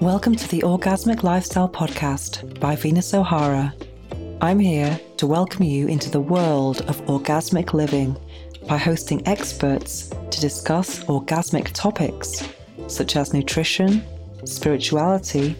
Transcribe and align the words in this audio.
Welcome 0.00 0.34
to 0.36 0.48
the 0.48 0.62
Orgasmic 0.62 1.24
Lifestyle 1.24 1.68
Podcast 1.68 2.58
by 2.58 2.74
Venus 2.74 3.12
O'Hara. 3.12 3.74
I'm 4.40 4.58
here 4.58 4.98
to 5.18 5.26
welcome 5.26 5.62
you 5.62 5.88
into 5.88 6.10
the 6.10 6.22
world 6.22 6.80
of 6.88 7.04
orgasmic 7.04 7.74
living 7.74 8.16
by 8.66 8.78
hosting 8.78 9.28
experts 9.28 10.08
to 10.30 10.40
discuss 10.40 11.04
orgasmic 11.04 11.72
topics 11.74 12.48
such 12.88 13.14
as 13.14 13.34
nutrition, 13.34 14.02
spirituality, 14.46 15.54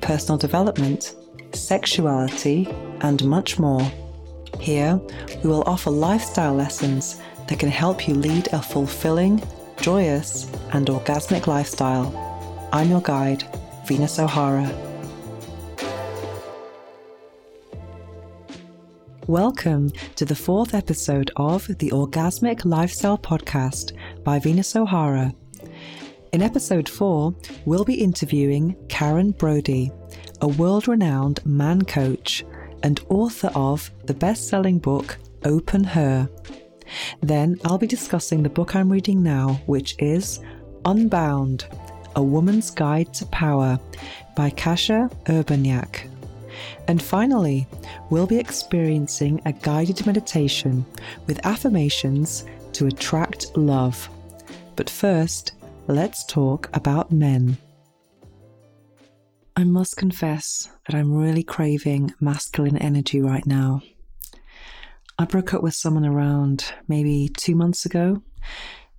personal 0.00 0.38
development, 0.38 1.14
sexuality, 1.52 2.74
and 3.02 3.22
much 3.26 3.58
more. 3.58 3.82
Here, 4.58 4.98
we 5.44 5.50
will 5.50 5.64
offer 5.64 5.90
lifestyle 5.90 6.54
lessons 6.54 7.20
that 7.46 7.58
can 7.58 7.68
help 7.68 8.08
you 8.08 8.14
lead 8.14 8.48
a 8.54 8.62
fulfilling, 8.62 9.42
joyous, 9.82 10.50
and 10.72 10.86
orgasmic 10.86 11.46
lifestyle. 11.46 12.08
I'm 12.72 12.88
your 12.88 13.02
guide, 13.02 13.44
Venus 13.84 14.20
O'Hara. 14.20 14.70
Welcome 19.26 19.90
to 20.14 20.24
the 20.24 20.36
fourth 20.36 20.72
episode 20.72 21.32
of 21.34 21.66
the 21.78 21.90
Orgasmic 21.90 22.64
Lifestyle 22.64 23.18
Podcast 23.18 23.92
by 24.22 24.38
Venus 24.38 24.76
O'Hara. 24.76 25.34
In 26.32 26.42
episode 26.42 26.88
four, 26.88 27.34
we'll 27.64 27.84
be 27.84 28.00
interviewing 28.00 28.76
Karen 28.88 29.32
Brody, 29.32 29.90
a 30.40 30.46
world 30.46 30.86
renowned 30.86 31.44
man 31.44 31.82
coach 31.82 32.44
and 32.84 33.00
author 33.08 33.50
of 33.56 33.90
the 34.04 34.14
best 34.14 34.46
selling 34.46 34.78
book 34.78 35.18
Open 35.44 35.82
Her. 35.82 36.30
Then 37.20 37.58
I'll 37.64 37.78
be 37.78 37.88
discussing 37.88 38.44
the 38.44 38.48
book 38.48 38.76
I'm 38.76 38.92
reading 38.92 39.24
now, 39.24 39.60
which 39.66 39.96
is 39.98 40.38
Unbound 40.84 41.66
A 42.16 42.22
Woman's 42.22 42.70
Guide 42.70 43.12
to 43.14 43.26
Power 43.26 43.78
by 44.36 44.50
Kasia 44.50 45.10
Urbaniak. 45.26 46.08
And 46.88 47.02
finally, 47.02 47.66
we'll 48.10 48.26
be 48.26 48.38
experiencing 48.38 49.40
a 49.44 49.52
guided 49.52 50.04
meditation 50.06 50.84
with 51.26 51.44
affirmations 51.46 52.44
to 52.74 52.86
attract 52.86 53.56
love. 53.56 54.08
But 54.76 54.90
first, 54.90 55.52
let's 55.86 56.24
talk 56.24 56.68
about 56.74 57.12
men. 57.12 57.56
I 59.54 59.64
must 59.64 59.96
confess 59.96 60.70
that 60.86 60.96
I'm 60.96 61.14
really 61.14 61.42
craving 61.42 62.14
masculine 62.20 62.78
energy 62.78 63.20
right 63.20 63.46
now. 63.46 63.82
I 65.18 65.24
broke 65.26 65.52
up 65.52 65.62
with 65.62 65.74
someone 65.74 66.06
around 66.06 66.72
maybe 66.88 67.30
two 67.36 67.54
months 67.54 67.84
ago, 67.84 68.22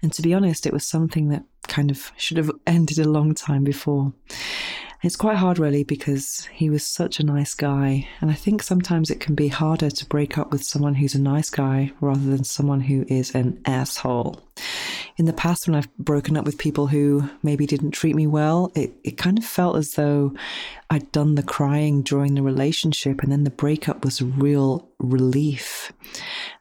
and 0.01 0.13
to 0.13 0.21
be 0.21 0.33
honest, 0.33 0.65
it 0.65 0.73
was 0.73 0.87
something 0.87 1.29
that 1.29 1.43
kind 1.67 1.91
of 1.91 2.11
should 2.17 2.37
have 2.37 2.51
ended 2.67 2.99
a 2.99 3.09
long 3.09 3.33
time 3.33 3.63
before. 3.63 4.13
It's 5.03 5.17
quite 5.17 5.35
hard, 5.35 5.59
really, 5.59 5.83
because 5.83 6.47
he 6.53 6.69
was 6.69 6.87
such 6.87 7.19
a 7.19 7.25
nice 7.25 7.53
guy. 7.53 8.07
And 8.21 8.31
I 8.31 8.35
think 8.35 8.63
sometimes 8.63 9.09
it 9.09 9.19
can 9.19 9.35
be 9.35 9.49
harder 9.49 9.89
to 9.89 10.05
break 10.05 10.37
up 10.37 10.51
with 10.51 10.63
someone 10.63 10.95
who's 10.95 11.13
a 11.13 11.21
nice 11.21 11.49
guy 11.49 11.91
rather 11.99 12.21
than 12.21 12.45
someone 12.45 12.79
who 12.79 13.03
is 13.09 13.35
an 13.35 13.61
asshole. 13.65 14.41
In 15.17 15.25
the 15.25 15.33
past, 15.33 15.67
when 15.67 15.75
I've 15.75 15.95
broken 15.97 16.35
up 16.35 16.45
with 16.45 16.57
people 16.57 16.87
who 16.87 17.29
maybe 17.43 17.67
didn't 17.67 17.91
treat 17.91 18.15
me 18.15 18.25
well, 18.25 18.71
it, 18.75 18.93
it 19.03 19.17
kind 19.17 19.37
of 19.37 19.45
felt 19.45 19.75
as 19.75 19.93
though 19.93 20.33
I'd 20.89 21.11
done 21.11 21.35
the 21.35 21.43
crying 21.43 22.01
during 22.01 22.33
the 22.33 22.41
relationship 22.41 23.21
and 23.21 23.31
then 23.31 23.43
the 23.43 23.51
breakup 23.51 24.03
was 24.03 24.21
a 24.21 24.25
real 24.25 24.89
relief. 24.99 25.91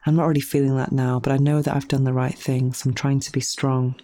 I'm 0.05 0.15
not 0.15 0.27
really 0.27 0.41
feeling 0.41 0.77
that 0.77 0.91
now, 0.91 1.19
but 1.19 1.33
I 1.33 1.37
know 1.37 1.61
that 1.61 1.75
I've 1.75 1.87
done 1.87 2.03
the 2.03 2.13
right 2.13 2.37
thing, 2.37 2.73
so 2.73 2.89
I'm 2.89 2.93
trying 2.93 3.21
to 3.21 3.31
be 3.31 3.41
strong. 3.41 3.95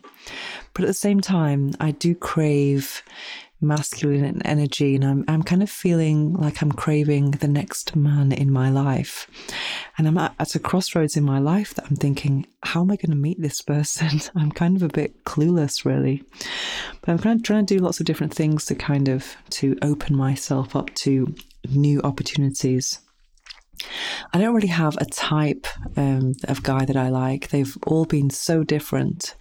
But 0.73 0.84
at 0.84 0.88
the 0.88 0.94
same 0.94 1.22
time, 1.22 1.73
I 1.80 1.91
do 1.91 2.16
crave 2.16 3.03
masculine 3.61 4.41
energy 4.43 4.95
and 4.95 5.03
I'm, 5.03 5.25
I'm 5.27 5.43
kind 5.43 5.61
of 5.61 5.69
feeling 5.69 6.33
like 6.33 6.61
I'm 6.61 6.71
craving 6.71 7.31
the 7.31 7.47
next 7.47 7.95
man 7.95 8.31
in 8.31 8.51
my 8.51 8.69
life. 8.69 9.29
And 9.97 10.07
I'm 10.07 10.17
at, 10.17 10.34
at 10.39 10.56
a 10.56 10.59
crossroads 10.59 11.17
in 11.17 11.23
my 11.23 11.39
life 11.39 11.73
that 11.73 11.85
I'm 11.89 11.95
thinking, 11.95 12.47
how 12.63 12.81
am 12.81 12.91
I 12.91 12.95
going 12.95 13.11
to 13.11 13.16
meet 13.16 13.41
this 13.41 13.61
person? 13.61 14.22
I'm 14.35 14.51
kind 14.51 14.75
of 14.75 14.84
a 14.84 14.88
bit 14.88 15.25
clueless 15.25 15.85
really. 15.85 16.23
But 17.01 17.11
I'm 17.11 17.19
kind 17.19 17.39
of 17.39 17.45
trying 17.45 17.66
to 17.66 17.78
do 17.78 17.84
lots 17.84 18.00
of 18.00 18.06
different 18.06 18.34
things 18.34 18.66
to 18.66 18.75
kind 18.75 19.09
of 19.09 19.35
to 19.51 19.78
open 19.81 20.16
myself 20.16 20.75
up 20.75 20.94
to 20.95 21.34
new 21.69 22.01
opportunities. 22.01 23.00
I 24.34 24.38
don't 24.38 24.53
really 24.53 24.67
have 24.67 24.97
a 24.97 25.06
type 25.06 25.67
um, 25.97 26.34
of 26.47 26.63
guy 26.63 26.85
that 26.85 26.97
I 26.97 27.09
like. 27.09 27.50
They've 27.50 27.78
all 27.88 28.06
been 28.06 28.29
so 28.29 28.63
different. 28.63 29.35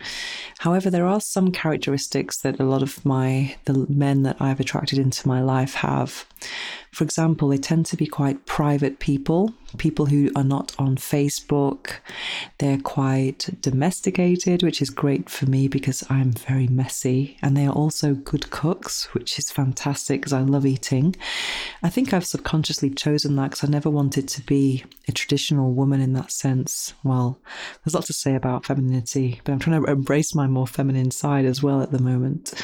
However, 0.59 0.91
there 0.91 1.07
are 1.07 1.21
some 1.21 1.53
characteristics 1.53 2.39
that 2.39 2.61
a 2.61 2.65
lot 2.65 2.83
of 2.83 3.05
my 3.05 3.57
the 3.65 3.87
men 3.89 4.23
that 4.23 4.41
I've 4.41 4.61
attracted 4.61 4.99
into 4.99 5.29
my 5.29 5.43
life 5.43 5.75
have. 5.75 6.27
For 6.93 7.05
example, 7.05 7.49
they 7.49 7.59
tend 7.59 7.87
to 7.87 7.97
be 7.97 8.07
quite 8.07 8.47
private 8.47 8.99
people, 8.99 9.55
people 9.77 10.07
who 10.07 10.31
are 10.35 10.45
not 10.45 10.75
on 10.79 10.97
Facebook. 10.97 11.97
They're 12.59 12.79
quite 12.79 13.51
domesticated, 13.61 14.63
which 14.63 14.81
is 14.81 14.91
great 14.91 15.29
for 15.29 15.47
me 15.47 15.69
because 15.69 16.03
I'm 16.09 16.33
very 16.33 16.67
messy. 16.67 17.37
And 17.43 17.57
they 17.57 17.67
are 17.67 17.73
also 17.73 18.15
good 18.15 18.51
cooks, 18.51 19.13
which 19.15 19.39
is 19.39 19.51
fantastic 19.51 20.21
because 20.21 20.33
I 20.33 20.41
love 20.41 20.65
eating. 20.65 21.15
I 21.83 21.91
think 21.91 22.13
I've 22.13 22.27
subconsciously 22.27 22.91
chosen 22.91 23.37
that 23.37 23.51
because 23.51 23.65
I 23.65 23.71
never 23.71 23.91
wanted 23.91 24.29
to 24.29 24.43
be 24.43 24.85
a 25.07 25.13
traditional 25.13 25.73
woman 25.73 26.01
in 26.01 26.15
that 26.15 26.33
sense. 26.33 26.95
Well, 27.05 27.41
there's 27.85 27.95
lots 27.95 28.07
to 28.09 28.13
say 28.13 28.35
about 28.35 28.67
femininity, 28.67 29.41
but 29.45 29.53
I'm 29.53 29.59
trying 29.59 29.83
to 29.83 29.91
embrace 29.91 30.35
my 30.35 30.47
more 30.47 30.67
feminine 30.67 31.11
side 31.11 31.45
as 31.45 31.63
well 31.63 31.83
at 31.83 31.93
the 31.93 32.01
moment. 32.01 32.55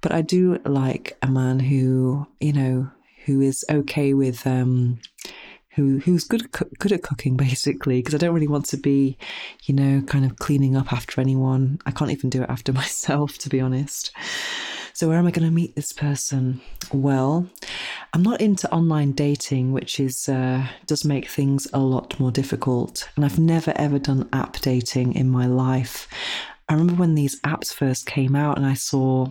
But 0.00 0.12
I 0.12 0.22
do 0.22 0.58
like 0.64 1.16
a 1.22 1.28
man 1.28 1.60
who, 1.60 2.26
you 2.40 2.52
know, 2.52 2.90
who 3.28 3.42
is 3.42 3.62
okay 3.68 4.14
with 4.14 4.46
um, 4.46 4.98
who 5.74 5.98
who's 5.98 6.24
good 6.24 6.50
good 6.50 6.92
at 6.92 7.02
cooking 7.02 7.36
basically 7.46 8.00
because 8.00 8.14
I 8.14 8.18
don't 8.18 8.34
really 8.34 8.48
want 8.48 8.64
to 8.66 8.78
be 8.78 9.18
you 9.64 9.74
know 9.74 10.02
kind 10.06 10.24
of 10.24 10.38
cleaning 10.38 10.74
up 10.74 10.92
after 10.92 11.20
anyone. 11.20 11.78
I 11.86 11.90
can't 11.90 12.10
even 12.10 12.30
do 12.30 12.42
it 12.42 12.50
after 12.50 12.72
myself 12.82 13.38
to 13.38 13.48
be 13.48 13.60
honest. 13.60 14.10
So 14.94 15.06
where 15.06 15.18
am 15.18 15.28
I 15.28 15.30
going 15.30 15.46
to 15.46 15.54
meet 15.54 15.76
this 15.76 15.92
person? 15.92 16.60
Well 16.90 17.46
I'm 18.14 18.22
not 18.22 18.40
into 18.40 18.72
online 18.72 19.12
dating 19.12 19.72
which 19.72 20.00
is 20.00 20.28
uh, 20.28 20.66
does 20.86 21.04
make 21.04 21.28
things 21.28 21.68
a 21.74 21.78
lot 21.80 22.18
more 22.18 22.32
difficult 22.32 23.08
and 23.14 23.26
I've 23.26 23.38
never 23.38 23.74
ever 23.76 23.98
done 23.98 24.28
app 24.32 24.54
dating 24.60 25.14
in 25.14 25.28
my 25.28 25.46
life. 25.46 26.08
I 26.66 26.72
remember 26.72 26.94
when 26.94 27.14
these 27.14 27.38
apps 27.42 27.74
first 27.74 28.06
came 28.06 28.34
out 28.34 28.56
and 28.56 28.66
I 28.66 28.74
saw 28.74 29.28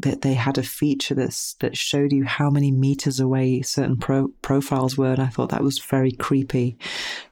that 0.00 0.22
they 0.22 0.34
had 0.34 0.58
a 0.58 0.62
feature 0.62 1.14
that's, 1.14 1.54
that 1.60 1.76
showed 1.76 2.12
you 2.12 2.24
how 2.24 2.50
many 2.50 2.70
meters 2.70 3.20
away 3.20 3.62
certain 3.62 3.96
pro- 3.96 4.28
profiles 4.40 4.96
were. 4.96 5.12
And 5.12 5.22
I 5.22 5.26
thought 5.26 5.50
that 5.50 5.62
was 5.62 5.78
very 5.78 6.12
creepy. 6.12 6.76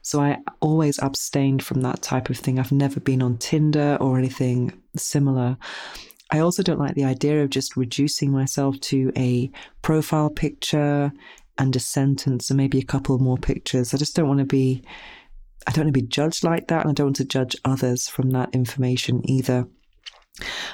So 0.01 0.21
I 0.21 0.37
always 0.59 0.99
abstained 0.99 1.63
from 1.63 1.81
that 1.81 2.01
type 2.01 2.29
of 2.29 2.37
thing. 2.37 2.59
I've 2.59 2.71
never 2.71 2.99
been 2.99 3.21
on 3.21 3.37
Tinder 3.37 3.97
or 3.99 4.17
anything 4.17 4.79
similar. 4.95 5.57
I 6.29 6.39
also 6.39 6.63
don't 6.63 6.79
like 6.79 6.95
the 6.95 7.03
idea 7.03 7.43
of 7.43 7.49
just 7.49 7.75
reducing 7.75 8.31
myself 8.31 8.79
to 8.81 9.11
a 9.17 9.51
profile 9.81 10.29
picture 10.29 11.11
and 11.57 11.75
a 11.75 11.79
sentence 11.79 12.49
and 12.49 12.57
maybe 12.57 12.79
a 12.79 12.85
couple 12.85 13.19
more 13.19 13.37
pictures. 13.37 13.93
I 13.93 13.97
just 13.97 14.15
don't 14.15 14.27
want 14.27 14.39
to 14.39 14.45
be 14.45 14.83
I 15.67 15.71
don't 15.71 15.85
want 15.85 15.93
to 15.93 16.01
be 16.01 16.07
judged 16.07 16.43
like 16.43 16.69
that 16.69 16.81
and 16.81 16.89
I 16.89 16.93
don't 16.93 17.07
want 17.07 17.17
to 17.17 17.25
judge 17.25 17.55
others 17.65 18.07
from 18.07 18.31
that 18.31 18.49
information 18.53 19.21
either. 19.29 19.67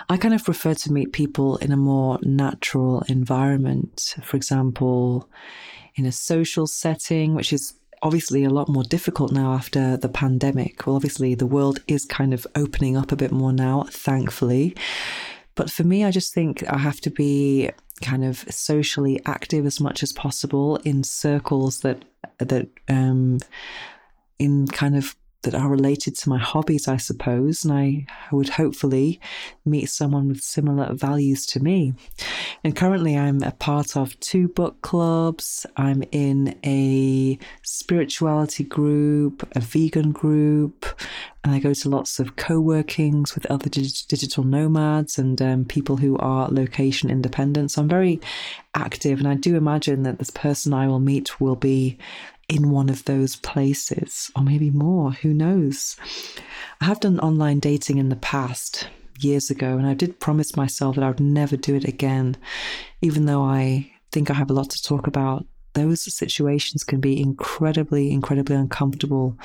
I 0.10 0.18
kind 0.18 0.34
of 0.34 0.44
prefer 0.44 0.74
to 0.74 0.94
meet 0.94 1.12
people 1.12 1.58
in 1.58 1.72
a 1.72 1.78
more 1.78 2.20
natural 2.22 3.04
environment. 3.08 4.16
For 4.24 4.38
example, 4.38 5.30
in 5.96 6.06
a 6.06 6.12
social 6.12 6.68
setting, 6.68 7.36
which 7.36 7.52
is 7.52 7.74
obviously 8.04 8.44
a 8.44 8.50
lot 8.50 8.70
more 8.70 8.84
difficult 8.84 9.32
now 9.32 9.54
after 9.54 9.98
the 9.98 10.10
pandemic. 10.10 10.86
Well, 10.86 10.96
obviously, 10.96 11.36
the 11.36 11.48
world 11.48 11.80
is 11.88 12.06
kind 12.06 12.34
of 12.34 12.48
opening 12.56 12.96
up 12.96 13.12
a 13.12 13.18
bit 13.18 13.32
more 13.32 13.52
now, 13.52 13.86
thankfully. 13.90 14.76
But 15.56 15.72
for 15.72 15.84
me, 15.84 16.04
I 16.04 16.12
just 16.12 16.34
think 16.34 16.64
I 16.70 16.78
have 16.78 17.02
to 17.02 17.10
be 17.10 17.72
kind 18.02 18.24
of 18.24 18.38
socially 18.50 19.20
active 19.26 19.66
as 19.66 19.80
much 19.82 20.04
as 20.04 20.14
possible 20.14 20.78
in 20.78 21.04
circles 21.04 21.80
that 21.80 22.06
that 22.38 22.68
um 22.88 23.40
in 24.38 24.68
kind 24.68 24.96
of 24.96 25.16
that 25.44 25.56
are 25.56 25.70
related 25.70 26.18
to 26.18 26.30
my 26.30 26.38
hobbies, 26.38 26.88
I 26.88 26.98
suppose, 26.98 27.64
and 27.64 27.74
I 27.74 28.06
would 28.32 28.50
hopefully 28.50 29.20
meet 29.66 29.90
someone 29.90 30.28
with 30.28 30.42
similar 30.42 30.94
values 30.94 31.46
to 31.48 31.60
me. 31.60 31.94
And 32.64 32.76
currently, 32.76 33.18
I'm 33.18 33.44
a 33.44 33.52
part 33.52 33.96
of 33.96 34.20
two 34.20 34.48
book 34.48 34.82
clubs. 34.82 35.66
I'm 35.78 36.04
in 36.12 36.58
a 36.66 37.38
spirituality 37.64 38.64
group, 38.64 39.48
a 39.56 39.60
vegan 39.60 40.12
group, 40.12 40.86
and 41.44 41.54
I 41.54 41.60
go 41.60 41.74
to 41.74 41.90
lots 41.90 42.20
of 42.20 42.36
co 42.36 42.60
workings 42.60 43.36
with 43.36 43.46
other 43.46 43.70
digital 43.70 44.44
nomads 44.44 45.18
and 45.18 45.42
um, 45.42 45.66
people 45.66 45.98
who 45.98 46.18
are 46.18 46.50
location 46.50 47.10
independent. 47.10 47.72
So 47.72 47.82
I'm 47.82 47.88
very 47.88 48.20
active, 48.74 49.20
and 49.20 49.28
I 49.28 49.36
do 49.36 49.56
imagine 49.56 50.04
that 50.04 50.18
this 50.18 50.32
person 50.32 50.74
I 50.74 50.88
will 50.88 51.00
meet 51.00 51.40
will 51.40 51.56
be 51.56 51.98
in 52.50 52.72
one 52.72 52.90
of 52.90 53.06
those 53.06 53.36
places, 53.36 54.32
or 54.36 54.44
maybe 54.44 54.72
more, 54.72 55.12
who 55.12 55.34
knows? 55.34 55.96
I 56.82 56.86
have 56.86 57.00
done 57.00 57.20
online 57.20 57.60
dating 57.60 57.98
in 57.98 58.10
the 58.10 58.16
past, 58.16 58.88
years 59.24 59.50
ago, 59.50 59.78
and 59.78 59.88
I 59.88 59.94
did 59.94 60.20
promise 60.20 60.56
myself 60.56 60.96
that 60.96 61.04
I 61.04 61.10
would 61.10 61.20
never 61.20 61.58
do 61.58 61.76
it 61.76 61.86
again, 61.86 62.38
even 63.02 63.26
though 63.26 63.44
I 63.44 63.92
think 64.12 64.30
I 64.30 64.34
have 64.34 64.50
a 64.50 64.54
lot 64.54 64.70
to 64.72 64.84
talk 64.84 65.08
about. 65.08 65.46
Those 65.74 66.12
situations 66.14 66.84
can 66.84 67.00
be 67.00 67.22
incredibly, 67.22 68.12
incredibly 68.12 68.56
uncomfortable. 68.56 69.38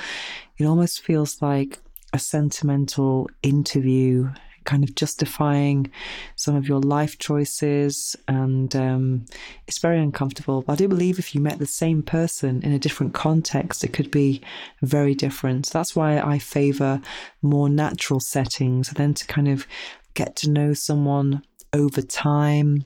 It 0.57 0.65
almost 0.65 1.01
feels 1.01 1.41
like 1.41 1.79
a 2.11 2.19
sentimental 2.19 3.29
interview 3.41 4.31
kind 4.65 4.83
of 4.83 4.95
justifying 4.95 5.91
some 6.35 6.55
of 6.55 6.67
your 6.67 6.79
life 6.79 7.17
choices, 7.17 8.15
and 8.27 8.75
um, 8.75 9.25
it's 9.67 9.79
very 9.79 9.99
uncomfortable. 9.99 10.61
But 10.61 10.73
I 10.73 10.75
do 10.77 10.87
believe 10.87 11.19
if 11.19 11.33
you 11.33 11.41
met 11.41 11.59
the 11.59 11.65
same 11.65 12.03
person 12.03 12.61
in 12.61 12.71
a 12.71 12.79
different 12.79 13.13
context, 13.13 13.83
it 13.83 13.93
could 13.93 14.11
be 14.11 14.41
very 14.81 15.15
different. 15.15 15.65
So 15.65 15.77
that's 15.77 15.95
why 15.95 16.19
I 16.19 16.39
favor 16.39 17.01
more 17.41 17.69
natural 17.69 18.19
settings, 18.19 18.89
then 18.91 19.13
to 19.13 19.25
kind 19.27 19.47
of 19.47 19.67
get 20.13 20.35
to 20.37 20.49
know 20.49 20.73
someone 20.73 21.43
over 21.71 22.01
time. 22.01 22.85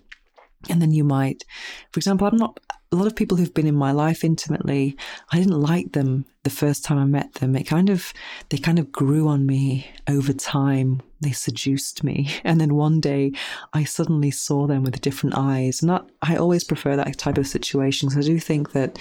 And 0.69 0.81
then 0.81 0.91
you 0.91 1.03
might, 1.03 1.43
for 1.91 1.99
example, 1.99 2.27
I'm 2.27 2.37
not 2.37 2.59
a 2.91 2.95
lot 2.95 3.07
of 3.07 3.15
people 3.15 3.37
who've 3.37 3.53
been 3.53 3.67
in 3.67 3.75
my 3.75 3.91
life 3.91 4.23
intimately, 4.23 4.95
I 5.31 5.37
didn't 5.37 5.59
like 5.59 5.91
them 5.91 6.25
the 6.43 6.49
first 6.49 6.85
time 6.85 6.97
I 6.97 7.03
met 7.05 7.33
them. 7.35 7.55
It 7.55 7.65
kind 7.65 7.89
of, 7.89 8.13
they 8.49 8.57
kind 8.57 8.79
of 8.79 8.91
grew 8.91 9.27
on 9.27 9.45
me 9.45 9.89
over 10.07 10.31
time. 10.31 11.01
They 11.19 11.31
seduced 11.31 12.03
me. 12.03 12.29
And 12.45 12.61
then 12.61 12.75
one 12.75 13.01
day 13.01 13.33
I 13.73 13.83
suddenly 13.83 14.31
saw 14.31 14.67
them 14.67 14.83
with 14.83 15.01
different 15.01 15.37
eyes. 15.37 15.81
And 15.81 15.89
that, 15.89 16.05
I 16.21 16.37
always 16.37 16.63
prefer 16.63 16.95
that 16.95 17.17
type 17.17 17.37
of 17.37 17.47
situation 17.47 18.07
because 18.07 18.25
I 18.25 18.31
do 18.31 18.39
think 18.39 18.71
that 18.71 18.97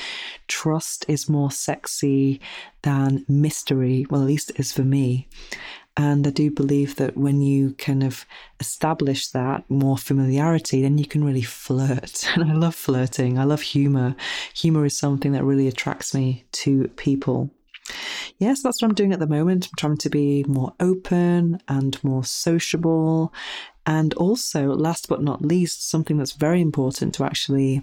trust 0.48 1.04
is 1.06 1.28
more 1.28 1.52
sexy 1.52 2.40
than 2.82 3.24
mystery. 3.28 4.04
Well, 4.10 4.22
at 4.22 4.26
least 4.26 4.50
it 4.50 4.58
is 4.58 4.72
for 4.72 4.82
me. 4.82 5.28
And 5.96 6.26
I 6.26 6.30
do 6.30 6.50
believe 6.50 6.96
that 6.96 7.16
when 7.16 7.40
you 7.40 7.72
kind 7.74 8.02
of 8.02 8.26
establish 8.60 9.28
that 9.28 9.64
more 9.70 9.96
familiarity, 9.96 10.82
then 10.82 10.98
you 10.98 11.06
can 11.06 11.24
really 11.24 11.42
flirt. 11.42 12.28
And 12.36 12.50
I 12.50 12.54
love 12.54 12.74
flirting. 12.74 13.38
I 13.38 13.44
love 13.44 13.62
humor. 13.62 14.14
Humor 14.54 14.84
is 14.84 14.98
something 14.98 15.32
that 15.32 15.44
really 15.44 15.68
attracts 15.68 16.14
me 16.14 16.44
to 16.52 16.88
people. 16.96 17.50
Yes, 18.38 18.62
that's 18.62 18.82
what 18.82 18.88
I'm 18.88 18.94
doing 18.94 19.12
at 19.12 19.20
the 19.20 19.26
moment. 19.26 19.66
I'm 19.66 19.76
trying 19.78 19.96
to 19.98 20.10
be 20.10 20.44
more 20.44 20.74
open 20.80 21.60
and 21.68 22.02
more 22.04 22.24
sociable. 22.24 23.32
And 23.86 24.12
also, 24.14 24.66
last 24.74 25.08
but 25.08 25.22
not 25.22 25.42
least, 25.42 25.88
something 25.88 26.18
that's 26.18 26.32
very 26.32 26.60
important 26.60 27.14
to 27.14 27.24
actually 27.24 27.82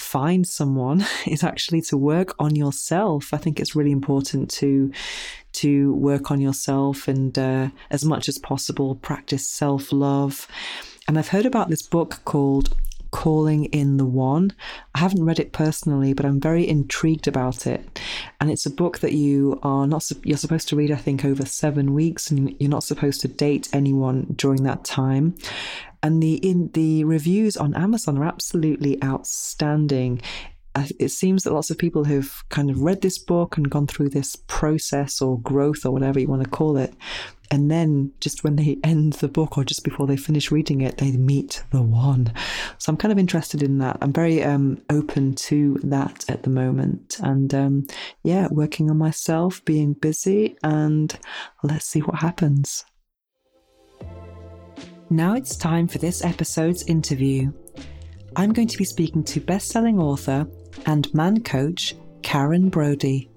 find 0.00 0.46
someone 0.46 1.04
is 1.26 1.44
actually 1.44 1.82
to 1.82 1.96
work 1.96 2.34
on 2.38 2.56
yourself. 2.56 3.32
I 3.32 3.36
think 3.36 3.60
it's 3.60 3.76
really 3.76 3.92
important 3.92 4.50
to 4.52 4.92
to 5.52 5.92
work 5.94 6.30
on 6.30 6.40
yourself 6.40 7.08
and 7.08 7.36
uh, 7.36 7.68
as 7.90 8.04
much 8.04 8.28
as 8.28 8.38
possible 8.38 8.94
practice 8.96 9.46
self 9.46 9.92
love. 9.92 10.46
And 11.08 11.18
I've 11.18 11.28
heard 11.28 11.46
about 11.46 11.70
this 11.70 11.82
book 11.82 12.20
called 12.24 12.76
Calling 13.10 13.64
in 13.66 13.96
the 13.96 14.04
One. 14.04 14.52
I 14.94 15.00
haven't 15.00 15.24
read 15.24 15.40
it 15.40 15.52
personally, 15.52 16.12
but 16.12 16.24
I'm 16.24 16.38
very 16.38 16.68
intrigued 16.68 17.26
about 17.26 17.66
it. 17.66 18.00
And 18.40 18.48
it's 18.48 18.66
a 18.66 18.70
book 18.70 19.00
that 19.00 19.12
you 19.12 19.58
are 19.64 19.86
not 19.86 20.08
you're 20.22 20.38
supposed 20.38 20.68
to 20.68 20.76
read 20.76 20.92
I 20.92 20.96
think 20.96 21.24
over 21.24 21.44
7 21.44 21.92
weeks 21.92 22.30
and 22.30 22.54
you're 22.60 22.70
not 22.70 22.84
supposed 22.84 23.20
to 23.22 23.28
date 23.28 23.68
anyone 23.72 24.34
during 24.36 24.62
that 24.64 24.84
time 24.84 25.34
and 26.02 26.22
the 26.22 26.34
in 26.36 26.70
the 26.72 27.04
reviews 27.04 27.56
on 27.56 27.74
Amazon 27.74 28.18
are 28.18 28.24
absolutely 28.24 29.02
outstanding. 29.02 30.20
It 30.98 31.08
seems 31.08 31.42
that 31.42 31.52
lots 31.52 31.70
of 31.70 31.78
people 31.78 32.04
have 32.04 32.48
kind 32.48 32.70
of 32.70 32.80
read 32.80 33.02
this 33.02 33.18
book 33.18 33.56
and 33.56 33.68
gone 33.68 33.88
through 33.88 34.10
this 34.10 34.36
process 34.36 35.20
or 35.20 35.40
growth 35.40 35.84
or 35.84 35.90
whatever 35.90 36.20
you 36.20 36.28
want 36.28 36.44
to 36.44 36.48
call 36.48 36.76
it. 36.76 36.94
And 37.50 37.68
then 37.68 38.12
just 38.20 38.44
when 38.44 38.54
they 38.56 38.78
end 38.84 39.14
the 39.14 39.28
book 39.28 39.58
or 39.58 39.64
just 39.64 39.82
before 39.82 40.06
they 40.06 40.16
finish 40.16 40.50
reading 40.50 40.80
it, 40.80 40.98
they 40.98 41.10
meet 41.12 41.64
the 41.72 41.82
one. 41.82 42.32
So 42.78 42.90
I'm 42.90 42.96
kind 42.96 43.10
of 43.10 43.18
interested 43.18 43.62
in 43.62 43.78
that. 43.78 43.98
I'm 44.00 44.12
very 44.12 44.42
um, 44.42 44.80
open 44.88 45.34
to 45.34 45.78
that 45.82 46.24
at 46.28 46.44
the 46.44 46.50
moment. 46.50 47.18
And 47.20 47.52
um, 47.52 47.86
yeah, 48.22 48.46
working 48.50 48.90
on 48.90 48.98
myself, 48.98 49.64
being 49.64 49.94
busy, 49.94 50.56
and 50.62 51.18
let's 51.64 51.86
see 51.86 52.00
what 52.00 52.20
happens. 52.20 52.84
Now 55.12 55.34
it's 55.34 55.56
time 55.56 55.88
for 55.88 55.98
this 55.98 56.24
episode's 56.24 56.84
interview. 56.84 57.52
I'm 58.36 58.52
going 58.52 58.68
to 58.68 58.78
be 58.78 58.84
speaking 58.84 59.24
to 59.24 59.40
best-selling 59.40 59.98
author 59.98 60.46
and 60.86 61.12
man 61.12 61.42
coach 61.42 61.96
Karen 62.22 62.68
Brody. 62.68 63.28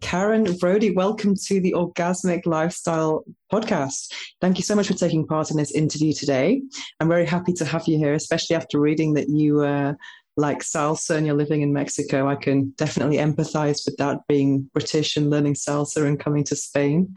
Karen 0.00 0.56
Brody, 0.56 0.92
welcome 0.92 1.34
to 1.44 1.60
the 1.60 1.74
Orgasmic 1.76 2.46
Lifestyle 2.46 3.24
podcast. 3.52 4.10
Thank 4.40 4.56
you 4.56 4.64
so 4.64 4.74
much 4.74 4.86
for 4.86 4.94
taking 4.94 5.26
part 5.26 5.50
in 5.50 5.58
this 5.58 5.72
interview 5.72 6.14
today. 6.14 6.62
I'm 6.98 7.08
very 7.08 7.26
happy 7.26 7.52
to 7.52 7.66
have 7.66 7.86
you 7.86 7.98
here, 7.98 8.14
especially 8.14 8.56
after 8.56 8.80
reading 8.80 9.12
that 9.14 9.28
you 9.28 9.60
uh, 9.60 9.92
like 10.38 10.60
salsa 10.60 11.16
and 11.16 11.26
you're 11.26 11.36
living 11.36 11.60
in 11.60 11.74
Mexico. 11.74 12.26
I 12.26 12.36
can 12.36 12.72
definitely 12.78 13.18
empathize 13.18 13.84
with 13.84 13.98
that 13.98 14.20
being 14.28 14.70
British 14.72 15.18
and 15.18 15.28
learning 15.28 15.56
salsa 15.56 16.06
and 16.06 16.18
coming 16.18 16.44
to 16.44 16.56
Spain. 16.56 17.14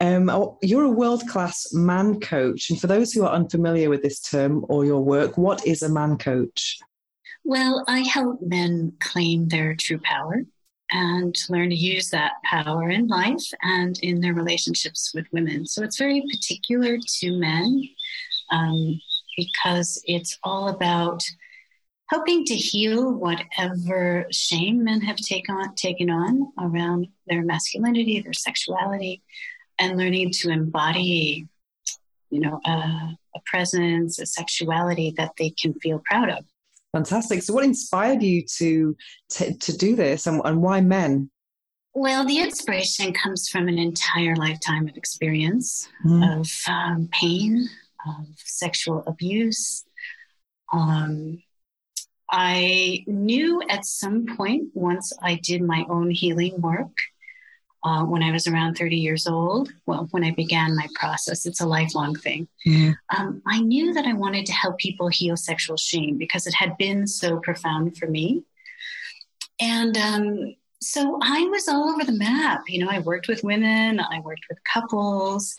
Um, 0.00 0.28
oh, 0.28 0.58
you're 0.62 0.84
a 0.84 0.90
world 0.90 1.26
class 1.28 1.72
man 1.72 2.20
coach. 2.20 2.70
And 2.70 2.80
for 2.80 2.86
those 2.86 3.12
who 3.12 3.24
are 3.24 3.32
unfamiliar 3.32 3.88
with 3.88 4.02
this 4.02 4.20
term 4.20 4.64
or 4.68 4.84
your 4.84 5.00
work, 5.00 5.38
what 5.38 5.66
is 5.66 5.82
a 5.82 5.88
man 5.88 6.18
coach? 6.18 6.78
Well, 7.44 7.84
I 7.88 8.00
help 8.00 8.40
men 8.42 8.92
claim 9.00 9.48
their 9.48 9.74
true 9.74 10.00
power 10.02 10.42
and 10.90 11.34
learn 11.48 11.70
to 11.70 11.76
use 11.76 12.10
that 12.10 12.32
power 12.44 12.90
in 12.90 13.08
life 13.08 13.44
and 13.62 13.98
in 14.02 14.20
their 14.20 14.34
relationships 14.34 15.12
with 15.14 15.26
women. 15.32 15.66
So 15.66 15.82
it's 15.82 15.98
very 15.98 16.22
particular 16.30 16.98
to 16.98 17.38
men 17.38 17.82
um, 18.50 19.00
because 19.36 20.00
it's 20.04 20.38
all 20.44 20.68
about 20.68 21.22
helping 22.08 22.44
to 22.44 22.54
heal 22.54 23.12
whatever 23.12 24.26
shame 24.30 24.84
men 24.84 25.00
have 25.00 25.18
on, 25.48 25.74
taken 25.74 26.10
on 26.10 26.52
around 26.60 27.08
their 27.26 27.42
masculinity, 27.42 28.20
their 28.20 28.32
sexuality, 28.32 29.22
and 29.78 29.96
learning 29.96 30.30
to 30.32 30.50
embody, 30.50 31.48
you 32.30 32.40
know, 32.40 32.60
a, 32.64 32.70
a 32.70 33.40
presence, 33.44 34.18
a 34.18 34.26
sexuality 34.26 35.14
that 35.16 35.32
they 35.38 35.50
can 35.50 35.74
feel 35.74 36.02
proud 36.04 36.30
of. 36.30 36.44
Fantastic. 36.92 37.42
So, 37.42 37.52
what 37.52 37.64
inspired 37.64 38.22
you 38.22 38.42
to 38.56 38.96
to, 39.30 39.54
to 39.54 39.76
do 39.76 39.96
this, 39.96 40.26
and, 40.26 40.40
and 40.44 40.62
why 40.62 40.80
men? 40.80 41.30
Well, 41.92 42.26
the 42.26 42.40
inspiration 42.40 43.14
comes 43.14 43.48
from 43.48 43.68
an 43.68 43.78
entire 43.78 44.36
lifetime 44.36 44.86
of 44.86 44.96
experience 44.96 45.88
mm. 46.04 46.40
of 46.40 46.50
um, 46.68 47.08
pain, 47.10 47.68
of 48.06 48.26
sexual 48.36 49.02
abuse. 49.06 49.84
Um, 50.72 51.42
I 52.30 53.04
knew 53.06 53.62
at 53.68 53.86
some 53.86 54.26
point, 54.36 54.68
once 54.74 55.12
I 55.22 55.36
did 55.36 55.62
my 55.62 55.86
own 55.88 56.10
healing 56.10 56.60
work, 56.60 56.96
uh, 57.82 58.04
when 58.04 58.22
I 58.22 58.32
was 58.32 58.46
around 58.46 58.76
30 58.76 58.96
years 58.96 59.26
old. 59.26 59.72
Well, 59.86 60.08
when 60.10 60.24
I 60.24 60.32
began 60.32 60.76
my 60.76 60.88
process, 60.94 61.46
it's 61.46 61.60
a 61.60 61.66
lifelong 61.66 62.14
thing. 62.16 62.48
Yeah. 62.64 62.92
Um, 63.16 63.42
I 63.46 63.60
knew 63.60 63.92
that 63.94 64.06
I 64.06 64.12
wanted 64.12 64.46
to 64.46 64.52
help 64.52 64.78
people 64.78 65.08
heal 65.08 65.36
sexual 65.36 65.76
shame 65.76 66.18
because 66.18 66.46
it 66.46 66.54
had 66.54 66.76
been 66.78 67.06
so 67.06 67.38
profound 67.38 67.96
for 67.96 68.06
me. 68.06 68.42
And 69.60 69.96
um, 69.96 70.54
so 70.80 71.18
I 71.22 71.42
was 71.44 71.68
all 71.68 71.90
over 71.90 72.04
the 72.04 72.12
map. 72.12 72.62
You 72.68 72.84
know, 72.84 72.90
I 72.90 72.98
worked 73.00 73.28
with 73.28 73.44
women, 73.44 74.00
I 74.00 74.20
worked 74.20 74.46
with 74.48 74.58
couples. 74.72 75.54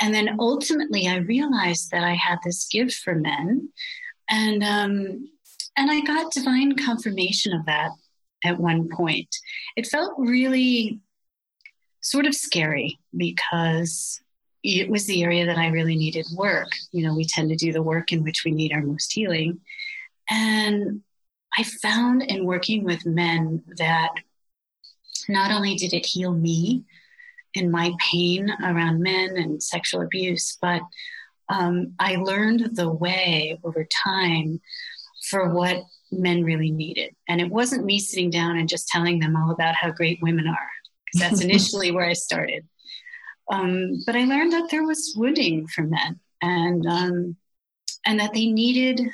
And 0.00 0.14
then 0.14 0.36
ultimately, 0.38 1.08
I 1.08 1.16
realized 1.16 1.90
that 1.90 2.04
I 2.04 2.14
had 2.14 2.38
this 2.44 2.68
gift 2.68 2.94
for 2.94 3.14
men. 3.14 3.70
And, 4.30 4.62
um, 4.62 5.28
and 5.76 5.90
I 5.90 6.00
got 6.02 6.32
divine 6.32 6.76
confirmation 6.76 7.52
of 7.52 7.66
that 7.66 7.90
at 8.44 8.58
one 8.58 8.88
point. 8.88 9.28
It 9.76 9.86
felt 9.86 10.14
really 10.18 11.00
sort 12.10 12.26
of 12.26 12.34
scary 12.34 12.98
because 13.16 14.20
it 14.64 14.88
was 14.88 15.06
the 15.06 15.22
area 15.22 15.46
that 15.46 15.58
I 15.58 15.68
really 15.68 15.96
needed 15.96 16.26
work. 16.34 16.68
You 16.92 17.06
know, 17.06 17.14
we 17.14 17.24
tend 17.24 17.50
to 17.50 17.56
do 17.56 17.72
the 17.72 17.82
work 17.82 18.12
in 18.12 18.22
which 18.22 18.44
we 18.44 18.50
need 18.50 18.72
our 18.72 18.82
most 18.82 19.12
healing. 19.12 19.60
And 20.28 21.02
I 21.56 21.62
found 21.62 22.22
in 22.22 22.44
working 22.44 22.84
with 22.84 23.06
men 23.06 23.62
that 23.76 24.10
not 25.28 25.50
only 25.50 25.74
did 25.74 25.92
it 25.92 26.06
heal 26.06 26.32
me 26.32 26.84
and 27.56 27.70
my 27.70 27.92
pain 27.98 28.50
around 28.62 29.00
men 29.00 29.36
and 29.36 29.62
sexual 29.62 30.02
abuse, 30.02 30.58
but 30.60 30.82
um, 31.48 31.94
I 31.98 32.16
learned 32.16 32.76
the 32.76 32.90
way 32.90 33.58
over 33.64 33.86
time 34.04 34.60
for 35.30 35.52
what 35.54 35.78
men 36.10 36.44
really 36.44 36.70
needed. 36.70 37.14
And 37.28 37.40
it 37.40 37.50
wasn't 37.50 37.84
me 37.84 37.98
sitting 37.98 38.30
down 38.30 38.56
and 38.56 38.68
just 38.68 38.88
telling 38.88 39.18
them 39.18 39.36
all 39.36 39.50
about 39.50 39.74
how 39.74 39.90
great 39.90 40.20
women 40.22 40.46
are 40.46 40.70
because 41.12 41.30
that's 41.30 41.40
initially 41.44 41.90
where 41.90 42.06
I 42.06 42.14
started. 42.14 42.66
Um, 43.50 44.02
but 44.04 44.14
I 44.14 44.24
learned 44.24 44.52
that 44.52 44.68
there 44.70 44.84
was 44.84 45.14
wounding 45.16 45.66
for 45.68 45.82
men, 45.82 46.20
and 46.42 46.86
um, 46.86 47.36
and 48.06 48.20
that 48.20 48.34
they 48.34 48.46
needed 48.46 49.10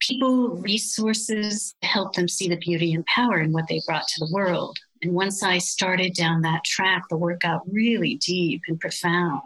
people, 0.00 0.56
resources 0.56 1.74
to 1.82 1.88
help 1.88 2.14
them 2.14 2.28
see 2.28 2.48
the 2.48 2.56
beauty 2.56 2.92
and 2.94 3.06
power 3.06 3.40
in 3.40 3.52
what 3.52 3.66
they 3.68 3.80
brought 3.86 4.06
to 4.06 4.24
the 4.24 4.32
world. 4.32 4.78
And 5.02 5.12
once 5.12 5.42
I 5.42 5.58
started 5.58 6.14
down 6.14 6.42
that 6.42 6.64
track, 6.64 7.04
the 7.08 7.16
work 7.16 7.40
got 7.40 7.60
really 7.70 8.16
deep 8.16 8.62
and 8.68 8.78
profound. 8.78 9.42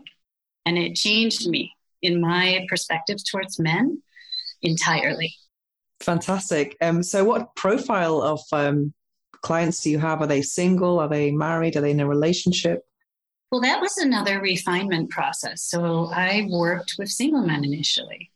And 0.67 0.79
it 0.79 0.95
changed 0.95 1.49
me 1.49 1.73
in 2.03 2.21
my 2.21 2.67
perspective 2.69 3.19
towards 3.29 3.59
men 3.59 4.03
entirely. 4.63 5.35
Fantastic. 6.01 6.77
Um, 6.81 7.03
so, 7.03 7.25
what 7.25 7.55
profile 7.57 8.23
of 8.23 8.41
um, 8.53 8.93
clients 9.43 9.81
do 9.83 9.91
you 9.91 9.99
have? 9.99 10.21
Are 10.21 10.27
they 10.27 10.43
single? 10.43 10.99
Are 10.99 11.09
they 11.09 11.31
married? 11.31 11.77
Are 11.77 11.81
they 11.81 11.93
in 11.93 12.01
a 12.01 12.09
relationship? 12.09 12.85
Well, 13.51 13.63
that 13.63 13.81
was 13.81 13.97
another 13.97 14.41
refinement 14.41 15.11
process. 15.11 15.63
So, 15.63 16.11
I 16.13 16.47
worked 16.51 16.97
with 16.99 17.09
single 17.09 17.43
men 17.43 17.65
initially. 17.65 18.31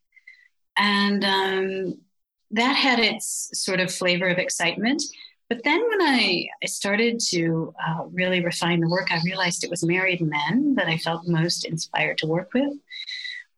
And 0.76 1.24
um, 1.24 1.98
that 2.52 2.74
had 2.74 2.98
its 2.98 3.50
sort 3.54 3.80
of 3.80 3.92
flavor 3.92 4.28
of 4.28 4.38
excitement. 4.38 5.02
But 5.48 5.64
then 5.64 5.86
when 5.88 6.00
I, 6.00 6.46
I 6.62 6.66
started 6.66 7.20
to 7.28 7.74
uh, 7.86 8.04
really 8.10 8.42
refine 8.42 8.80
the 8.80 8.88
work, 8.88 9.12
I 9.12 9.20
realized 9.24 9.64
it 9.64 9.70
was 9.70 9.84
married 9.84 10.22
men 10.22 10.74
that 10.76 10.86
I 10.86 10.96
felt 10.96 11.26
most 11.26 11.66
inspired 11.66 12.18
to 12.18 12.26
work 12.26 12.54
with 12.54 12.72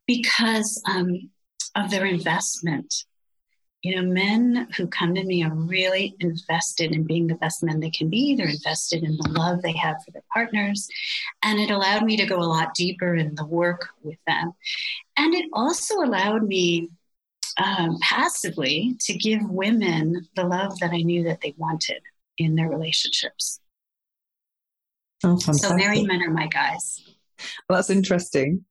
because 0.06 0.82
um, 0.88 1.30
of 1.76 1.90
their 1.90 2.04
investment. 2.04 3.04
You 3.84 3.96
know, 3.96 4.10
men 4.10 4.66
who 4.78 4.86
come 4.86 5.14
to 5.14 5.22
me 5.22 5.44
are 5.44 5.54
really 5.54 6.16
invested 6.20 6.92
in 6.92 7.04
being 7.04 7.26
the 7.26 7.34
best 7.34 7.62
men 7.62 7.80
they 7.80 7.90
can 7.90 8.08
be. 8.08 8.34
They're 8.34 8.48
invested 8.48 9.02
in 9.02 9.18
the 9.18 9.28
love 9.28 9.60
they 9.60 9.76
have 9.76 10.02
for 10.02 10.10
their 10.10 10.24
partners. 10.32 10.88
And 11.42 11.60
it 11.60 11.70
allowed 11.70 12.02
me 12.04 12.16
to 12.16 12.24
go 12.24 12.38
a 12.38 12.48
lot 12.48 12.74
deeper 12.74 13.14
in 13.14 13.34
the 13.34 13.44
work 13.44 13.90
with 14.02 14.16
them. 14.26 14.52
And 15.18 15.34
it 15.34 15.50
also 15.52 15.96
allowed 15.96 16.44
me 16.44 16.88
um, 17.62 17.98
passively 18.00 18.96
to 19.00 19.12
give 19.12 19.50
women 19.50 20.28
the 20.34 20.44
love 20.44 20.78
that 20.78 20.92
I 20.92 21.02
knew 21.02 21.22
that 21.24 21.42
they 21.42 21.54
wanted 21.58 22.00
in 22.38 22.54
their 22.54 22.70
relationships. 22.70 23.60
Oh, 25.22 25.36
so 25.36 25.76
married 25.76 26.06
men 26.06 26.22
are 26.22 26.30
my 26.30 26.46
guys. 26.46 27.04
Well, 27.68 27.76
that's 27.76 27.90
interesting. 27.90 28.64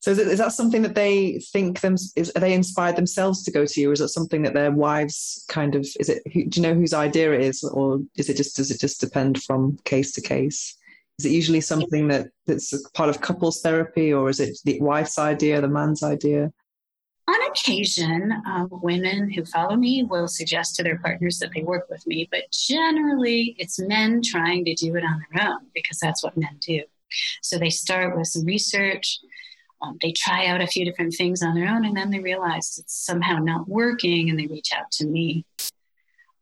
So 0.00 0.10
is, 0.10 0.18
it, 0.18 0.28
is 0.28 0.38
that 0.38 0.52
something 0.52 0.80
that 0.82 0.94
they 0.94 1.40
think 1.52 1.80
them? 1.80 1.94
Is 2.16 2.32
are 2.34 2.40
they 2.40 2.54
inspired 2.54 2.96
themselves 2.96 3.42
to 3.44 3.50
go 3.50 3.66
to 3.66 3.80
you? 3.80 3.90
Or 3.90 3.92
is 3.92 4.00
it 4.00 4.08
something 4.08 4.42
that 4.42 4.54
their 4.54 4.72
wives 4.72 5.44
kind 5.48 5.74
of? 5.74 5.86
Is 6.00 6.08
it? 6.08 6.22
Do 6.24 6.48
you 6.52 6.62
know 6.62 6.74
whose 6.74 6.94
idea 6.94 7.32
it 7.32 7.42
is, 7.42 7.62
or 7.62 8.00
is 8.16 8.30
it 8.30 8.36
just? 8.36 8.56
Does 8.56 8.70
it 8.70 8.80
just 8.80 9.00
depend 9.00 9.42
from 9.42 9.78
case 9.84 10.12
to 10.12 10.22
case? 10.22 10.76
Is 11.18 11.26
it 11.26 11.32
usually 11.32 11.60
something 11.60 12.08
that 12.08 12.28
that's 12.46 12.72
part 12.92 13.10
of 13.10 13.20
couples 13.20 13.60
therapy, 13.60 14.10
or 14.12 14.30
is 14.30 14.40
it 14.40 14.58
the 14.64 14.80
wife's 14.80 15.18
idea, 15.18 15.60
the 15.60 15.68
man's 15.68 16.02
idea? 16.02 16.50
On 17.28 17.50
occasion, 17.50 18.32
uh, 18.48 18.66
women 18.70 19.30
who 19.30 19.44
follow 19.44 19.76
me 19.76 20.02
will 20.02 20.26
suggest 20.26 20.74
to 20.76 20.82
their 20.82 20.98
partners 20.98 21.38
that 21.38 21.50
they 21.54 21.62
work 21.62 21.88
with 21.90 22.04
me, 22.06 22.26
but 22.30 22.50
generally 22.50 23.54
it's 23.58 23.78
men 23.78 24.20
trying 24.20 24.64
to 24.64 24.74
do 24.74 24.96
it 24.96 25.04
on 25.04 25.22
their 25.30 25.46
own 25.46 25.60
because 25.72 25.98
that's 25.98 26.24
what 26.24 26.36
men 26.36 26.56
do. 26.60 26.82
So 27.42 27.58
they 27.58 27.70
start 27.70 28.16
with 28.16 28.26
some 28.28 28.44
research, 28.44 29.20
um, 29.82 29.98
they 30.02 30.12
try 30.12 30.46
out 30.46 30.60
a 30.60 30.66
few 30.66 30.84
different 30.84 31.14
things 31.14 31.42
on 31.42 31.54
their 31.54 31.68
own, 31.68 31.84
and 31.84 31.96
then 31.96 32.10
they 32.10 32.20
realize 32.20 32.78
it's 32.78 33.04
somehow 33.04 33.38
not 33.38 33.68
working 33.68 34.30
and 34.30 34.38
they 34.38 34.46
reach 34.46 34.70
out 34.76 34.90
to 34.92 35.06
me. 35.06 35.44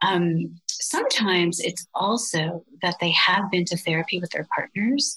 Um, 0.01 0.61
sometimes 0.69 1.61
it's 1.61 1.87
also 1.95 2.65
that 2.83 2.97
they 3.01 3.11
have 3.11 3.51
been 3.51 3.65
to 3.67 3.77
therapy 3.77 4.21
with 4.21 4.31
their 4.31 4.47
partners 4.55 5.17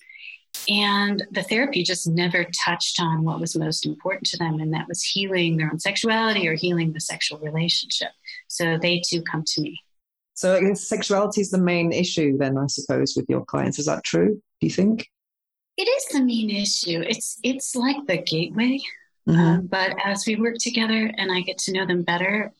and 0.69 1.25
the 1.31 1.43
therapy 1.43 1.83
just 1.83 2.07
never 2.07 2.45
touched 2.65 2.99
on 2.99 3.23
what 3.23 3.39
was 3.39 3.55
most 3.55 3.85
important 3.85 4.27
to 4.27 4.37
them, 4.37 4.59
and 4.59 4.73
that 4.73 4.87
was 4.87 5.03
healing 5.03 5.57
their 5.57 5.69
own 5.71 5.79
sexuality 5.79 6.47
or 6.47 6.53
healing 6.53 6.93
the 6.93 6.99
sexual 6.99 7.39
relationship. 7.39 8.09
So 8.47 8.77
they 8.77 9.01
too 9.05 9.21
come 9.23 9.43
to 9.45 9.61
me. 9.61 9.79
So 10.33 10.73
sexuality 10.73 11.41
is 11.41 11.51
the 11.51 11.57
main 11.57 11.91
issue, 11.91 12.37
then, 12.37 12.57
I 12.57 12.67
suppose, 12.67 13.15
with 13.15 13.27
your 13.29 13.45
clients. 13.45 13.79
Is 13.79 13.85
that 13.85 14.03
true? 14.03 14.41
Do 14.59 14.67
you 14.67 14.71
think? 14.71 15.10
It 15.81 15.89
is 15.89 16.05
the 16.13 16.21
main 16.21 16.51
issue. 16.51 17.01
It's 17.01 17.39
it's 17.41 17.75
like 17.75 18.05
the 18.05 18.17
gateway. 18.17 18.77
Mm-hmm. 19.27 19.39
Um, 19.39 19.67
but 19.67 19.95
as 20.05 20.25
we 20.27 20.35
work 20.35 20.57
together 20.59 21.11
and 21.17 21.31
I 21.31 21.41
get 21.41 21.57
to 21.59 21.73
know 21.73 21.87
them 21.87 22.03
better, 22.03 22.53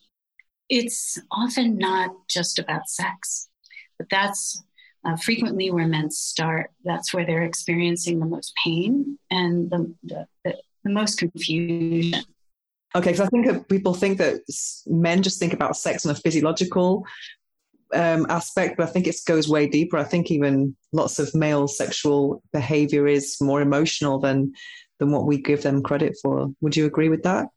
it's 0.68 1.20
often 1.30 1.78
not 1.78 2.10
just 2.28 2.58
about 2.58 2.88
sex. 2.88 3.48
But 3.96 4.08
that's 4.10 4.64
uh, 5.04 5.16
frequently 5.16 5.70
where 5.70 5.86
men 5.86 6.10
start, 6.10 6.72
that's 6.82 7.14
where 7.14 7.24
they're 7.24 7.42
experiencing 7.42 8.18
the 8.18 8.26
most 8.26 8.52
pain 8.64 9.18
and 9.30 9.70
the, 9.70 9.94
the, 10.02 10.26
the, 10.44 10.56
the 10.82 10.90
most 10.90 11.18
confusion. 11.18 12.24
Okay, 12.96 13.12
because 13.12 13.20
I 13.20 13.28
think 13.28 13.68
people 13.68 13.94
think 13.94 14.18
that 14.18 14.40
men 14.86 15.22
just 15.22 15.38
think 15.38 15.52
about 15.52 15.76
sex 15.76 16.04
on 16.04 16.10
a 16.10 16.16
physiological 16.16 17.06
um, 17.92 18.26
aspect, 18.28 18.76
but 18.76 18.88
I 18.88 18.92
think 18.92 19.06
it 19.06 19.16
goes 19.26 19.48
way 19.48 19.66
deeper. 19.66 19.98
I 19.98 20.04
think 20.04 20.30
even 20.30 20.76
lots 20.92 21.18
of 21.18 21.34
male 21.34 21.68
sexual 21.68 22.42
behavior 22.52 23.06
is 23.06 23.36
more 23.40 23.60
emotional 23.60 24.18
than 24.18 24.52
than 24.98 25.10
what 25.10 25.26
we 25.26 25.38
give 25.38 25.62
them 25.62 25.82
credit 25.82 26.16
for. 26.22 26.48
Would 26.60 26.76
you 26.76 26.86
agree 26.86 27.08
with 27.08 27.24
that? 27.24 27.48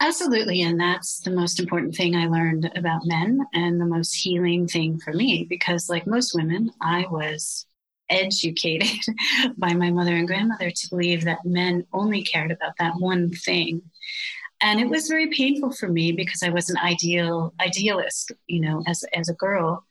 Absolutely. 0.00 0.62
And 0.62 0.80
that's 0.80 1.20
the 1.20 1.30
most 1.30 1.60
important 1.60 1.94
thing 1.94 2.16
I 2.16 2.26
learned 2.26 2.72
about 2.74 3.06
men 3.06 3.38
and 3.54 3.80
the 3.80 3.86
most 3.86 4.12
healing 4.14 4.66
thing 4.66 4.98
for 4.98 5.12
me 5.12 5.46
because, 5.48 5.88
like 5.88 6.08
most 6.08 6.34
women, 6.34 6.72
I 6.80 7.06
was 7.08 7.66
educated 8.10 8.88
by 9.56 9.74
my 9.74 9.90
mother 9.90 10.16
and 10.16 10.26
grandmother 10.26 10.70
to 10.70 10.90
believe 10.90 11.24
that 11.24 11.44
men 11.44 11.86
only 11.92 12.22
cared 12.22 12.50
about 12.50 12.72
that 12.78 12.94
one 12.98 13.30
thing. 13.30 13.82
And 14.62 14.80
it 14.80 14.88
was 14.88 15.08
very 15.08 15.26
painful 15.28 15.72
for 15.72 15.88
me 15.88 16.12
because 16.12 16.42
I 16.42 16.50
was 16.50 16.70
an 16.70 16.78
ideal 16.78 17.52
idealist, 17.60 18.32
you 18.46 18.60
know, 18.60 18.82
as 18.86 19.04
as 19.12 19.28
a 19.28 19.34
girl. 19.34 19.84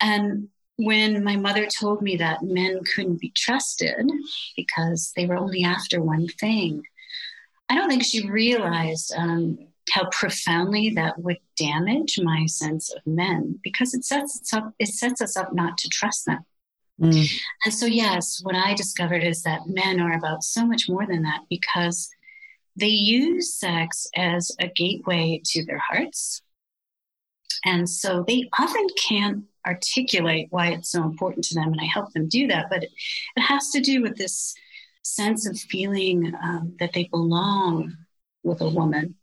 And 0.00 0.48
when 0.76 1.22
my 1.24 1.36
mother 1.36 1.66
told 1.66 2.02
me 2.02 2.16
that 2.16 2.42
men 2.42 2.80
couldn't 2.94 3.20
be 3.20 3.32
trusted 3.34 4.10
because 4.56 5.12
they 5.16 5.26
were 5.26 5.36
only 5.36 5.64
after 5.64 6.02
one 6.02 6.28
thing, 6.28 6.82
I 7.68 7.74
don't 7.74 7.88
think 7.88 8.04
she 8.04 8.28
realized 8.28 9.12
um, 9.16 9.58
how 9.90 10.08
profoundly 10.10 10.90
that 10.90 11.18
would 11.18 11.38
damage 11.56 12.18
my 12.22 12.46
sense 12.46 12.92
of 12.92 13.06
men 13.06 13.58
because 13.62 13.94
it 13.94 14.04
sets 14.04 14.40
us 14.40 14.52
up, 14.52 14.74
it 14.78 14.88
sets 14.88 15.20
us 15.20 15.36
up 15.36 15.54
not 15.54 15.78
to 15.78 15.88
trust 15.88 16.26
them. 16.26 16.44
Mm. 17.00 17.26
And 17.64 17.74
so, 17.74 17.86
yes, 17.86 18.40
what 18.42 18.54
I 18.54 18.74
discovered 18.74 19.22
is 19.22 19.42
that 19.42 19.66
men 19.66 20.00
are 20.00 20.16
about 20.16 20.42
so 20.42 20.66
much 20.66 20.88
more 20.88 21.06
than 21.06 21.22
that 21.22 21.40
because 21.48 22.08
they 22.76 22.88
use 22.88 23.54
sex 23.54 24.06
as 24.14 24.52
a 24.60 24.68
gateway 24.68 25.40
to 25.46 25.64
their 25.64 25.78
hearts. 25.78 26.42
And 27.64 27.88
so 27.88 28.24
they 28.26 28.48
often 28.58 28.86
can't 29.08 29.44
articulate 29.66 30.48
why 30.50 30.68
it's 30.68 30.90
so 30.90 31.02
important 31.02 31.44
to 31.46 31.54
them. 31.54 31.72
And 31.72 31.80
I 31.80 31.84
help 31.84 32.12
them 32.12 32.28
do 32.28 32.46
that. 32.48 32.66
But 32.70 32.84
it, 32.84 32.90
has 33.38 33.70
to 33.70 33.80
do 33.80 34.02
with 34.02 34.16
this 34.16 34.54
sense 35.02 35.46
of 35.46 35.58
feeling 35.58 36.32
um, 36.42 36.76
that 36.78 36.92
they 36.92 37.04
belong 37.04 37.96
with 38.42 38.60
a 38.60 38.68
woman. 38.68 39.16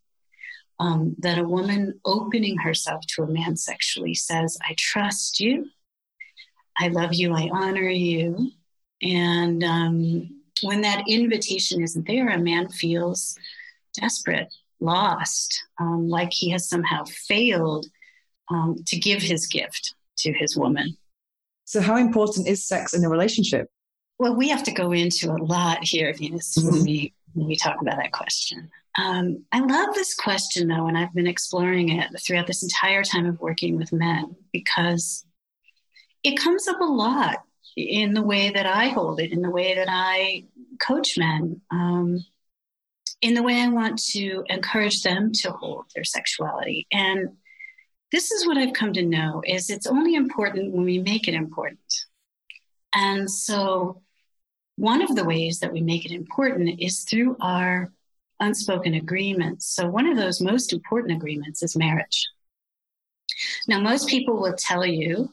Um, 0.80 1.16
that 1.20 1.38
a 1.38 1.48
woman 1.48 2.00
opening 2.04 2.58
herself 2.58 3.06
to 3.10 3.24
a 3.24 3.28
man 3.28 3.56
sexually 3.56 4.16
says, 4.16 4.58
I 4.68 4.74
trust 4.78 5.40
you, 5.40 5.70
I 6.78 6.88
love 6.88 7.14
you, 7.14 7.34
I 7.34 7.50
honor 7.54 7.90
you. 7.90 8.52
And 9.02 9.64
um, 9.64 10.43
when 10.64 10.82
that 10.82 11.04
invitation 11.08 11.82
isn't 11.82 12.08
there, 12.08 12.30
a 12.30 12.40
man 12.40 12.70
feels 12.70 13.38
desperate, 13.94 14.54
lost, 14.80 15.64
um, 15.80 16.10
like 16.10 16.32
he 16.32 16.50
has 16.52 16.68
somehow 16.68 17.04
failed 17.06 17.86
um, 18.50 18.78
to 18.88 18.98
give 18.98 19.22
his 19.22 19.48
gift 19.48 19.96
to 20.18 20.34
his 20.34 20.58
woman. 20.58 20.98
So, 21.66 21.82
how 21.82 21.98
important 21.98 22.48
is 22.48 22.68
sex 22.68 22.94
in 22.94 23.04
a 23.04 23.10
relationship? 23.10 23.70
Well, 24.20 24.36
we 24.36 24.50
have 24.50 24.64
to 24.64 24.72
go 24.72 24.92
into 24.92 25.32
a 25.32 25.42
lot 25.42 25.80
here, 25.82 26.14
Venus, 26.14 26.58
mm-hmm. 26.58 26.72
when, 26.72 26.84
we, 26.84 27.14
when 27.34 27.48
we 27.48 27.56
talk 27.56 27.82
about 27.82 27.98
that 27.98 28.12
question. 28.12 28.70
Um, 28.98 29.44
I 29.52 29.60
love 29.60 29.96
this 29.96 30.14
question, 30.14 30.68
though, 30.68 30.88
and 30.88 30.98
I've 30.98 31.14
been 31.14 31.28
exploring 31.28 31.90
it 31.90 32.10
throughout 32.22 32.46
this 32.46 32.62
entire 32.62 33.04
time 33.04 33.26
of 33.26 33.40
working 33.40 33.76
with 33.76 33.92
men 33.92 34.36
because 34.52 35.26
it 36.24 36.38
comes 36.38 36.68
up 36.68 36.80
a 36.80 36.86
lot 36.86 37.44
in 37.76 38.14
the 38.14 38.22
way 38.22 38.52
that 38.52 38.66
I 38.66 38.88
hold 38.88 39.20
it, 39.20 39.32
in 39.32 39.42
the 39.42 39.50
way 39.50 39.76
that 39.76 39.88
I 39.90 40.46
coach 40.80 41.18
men, 41.18 41.62
um, 41.72 42.24
in 43.22 43.34
the 43.34 43.44
way 43.44 43.62
I 43.62 43.70
want 43.70 44.00
to 44.12 44.44
encourage 44.50 45.02
them 45.02 45.32
to 45.42 45.52
hold 45.52 45.86
their 45.96 46.04
sexuality. 46.04 46.88
And 46.92 47.30
this 48.12 48.32
is 48.32 48.46
what 48.46 48.58
I've 48.58 48.74
come 48.74 48.94
to 48.94 49.02
know 49.02 49.42
is 49.46 49.70
it's 49.70 49.88
only 49.88 50.16
important 50.16 50.74
when 50.74 50.86
we 50.86 51.00
make 51.00 51.28
it 51.28 51.34
important. 51.34 51.80
And 52.94 53.30
so, 53.30 54.02
one 54.76 55.02
of 55.02 55.16
the 55.16 55.24
ways 55.24 55.60
that 55.60 55.72
we 55.72 55.82
make 55.82 56.06
it 56.06 56.12
important 56.12 56.80
is 56.80 57.04
through 57.04 57.38
our 57.42 57.92
unspoken 58.40 58.94
agreements. 58.94 59.68
So, 59.68 59.88
one 59.88 60.06
of 60.06 60.18
those 60.18 60.42
most 60.42 60.74
important 60.74 61.16
agreements 61.18 61.64
is 61.64 61.76
marriage. 61.76 62.28
Now, 63.68 63.80
most 63.80 64.08
people 64.08 64.40
will 64.40 64.56
tell 64.58 64.86
you, 64.86 65.32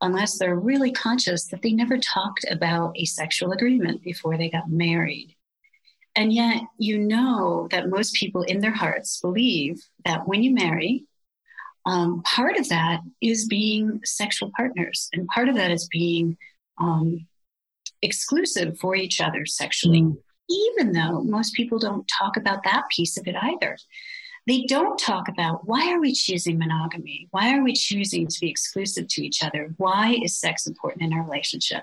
unless 0.00 0.38
they're 0.38 0.56
really 0.56 0.92
conscious, 0.92 1.46
that 1.46 1.62
they 1.62 1.72
never 1.72 1.98
talked 1.98 2.44
about 2.50 2.92
a 2.96 3.04
sexual 3.04 3.52
agreement 3.52 4.02
before 4.02 4.36
they 4.36 4.50
got 4.50 4.70
married. 4.70 5.34
And 6.14 6.32
yet, 6.32 6.62
you 6.78 6.98
know 6.98 7.68
that 7.70 7.88
most 7.90 8.14
people 8.14 8.42
in 8.42 8.60
their 8.60 8.74
hearts 8.74 9.20
believe 9.20 9.82
that 10.04 10.26
when 10.26 10.42
you 10.42 10.54
marry, 10.54 11.04
um, 11.84 12.22
part 12.22 12.56
of 12.56 12.68
that 12.70 13.00
is 13.20 13.46
being 13.46 14.00
sexual 14.04 14.50
partners, 14.56 15.08
and 15.12 15.28
part 15.28 15.48
of 15.48 15.54
that 15.56 15.70
is 15.70 15.88
being 15.88 16.36
um, 16.78 17.26
exclusive 18.02 18.78
for 18.78 18.96
each 18.96 19.20
other 19.20 19.46
sexually. 19.46 20.02
Mm. 20.02 20.16
even 20.48 20.92
though 20.92 21.22
most 21.22 21.54
people 21.54 21.78
don't 21.78 22.06
talk 22.06 22.36
about 22.36 22.62
that 22.64 22.84
piece 22.94 23.16
of 23.16 23.26
it 23.26 23.34
either. 23.34 23.76
They 24.46 24.62
don't 24.62 24.98
talk 24.98 25.28
about 25.28 25.66
why 25.66 25.92
are 25.92 26.00
we 26.00 26.12
choosing 26.12 26.58
monogamy? 26.58 27.26
Why 27.32 27.56
are 27.56 27.64
we 27.64 27.72
choosing 27.72 28.28
to 28.28 28.40
be 28.40 28.48
exclusive 28.48 29.08
to 29.08 29.26
each 29.26 29.42
other? 29.42 29.74
Why 29.76 30.18
is 30.22 30.38
sex 30.38 30.66
important 30.66 31.02
in 31.02 31.12
our 31.12 31.24
relationship? 31.24 31.82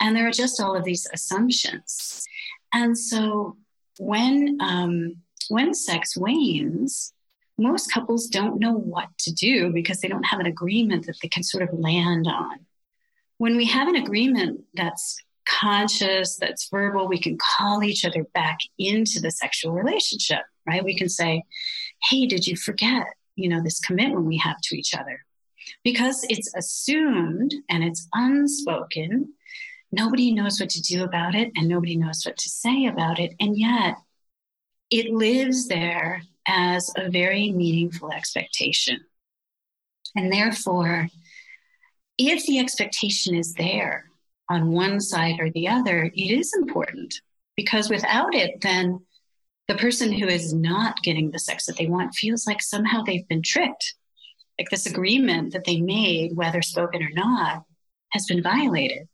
And 0.00 0.14
there 0.14 0.28
are 0.28 0.32
just 0.32 0.60
all 0.60 0.76
of 0.76 0.84
these 0.84 1.06
assumptions. 1.12 2.26
And 2.74 2.98
so 2.98 3.56
when 3.98 4.58
um, 4.60 5.16
when 5.48 5.74
sex 5.74 6.16
wanes, 6.16 7.12
most 7.56 7.90
couples 7.92 8.26
don't 8.26 8.58
know 8.58 8.72
what 8.72 9.08
to 9.18 9.32
do 9.32 9.72
because 9.72 10.00
they 10.00 10.08
don't 10.08 10.24
have 10.24 10.40
an 10.40 10.46
agreement 10.46 11.06
that 11.06 11.16
they 11.22 11.28
can 11.28 11.42
sort 11.42 11.62
of 11.62 11.78
land 11.78 12.26
on. 12.26 12.60
When 13.38 13.56
we 13.56 13.66
have 13.66 13.88
an 13.88 13.96
agreement 13.96 14.64
that's 14.74 15.16
conscious, 15.46 16.36
that's 16.36 16.68
verbal, 16.68 17.06
we 17.06 17.18
can 17.18 17.38
call 17.38 17.84
each 17.84 18.04
other 18.04 18.24
back 18.34 18.58
into 18.78 19.20
the 19.20 19.30
sexual 19.30 19.72
relationship, 19.72 20.40
right? 20.66 20.84
We 20.84 20.96
can 20.96 21.08
say, 21.08 21.44
Hey, 22.08 22.26
did 22.26 22.46
you 22.46 22.56
forget, 22.56 23.06
you 23.36 23.48
know, 23.48 23.62
this 23.62 23.80
commitment 23.80 24.26
we 24.26 24.38
have 24.38 24.60
to 24.64 24.76
each 24.76 24.94
other? 24.94 25.20
Because 25.82 26.26
it's 26.28 26.54
assumed 26.54 27.54
and 27.70 27.82
it's 27.82 28.08
unspoken, 28.12 29.32
nobody 29.90 30.32
knows 30.32 30.60
what 30.60 30.70
to 30.70 30.82
do 30.82 31.04
about 31.04 31.34
it 31.34 31.50
and 31.56 31.68
nobody 31.68 31.96
knows 31.96 32.22
what 32.24 32.36
to 32.36 32.48
say 32.48 32.86
about 32.86 33.18
it. 33.18 33.34
And 33.40 33.56
yet 33.56 33.96
it 34.90 35.12
lives 35.12 35.66
there 35.68 36.22
as 36.46 36.92
a 36.96 37.10
very 37.10 37.50
meaningful 37.50 38.12
expectation. 38.12 39.00
And 40.14 40.32
therefore, 40.32 41.08
if 42.18 42.44
the 42.46 42.58
expectation 42.58 43.34
is 43.34 43.54
there 43.54 44.10
on 44.48 44.72
one 44.72 45.00
side 45.00 45.40
or 45.40 45.50
the 45.50 45.68
other, 45.68 46.04
it 46.14 46.30
is 46.30 46.52
important 46.54 47.20
because 47.56 47.88
without 47.88 48.34
it, 48.34 48.60
then 48.60 49.00
the 49.68 49.74
person 49.76 50.12
who 50.12 50.26
is 50.26 50.52
not 50.52 51.02
getting 51.02 51.30
the 51.30 51.38
sex 51.38 51.66
that 51.66 51.76
they 51.76 51.86
want 51.86 52.14
feels 52.14 52.46
like 52.46 52.62
somehow 52.62 53.02
they've 53.02 53.26
been 53.28 53.42
tricked. 53.42 53.94
Like 54.58 54.70
this 54.70 54.86
agreement 54.86 55.52
that 55.52 55.64
they 55.64 55.80
made, 55.80 56.36
whether 56.36 56.62
spoken 56.62 57.02
or 57.02 57.10
not, 57.14 57.64
has 58.10 58.26
been 58.26 58.42
violated. 58.42 59.08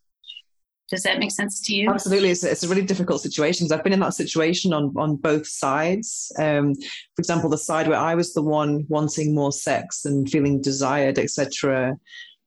Does 0.90 1.04
that 1.04 1.20
make 1.20 1.30
sense 1.30 1.60
to 1.62 1.74
you? 1.74 1.88
Absolutely. 1.88 2.30
It's, 2.30 2.42
it's 2.42 2.64
a 2.64 2.68
really 2.68 2.82
difficult 2.82 3.20
situation. 3.20 3.68
I've 3.70 3.84
been 3.84 3.92
in 3.92 4.00
that 4.00 4.14
situation 4.14 4.72
on, 4.72 4.92
on 4.96 5.16
both 5.16 5.46
sides. 5.46 6.32
Um, 6.36 6.74
for 6.74 7.20
example, 7.20 7.48
the 7.48 7.56
side 7.56 7.86
where 7.86 7.98
I 7.98 8.16
was 8.16 8.34
the 8.34 8.42
one 8.42 8.84
wanting 8.88 9.32
more 9.32 9.52
sex 9.52 10.04
and 10.04 10.28
feeling 10.28 10.60
desired, 10.60 11.16
etc. 11.16 11.96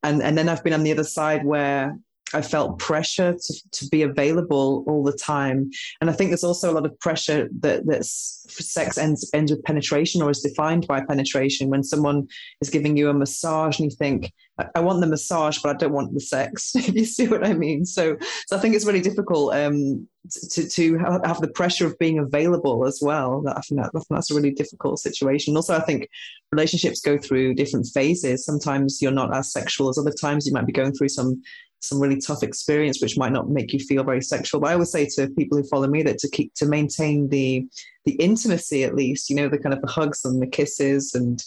And, 0.02 0.22
and 0.22 0.36
then 0.36 0.50
I've 0.50 0.62
been 0.62 0.74
on 0.74 0.82
the 0.82 0.92
other 0.92 1.04
side 1.04 1.44
where 1.44 1.96
I 2.34 2.42
felt 2.42 2.78
pressure 2.78 3.34
to, 3.34 3.70
to 3.70 3.88
be 3.88 4.02
available 4.02 4.84
all 4.86 5.02
the 5.02 5.12
time. 5.12 5.70
And 6.00 6.10
I 6.10 6.12
think 6.12 6.30
there's 6.30 6.44
also 6.44 6.70
a 6.70 6.74
lot 6.74 6.86
of 6.86 6.98
pressure 7.00 7.48
that 7.60 7.86
that's 7.86 8.44
sex 8.48 8.98
ends, 8.98 9.30
ends 9.32 9.50
with 9.50 9.62
penetration 9.64 10.22
or 10.22 10.30
is 10.30 10.40
defined 10.40 10.86
by 10.86 11.04
penetration. 11.04 11.70
When 11.70 11.82
someone 11.82 12.28
is 12.60 12.70
giving 12.70 12.96
you 12.96 13.08
a 13.08 13.14
massage 13.14 13.78
and 13.78 13.90
you 13.90 13.96
think, 13.96 14.32
I 14.74 14.80
want 14.80 15.00
the 15.00 15.08
massage, 15.08 15.58
but 15.58 15.74
I 15.74 15.78
don't 15.78 15.92
want 15.92 16.14
the 16.14 16.20
sex. 16.20 16.72
you 16.74 17.04
see 17.04 17.26
what 17.26 17.44
I 17.44 17.54
mean? 17.54 17.84
So, 17.84 18.16
so 18.46 18.56
I 18.56 18.60
think 18.60 18.74
it's 18.74 18.84
really 18.84 19.00
difficult 19.00 19.54
um, 19.54 20.06
to 20.52 20.68
to 20.68 20.98
have 20.98 21.40
the 21.40 21.50
pressure 21.54 21.86
of 21.86 21.98
being 21.98 22.18
available 22.18 22.86
as 22.86 23.00
well. 23.02 23.44
I 23.48 23.60
think, 23.60 23.80
that, 23.80 23.90
I 23.94 23.98
think 23.98 24.06
that's 24.10 24.30
a 24.30 24.34
really 24.34 24.52
difficult 24.52 25.00
situation. 25.00 25.56
Also, 25.56 25.76
I 25.76 25.80
think 25.80 26.08
relationships 26.52 27.00
go 27.00 27.18
through 27.18 27.54
different 27.54 27.88
phases. 27.92 28.44
Sometimes 28.44 29.02
you're 29.02 29.10
not 29.10 29.36
as 29.36 29.52
sexual 29.52 29.88
as 29.88 29.98
other 29.98 30.12
times. 30.12 30.46
You 30.46 30.52
might 30.52 30.66
be 30.66 30.72
going 30.72 30.92
through 30.92 31.08
some 31.08 31.42
some 31.88 32.00
really 32.00 32.20
tough 32.20 32.42
experience, 32.42 33.00
which 33.00 33.16
might 33.16 33.32
not 33.32 33.48
make 33.48 33.72
you 33.72 33.78
feel 33.78 34.04
very 34.04 34.22
sexual. 34.22 34.60
But 34.60 34.70
I 34.70 34.72
always 34.74 34.90
say 34.90 35.06
to 35.06 35.28
people 35.30 35.58
who 35.58 35.64
follow 35.64 35.86
me 35.86 36.02
that 36.02 36.18
to 36.18 36.28
keep 36.28 36.54
to 36.54 36.66
maintain 36.66 37.28
the 37.28 37.66
the 38.04 38.12
intimacy 38.12 38.84
at 38.84 38.94
least, 38.94 39.30
you 39.30 39.36
know, 39.36 39.48
the 39.48 39.58
kind 39.58 39.74
of 39.74 39.80
the 39.80 39.90
hugs 39.90 40.24
and 40.24 40.40
the 40.40 40.46
kisses 40.46 41.14
and 41.14 41.42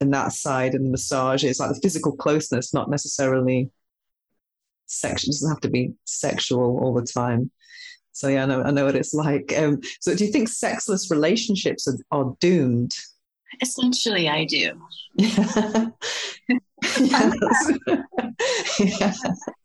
and 0.00 0.12
that 0.14 0.32
side 0.32 0.74
and 0.74 0.86
the 0.86 0.90
massage 0.90 1.44
is 1.44 1.60
like 1.60 1.74
the 1.74 1.80
physical 1.80 2.16
closeness, 2.16 2.72
not 2.72 2.90
necessarily 2.90 3.70
sexual. 4.86 5.30
It 5.30 5.34
doesn't 5.34 5.50
have 5.50 5.60
to 5.60 5.70
be 5.70 5.92
sexual 6.04 6.78
all 6.78 6.94
the 6.94 7.06
time. 7.06 7.50
So 8.12 8.28
yeah, 8.28 8.42
I 8.42 8.46
know 8.46 8.62
I 8.62 8.70
know 8.70 8.86
what 8.86 8.96
it's 8.96 9.14
like. 9.14 9.52
Um, 9.56 9.80
so 10.00 10.14
do 10.14 10.24
you 10.24 10.32
think 10.32 10.48
sexless 10.48 11.10
relationships 11.10 11.88
are, 11.88 11.98
are 12.10 12.34
doomed? 12.40 12.92
Essentially, 13.60 14.28
I 14.28 14.44
do. 14.44 14.80
yeah 15.16 15.90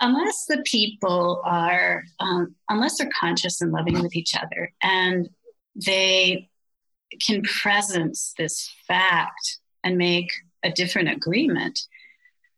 unless 0.00 0.46
the 0.46 0.62
people 0.64 1.42
are 1.44 2.04
um, 2.20 2.54
unless 2.68 2.98
they're 2.98 3.10
conscious 3.18 3.60
and 3.60 3.72
loving 3.72 4.00
with 4.02 4.14
each 4.16 4.34
other 4.34 4.72
and 4.82 5.28
they 5.74 6.48
can 7.26 7.42
presence 7.42 8.34
this 8.38 8.70
fact 8.86 9.58
and 9.84 9.96
make 9.96 10.30
a 10.62 10.70
different 10.70 11.08
agreement 11.08 11.80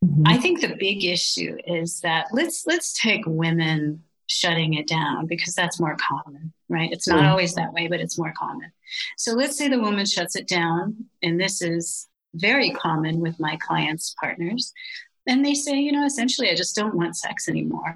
mm-hmm. 0.03 0.23
i 0.25 0.37
think 0.37 0.61
the 0.61 0.75
big 0.79 1.03
issue 1.03 1.57
is 1.65 2.01
that 2.01 2.27
let's 2.31 2.65
let's 2.65 2.99
take 2.99 3.21
women 3.25 4.03
shutting 4.27 4.75
it 4.75 4.87
down 4.87 5.25
because 5.25 5.53
that's 5.53 5.79
more 5.79 5.97
common 5.97 6.53
right 6.69 6.91
it's 6.91 7.07
not 7.07 7.19
mm-hmm. 7.19 7.29
always 7.29 7.53
that 7.53 7.73
way 7.73 7.87
but 7.87 7.99
it's 7.99 8.17
more 8.17 8.33
common 8.37 8.71
so 9.17 9.33
let's 9.33 9.57
say 9.57 9.67
the 9.67 9.79
woman 9.79 10.05
shuts 10.05 10.35
it 10.35 10.47
down 10.47 10.95
and 11.21 11.39
this 11.39 11.61
is 11.61 12.07
very 12.35 12.71
common 12.71 13.19
with 13.19 13.39
my 13.39 13.57
clients 13.57 14.15
partners 14.19 14.73
and 15.31 15.45
they 15.45 15.53
say, 15.53 15.79
you 15.79 15.93
know, 15.93 16.05
essentially, 16.05 16.49
I 16.49 16.55
just 16.55 16.75
don't 16.75 16.93
want 16.93 17.15
sex 17.15 17.47
anymore. 17.47 17.95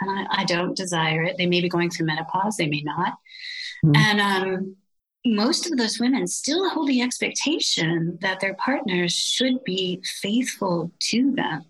And 0.00 0.08
I, 0.08 0.42
I 0.42 0.44
don't 0.44 0.76
desire 0.76 1.24
it. 1.24 1.36
They 1.36 1.46
may 1.46 1.60
be 1.60 1.68
going 1.68 1.90
through 1.90 2.06
menopause, 2.06 2.56
they 2.56 2.68
may 2.68 2.82
not. 2.82 3.14
Mm-hmm. 3.84 3.96
And 3.96 4.20
um, 4.20 4.76
most 5.24 5.66
of 5.66 5.76
those 5.76 5.98
women 5.98 6.28
still 6.28 6.70
hold 6.70 6.86
the 6.86 7.02
expectation 7.02 8.18
that 8.20 8.38
their 8.38 8.54
partners 8.54 9.12
should 9.12 9.64
be 9.64 10.00
faithful 10.22 10.92
to 11.10 11.34
them, 11.34 11.64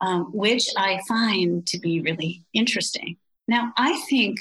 um, 0.00 0.24
which 0.32 0.68
I 0.76 1.00
find 1.06 1.64
to 1.68 1.78
be 1.78 2.00
really 2.00 2.44
interesting. 2.52 3.16
Now, 3.46 3.72
I 3.76 4.02
think 4.10 4.40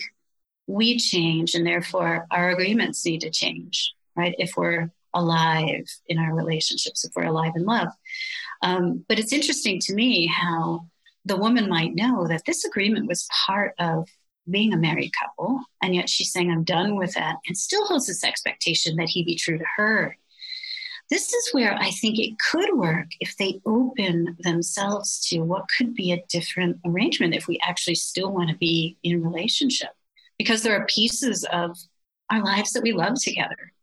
we 0.66 0.98
change, 0.98 1.54
and 1.54 1.66
therefore 1.66 2.26
our 2.32 2.50
agreements 2.50 3.06
need 3.06 3.22
to 3.22 3.30
change, 3.30 3.94
right? 4.16 4.34
If 4.40 4.54
we're 4.58 4.90
alive 5.14 5.86
in 6.08 6.18
our 6.18 6.34
relationships, 6.34 7.06
if 7.06 7.12
we're 7.16 7.26
alive 7.26 7.54
in 7.56 7.66
love. 7.66 7.90
Um, 8.62 9.06
but 9.08 9.20
it's 9.20 9.34
interesting 9.34 9.80
to 9.82 9.94
me 9.94 10.28
how 10.28 10.88
the 11.26 11.38
woman 11.38 11.70
might 11.70 11.96
know 11.96 12.28
that 12.28 12.46
this 12.46 12.66
agreement 12.66 13.08
was 13.08 13.28
part 13.46 13.74
of 13.80 14.08
being 14.50 14.74
a 14.74 14.78
married 14.78 15.12
couple, 15.20 15.62
and 15.82 15.94
yet 15.94 16.10
she's 16.10 16.32
saying, 16.32 16.52
I'm 16.52 16.64
done 16.64 16.96
with 16.96 17.14
that, 17.14 17.38
and 17.48 17.58
still 17.58 17.86
holds 17.86 18.08
this 18.08 18.24
expectation 18.24 18.96
that 18.96 19.10
he 19.10 19.24
be 19.24 19.36
true 19.36 19.58
to 19.58 19.66
her. 19.78 20.18
This 21.10 21.34
is 21.34 21.50
where 21.54 21.74
I 21.74 21.90
think 21.90 22.20
it 22.20 22.38
could 22.52 22.78
work 22.78 23.08
if 23.20 23.36
they 23.38 23.60
open 23.66 24.38
themselves 24.42 25.20
to 25.30 25.40
what 25.40 25.66
could 25.76 25.96
be 25.96 26.12
a 26.12 26.24
different 26.30 26.80
arrangement 26.86 27.34
if 27.34 27.48
we 27.48 27.60
actually 27.64 27.96
still 27.96 28.32
want 28.32 28.50
to 28.50 28.58
be 28.58 28.98
in 29.04 29.24
relationship. 29.24 29.90
Because 30.38 30.62
there 30.62 30.80
are 30.80 30.86
pieces 30.86 31.46
of 31.52 31.78
our 32.30 32.44
lives 32.44 32.72
that 32.74 32.84
we 32.84 32.92
love 32.92 33.16
together. 33.16 33.74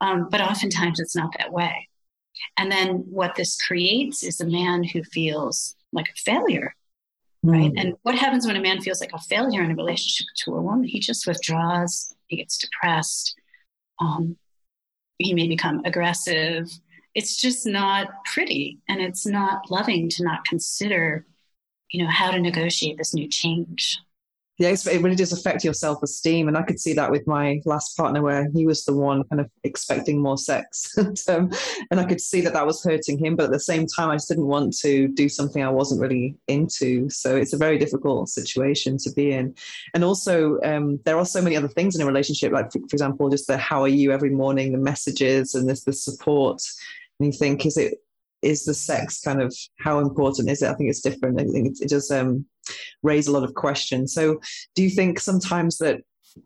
Um, 0.00 0.28
but 0.28 0.40
oftentimes 0.40 0.98
it's 0.98 1.16
not 1.16 1.34
that 1.38 1.52
way. 1.52 1.88
And 2.56 2.70
then 2.70 3.04
what 3.10 3.34
this 3.34 3.60
creates 3.60 4.22
is 4.22 4.40
a 4.40 4.46
man 4.46 4.84
who 4.84 5.02
feels 5.04 5.76
like 5.92 6.08
a 6.08 6.20
failure, 6.20 6.74
right? 7.42 7.72
Mm. 7.72 7.80
And 7.80 7.94
what 8.02 8.16
happens 8.16 8.46
when 8.46 8.56
a 8.56 8.60
man 8.60 8.80
feels 8.80 9.00
like 9.00 9.12
a 9.12 9.18
failure 9.18 9.62
in 9.62 9.70
a 9.70 9.76
relationship 9.76 10.26
to 10.44 10.54
a 10.54 10.62
woman? 10.62 10.84
He 10.84 11.00
just 11.00 11.26
withdraws, 11.26 12.14
he 12.26 12.36
gets 12.36 12.58
depressed, 12.58 13.34
um, 14.00 14.36
he 15.18 15.34
may 15.34 15.48
become 15.48 15.82
aggressive. 15.84 16.68
It's 17.14 17.40
just 17.40 17.66
not 17.66 18.08
pretty 18.24 18.80
and 18.88 19.00
it's 19.00 19.26
not 19.26 19.70
loving 19.70 20.08
to 20.10 20.24
not 20.24 20.44
consider, 20.44 21.24
you 21.90 22.02
know, 22.02 22.10
how 22.10 22.30
to 22.32 22.40
negotiate 22.40 22.98
this 22.98 23.14
new 23.14 23.28
change 23.28 24.00
yeah, 24.56 24.68
it 24.68 25.02
really 25.02 25.16
does 25.16 25.32
affect 25.32 25.64
your 25.64 25.74
self 25.74 26.00
esteem. 26.02 26.46
And 26.46 26.56
I 26.56 26.62
could 26.62 26.78
see 26.78 26.92
that 26.92 27.10
with 27.10 27.26
my 27.26 27.60
last 27.64 27.96
partner, 27.96 28.22
where 28.22 28.48
he 28.54 28.66
was 28.66 28.84
the 28.84 28.94
one 28.94 29.24
kind 29.24 29.40
of 29.40 29.50
expecting 29.64 30.22
more 30.22 30.38
sex. 30.38 30.92
and, 30.96 31.20
um, 31.28 31.50
and 31.90 31.98
I 31.98 32.04
could 32.04 32.20
see 32.20 32.40
that 32.42 32.52
that 32.52 32.66
was 32.66 32.82
hurting 32.84 33.18
him. 33.18 33.34
But 33.34 33.46
at 33.46 33.50
the 33.50 33.58
same 33.58 33.86
time, 33.86 34.10
I 34.10 34.14
just 34.14 34.28
didn't 34.28 34.46
want 34.46 34.76
to 34.78 35.08
do 35.08 35.28
something 35.28 35.62
I 35.62 35.70
wasn't 35.70 36.00
really 36.00 36.36
into. 36.46 37.10
So 37.10 37.34
it's 37.34 37.52
a 37.52 37.58
very 37.58 37.78
difficult 37.78 38.28
situation 38.28 38.96
to 38.98 39.12
be 39.12 39.32
in. 39.32 39.56
And 39.92 40.04
also, 40.04 40.60
um, 40.62 41.00
there 41.04 41.18
are 41.18 41.26
so 41.26 41.42
many 41.42 41.56
other 41.56 41.68
things 41.68 41.96
in 41.96 42.02
a 42.02 42.06
relationship, 42.06 42.52
like, 42.52 42.70
for, 42.70 42.78
for 42.78 42.94
example, 42.94 43.28
just 43.30 43.48
the 43.48 43.56
how 43.56 43.82
are 43.82 43.88
you 43.88 44.12
every 44.12 44.30
morning, 44.30 44.70
the 44.70 44.78
messages, 44.78 45.54
and 45.56 45.68
this 45.68 45.82
the 45.82 45.92
support. 45.92 46.62
And 47.18 47.32
you 47.32 47.36
think, 47.36 47.66
is 47.66 47.76
it 47.76 47.94
is 48.44 48.64
the 48.64 48.74
sex 48.74 49.20
kind 49.20 49.40
of 49.40 49.54
how 49.78 49.98
important 49.98 50.50
is 50.50 50.62
it? 50.62 50.70
I 50.70 50.74
think 50.74 50.90
it's 50.90 51.00
different. 51.00 51.40
I 51.40 51.44
think 51.44 51.76
it, 51.80 51.88
does 51.88 52.10
um, 52.10 52.44
raise 53.02 53.26
a 53.26 53.32
lot 53.32 53.44
of 53.44 53.54
questions. 53.54 54.12
So, 54.12 54.40
do 54.74 54.82
you 54.82 54.90
think 54.90 55.20
sometimes 55.20 55.78
that 55.78 56.00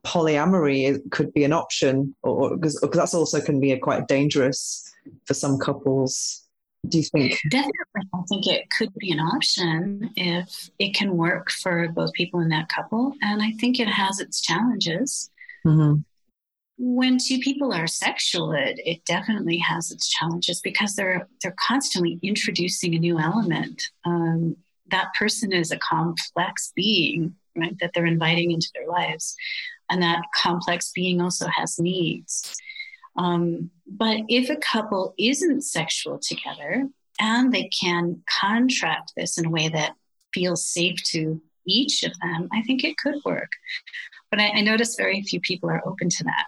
polyamory 0.04 1.00
could 1.10 1.32
be 1.32 1.44
an 1.44 1.52
option, 1.52 2.14
or 2.22 2.56
because 2.56 2.80
that's 2.92 3.14
also 3.14 3.40
can 3.40 3.60
be 3.60 3.72
a 3.72 3.78
quite 3.78 4.08
dangerous 4.08 4.84
for 5.26 5.34
some 5.34 5.58
couples? 5.58 6.44
do 6.86 6.98
you 6.98 7.04
think? 7.04 7.38
Definitely. 7.50 8.08
I 8.14 8.22
think 8.28 8.46
it 8.46 8.70
could 8.70 8.94
be 8.94 9.10
an 9.10 9.20
option 9.20 10.10
if 10.16 10.70
it 10.78 10.94
can 10.94 11.16
work 11.16 11.50
for 11.50 11.88
both 11.88 12.12
people 12.12 12.40
in 12.40 12.48
that 12.50 12.68
couple. 12.68 13.14
And 13.22 13.42
I 13.42 13.52
think 13.52 13.80
it 13.80 13.88
has 13.88 14.20
its 14.20 14.40
challenges. 14.40 15.30
Mm-hmm. 15.66 16.00
When 16.78 17.18
two 17.18 17.40
people 17.40 17.72
are 17.72 17.86
sexual, 17.88 18.52
it, 18.52 18.80
it 18.84 19.04
definitely 19.04 19.58
has 19.58 19.90
its 19.90 20.08
challenges 20.08 20.60
because 20.60 20.94
they're 20.94 21.28
they're 21.42 21.56
constantly 21.58 22.20
introducing 22.22 22.94
a 22.94 22.98
new 22.98 23.18
element. 23.18 23.82
Um, 24.04 24.56
that 24.90 25.12
person 25.18 25.52
is 25.52 25.70
a 25.70 25.78
complex 25.78 26.72
being, 26.74 27.34
right? 27.56 27.76
That 27.80 27.90
they're 27.94 28.06
inviting 28.06 28.52
into 28.52 28.68
their 28.74 28.86
lives, 28.86 29.34
and 29.90 30.02
that 30.02 30.22
complex 30.34 30.92
being 30.94 31.20
also 31.20 31.48
has 31.48 31.78
needs. 31.78 32.56
Um, 33.16 33.70
but 33.86 34.20
if 34.28 34.48
a 34.48 34.56
couple 34.56 35.14
isn't 35.18 35.62
sexual 35.62 36.20
together 36.20 36.88
and 37.18 37.52
they 37.52 37.68
can 37.68 38.22
contract 38.40 39.12
this 39.16 39.38
in 39.38 39.46
a 39.46 39.50
way 39.50 39.68
that 39.68 39.96
feels 40.32 40.64
safe 40.64 41.02
to 41.10 41.42
each 41.66 42.04
of 42.04 42.12
them, 42.20 42.48
I 42.52 42.62
think 42.62 42.84
it 42.84 42.96
could 42.96 43.16
work. 43.24 43.50
But 44.30 44.40
I, 44.40 44.50
I 44.50 44.60
notice 44.60 44.94
very 44.94 45.22
few 45.22 45.40
people 45.40 45.68
are 45.68 45.86
open 45.86 46.08
to 46.10 46.24
that. 46.24 46.46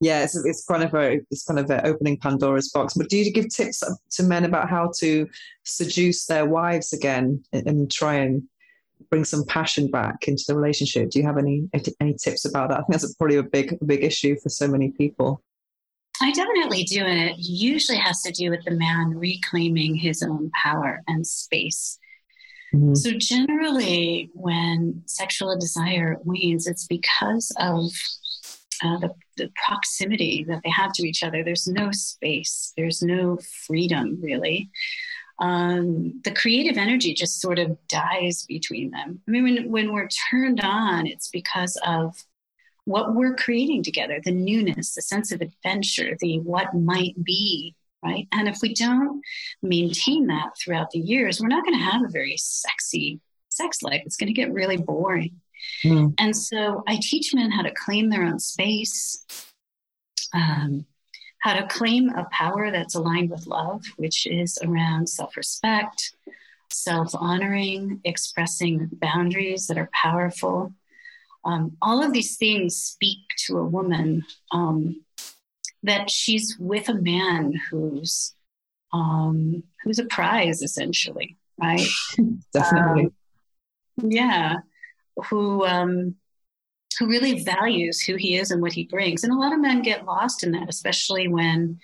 Yeah, 0.00 0.22
it's, 0.22 0.36
it's 0.36 0.64
kind 0.64 0.84
of 0.84 0.94
a 0.94 1.20
it's 1.30 1.44
kind 1.44 1.58
of 1.58 1.70
a 1.70 1.84
opening 1.84 2.18
Pandora's 2.18 2.70
box. 2.70 2.94
But 2.94 3.08
do 3.08 3.16
you 3.16 3.32
give 3.32 3.48
tips 3.48 3.82
to 4.12 4.22
men 4.22 4.44
about 4.44 4.70
how 4.70 4.92
to 4.98 5.28
seduce 5.64 6.26
their 6.26 6.46
wives 6.46 6.92
again 6.92 7.42
and, 7.52 7.66
and 7.66 7.90
try 7.90 8.14
and 8.14 8.42
bring 9.10 9.24
some 9.24 9.44
passion 9.46 9.90
back 9.90 10.28
into 10.28 10.44
the 10.46 10.54
relationship? 10.54 11.10
Do 11.10 11.18
you 11.18 11.26
have 11.26 11.38
any 11.38 11.68
any 12.00 12.14
tips 12.14 12.44
about 12.44 12.68
that? 12.70 12.80
I 12.80 12.82
think 12.82 13.00
that's 13.00 13.14
probably 13.14 13.36
a 13.36 13.42
big 13.42 13.76
big 13.86 14.04
issue 14.04 14.36
for 14.40 14.50
so 14.50 14.68
many 14.68 14.90
people. 14.92 15.42
I 16.20 16.32
definitely 16.32 16.84
do. 16.84 17.04
And 17.04 17.30
it 17.30 17.36
usually 17.38 17.98
has 17.98 18.22
to 18.22 18.32
do 18.32 18.50
with 18.50 18.64
the 18.64 18.72
man 18.72 19.10
reclaiming 19.10 19.94
his 19.94 20.22
own 20.22 20.50
power 20.50 21.02
and 21.06 21.26
space. 21.26 21.98
Mm-hmm. 22.74 22.94
So, 22.94 23.12
generally, 23.12 24.30
when 24.34 25.02
sexual 25.06 25.56
desire 25.58 26.18
wanes, 26.24 26.66
it's 26.66 26.86
because 26.86 27.52
of 27.58 27.90
uh, 28.82 28.98
the, 28.98 29.14
the 29.36 29.50
proximity 29.66 30.44
that 30.44 30.60
they 30.64 30.70
have 30.70 30.92
to 30.92 31.06
each 31.06 31.22
other. 31.22 31.42
There's 31.42 31.66
no 31.66 31.90
space, 31.92 32.72
there's 32.76 33.02
no 33.02 33.38
freedom, 33.66 34.18
really. 34.20 34.70
Um, 35.40 36.20
the 36.24 36.32
creative 36.32 36.76
energy 36.76 37.14
just 37.14 37.40
sort 37.40 37.58
of 37.60 37.78
dies 37.88 38.44
between 38.48 38.90
them. 38.90 39.20
I 39.26 39.30
mean, 39.30 39.44
when, 39.44 39.70
when 39.70 39.92
we're 39.92 40.08
turned 40.30 40.60
on, 40.60 41.06
it's 41.06 41.28
because 41.28 41.80
of 41.86 42.24
what 42.84 43.14
we're 43.14 43.34
creating 43.34 43.82
together 43.82 44.20
the 44.24 44.32
newness, 44.32 44.94
the 44.94 45.02
sense 45.02 45.30
of 45.30 45.42
adventure, 45.42 46.16
the 46.20 46.40
what 46.40 46.74
might 46.74 47.22
be, 47.22 47.74
right? 48.02 48.26
And 48.32 48.48
if 48.48 48.58
we 48.62 48.74
don't 48.74 49.22
maintain 49.62 50.26
that 50.28 50.56
throughout 50.58 50.90
the 50.90 50.98
years, 50.98 51.40
we're 51.40 51.48
not 51.48 51.64
going 51.64 51.78
to 51.78 51.84
have 51.84 52.02
a 52.02 52.08
very 52.10 52.36
sexy 52.38 53.20
sex 53.50 53.82
life. 53.82 54.02
It's 54.06 54.16
going 54.16 54.28
to 54.28 54.32
get 54.32 54.52
really 54.52 54.76
boring. 54.76 55.40
Mm. 55.84 56.14
And 56.18 56.36
so 56.36 56.82
I 56.86 56.98
teach 57.00 57.34
men 57.34 57.50
how 57.50 57.62
to 57.62 57.72
claim 57.72 58.10
their 58.10 58.24
own 58.24 58.38
space, 58.38 59.24
um, 60.34 60.86
how 61.40 61.54
to 61.54 61.66
claim 61.66 62.10
a 62.10 62.26
power 62.32 62.70
that's 62.70 62.94
aligned 62.94 63.30
with 63.30 63.46
love, 63.46 63.84
which 63.96 64.26
is 64.26 64.58
around 64.62 65.08
self 65.08 65.36
respect, 65.36 66.14
self 66.70 67.14
honoring, 67.14 68.00
expressing 68.04 68.88
boundaries 68.92 69.66
that 69.66 69.78
are 69.78 69.90
powerful, 69.92 70.72
um, 71.44 71.76
all 71.80 72.02
of 72.02 72.12
these 72.12 72.36
things 72.36 72.76
speak 72.76 73.20
to 73.46 73.58
a 73.58 73.64
woman 73.64 74.24
um, 74.52 75.02
that 75.82 76.10
she's 76.10 76.56
with 76.58 76.88
a 76.88 76.94
man 76.94 77.54
who's 77.70 78.34
um, 78.92 79.62
who's 79.82 79.98
a 79.98 80.04
prize 80.04 80.62
essentially, 80.62 81.36
right? 81.60 81.86
Definitely. 82.52 83.12
Um, 84.02 84.10
yeah, 84.10 84.56
who 85.28 85.66
um, 85.66 86.14
who 86.98 87.08
really 87.08 87.44
values 87.44 88.00
who 88.00 88.16
he 88.16 88.36
is 88.36 88.50
and 88.50 88.62
what 88.62 88.72
he 88.72 88.84
brings, 88.84 89.24
and 89.24 89.32
a 89.32 89.36
lot 89.36 89.52
of 89.52 89.60
men 89.60 89.82
get 89.82 90.04
lost 90.04 90.44
in 90.44 90.52
that, 90.52 90.68
especially 90.68 91.28
when. 91.28 91.78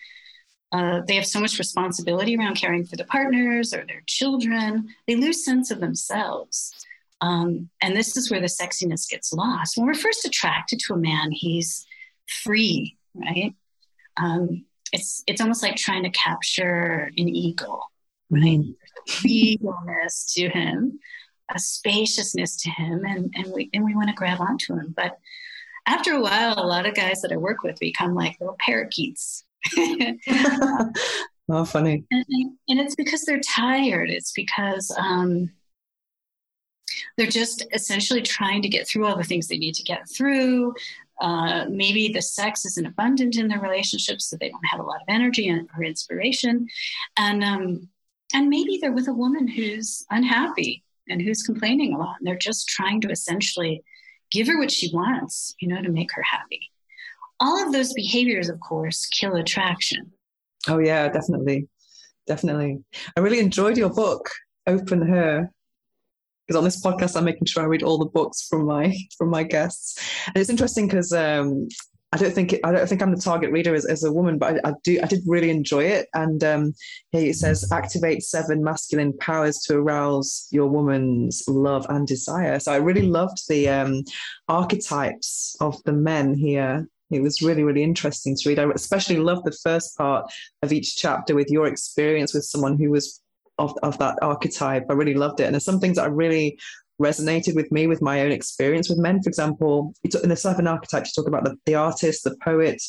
Uh, 0.72 1.02
they 1.06 1.14
have 1.14 1.26
so 1.26 1.38
much 1.38 1.56
responsibility 1.60 2.36
around 2.36 2.56
caring 2.56 2.84
for 2.84 2.96
the 2.96 3.04
partners 3.04 3.72
or 3.72 3.84
their 3.86 4.02
children. 4.08 4.88
They 5.06 5.14
lose 5.14 5.44
sense 5.44 5.70
of 5.70 5.78
themselves. 5.78 6.74
Um, 7.20 7.70
and 7.80 7.96
this 7.96 8.16
is 8.16 8.30
where 8.30 8.40
the 8.40 8.46
sexiness 8.46 9.08
gets 9.08 9.32
lost. 9.32 9.76
When 9.76 9.86
we're 9.86 9.94
first 9.94 10.26
attracted 10.26 10.80
to 10.80 10.94
a 10.94 10.98
man, 10.98 11.30
he's 11.30 11.86
free, 12.42 12.98
right? 13.14 13.54
Um, 14.16 14.64
it's 14.92 15.24
it's 15.26 15.40
almost 15.40 15.62
like 15.62 15.76
trying 15.76 16.02
to 16.04 16.10
capture 16.10 17.10
an 17.16 17.28
eagle, 17.28 17.90
right? 18.30 18.60
Eagleness 19.24 20.34
to 20.34 20.48
him, 20.48 20.98
a 21.54 21.58
spaciousness 21.58 22.56
to 22.56 22.70
him, 22.70 23.04
and 23.04 23.32
and 23.34 23.52
we 23.52 23.70
and 23.72 23.84
we 23.84 23.94
want 23.94 24.08
to 24.08 24.14
grab 24.14 24.40
onto 24.40 24.74
him. 24.74 24.92
But 24.96 25.18
after 25.86 26.12
a 26.12 26.20
while, 26.20 26.54
a 26.56 26.66
lot 26.66 26.86
of 26.86 26.94
guys 26.94 27.20
that 27.22 27.32
I 27.32 27.36
work 27.36 27.62
with 27.62 27.78
become 27.78 28.14
like 28.14 28.38
little 28.40 28.56
parakeets. 28.58 29.44
oh, 31.48 31.64
funny. 31.64 32.04
And, 32.10 32.24
and, 32.68 32.80
it's 32.80 32.94
because 32.94 33.22
they're 33.22 33.40
tired. 33.40 34.10
It's 34.10 34.32
because 34.32 34.94
um, 34.98 35.50
they're 37.16 37.26
just 37.26 37.66
essentially 37.72 38.22
trying 38.22 38.62
to 38.62 38.68
get 38.68 38.86
through 38.86 39.06
all 39.06 39.16
the 39.16 39.24
things 39.24 39.48
they 39.48 39.58
need 39.58 39.74
to 39.74 39.82
get 39.82 40.08
through. 40.08 40.74
Uh, 41.20 41.66
maybe 41.70 42.08
the 42.08 42.22
sex 42.22 42.64
isn't 42.64 42.86
abundant 42.86 43.36
in 43.36 43.48
their 43.48 43.60
relationship, 43.60 44.20
so 44.20 44.36
they 44.36 44.48
don't 44.48 44.66
have 44.66 44.80
a 44.80 44.84
lot 44.84 45.00
of 45.00 45.08
energy 45.08 45.50
or 45.50 45.84
inspiration, 45.84 46.66
and 47.16 47.44
um, 47.44 47.88
and 48.34 48.48
maybe 48.48 48.78
they're 48.78 48.92
with 48.92 49.06
a 49.06 49.12
woman 49.12 49.46
who's 49.46 50.04
unhappy 50.10 50.82
and 51.08 51.20
who's 51.20 51.42
complaining 51.42 51.94
a 51.94 51.98
lot, 51.98 52.16
and 52.18 52.26
they're 52.26 52.36
just 52.36 52.68
trying 52.68 53.00
to 53.02 53.10
essentially 53.10 53.82
give 54.30 54.46
her 54.46 54.58
what 54.58 54.70
she 54.70 54.90
wants, 54.92 55.54
you 55.60 55.68
know, 55.68 55.82
to 55.82 55.90
make 55.90 56.12
her 56.12 56.22
happy. 56.22 56.60
All 57.40 57.64
of 57.64 57.72
those 57.72 57.92
behaviors, 57.92 58.48
of 58.48 58.60
course, 58.60 59.06
kill 59.06 59.36
attraction. 59.36 60.12
Oh 60.68 60.78
yeah, 60.78 61.08
definitely, 61.08 61.68
definitely. 62.26 62.82
I 63.16 63.20
really 63.20 63.40
enjoyed 63.40 63.76
your 63.76 63.90
book, 63.90 64.30
Open 64.66 65.06
Her 65.06 65.50
because 66.46 66.58
on 66.58 66.64
this 66.64 66.82
podcast 66.82 67.16
I'm 67.16 67.24
making 67.24 67.46
sure 67.46 67.62
I 67.62 67.66
read 67.66 67.82
all 67.82 67.98
the 67.98 68.04
books 68.04 68.46
from 68.46 68.66
my 68.66 68.96
from 69.18 69.30
my 69.30 69.42
guests. 69.42 69.98
And 70.26 70.36
it's 70.36 70.50
interesting 70.50 70.86
because 70.86 71.12
um, 71.12 71.68
I 72.14 72.16
don't 72.16 72.33
think 72.33 72.55
I 72.62 72.70
don't 72.70 72.88
think 72.88 73.03
I'm 73.03 73.11
the 73.11 73.20
target 73.20 73.50
reader 73.50 73.74
as, 73.74 73.85
as 73.87 74.05
a 74.05 74.12
woman, 74.12 74.38
but 74.38 74.64
I, 74.64 74.70
I 74.70 74.72
do 74.85 75.00
I 75.03 75.07
did 75.07 75.22
really 75.27 75.50
enjoy 75.50 75.83
it. 75.83 76.07
And 76.14 76.44
um, 76.44 76.74
here 77.11 77.29
it 77.29 77.35
says 77.35 77.68
activate 77.72 78.22
seven 78.22 78.62
masculine 78.62 79.12
powers 79.18 79.59
to 79.66 79.79
arouse 79.79 80.46
your 80.53 80.68
woman's 80.68 81.42
love 81.48 81.85
and 81.88 82.07
desire. 82.07 82.61
So 82.61 82.72
I 82.72 82.77
really 82.77 83.03
loved 83.03 83.48
the 83.48 83.68
um, 83.68 84.05
archetypes 84.48 85.57
of 85.61 85.83
the 85.83 85.92
men 85.92 86.35
here. 86.35 86.88
It 87.11 87.20
was 87.20 87.42
really, 87.42 87.64
really 87.64 87.83
interesting 87.83 88.37
to 88.37 88.48
read. 88.48 88.61
I 88.61 88.70
especially 88.70 89.16
loved 89.16 89.44
the 89.44 89.59
first 89.64 89.96
part 89.98 90.33
of 90.62 90.72
each 90.72 90.96
chapter 90.96 91.35
with 91.35 91.50
your 91.50 91.66
experience 91.66 92.33
with 92.33 92.44
someone 92.44 92.79
who 92.79 92.90
was 92.90 93.20
of, 93.59 93.74
of 93.83 93.98
that 93.98 94.18
archetype. 94.22 94.85
I 94.88 94.92
really 94.92 95.14
loved 95.14 95.40
it. 95.40 95.44
And 95.44 95.55
there's 95.55 95.64
some 95.64 95.81
things 95.81 95.96
that 95.96 96.05
I 96.05 96.09
really 96.09 96.59
resonated 97.00 97.54
with 97.54 97.70
me 97.72 97.87
with 97.87 98.02
my 98.02 98.20
own 98.20 98.33
experience 98.33 98.88
with 98.88 98.98
men. 98.98 99.22
For 99.22 99.28
example, 99.28 99.94
in 100.22 100.28
the 100.28 100.37
seven 100.37 100.66
archetypes, 100.66 101.16
you 101.16 101.22
talk 101.22 101.28
about 101.28 101.44
the, 101.44 101.57
the 101.66 101.74
artist, 101.74 102.24
the 102.24 102.37
poet, 102.42 102.80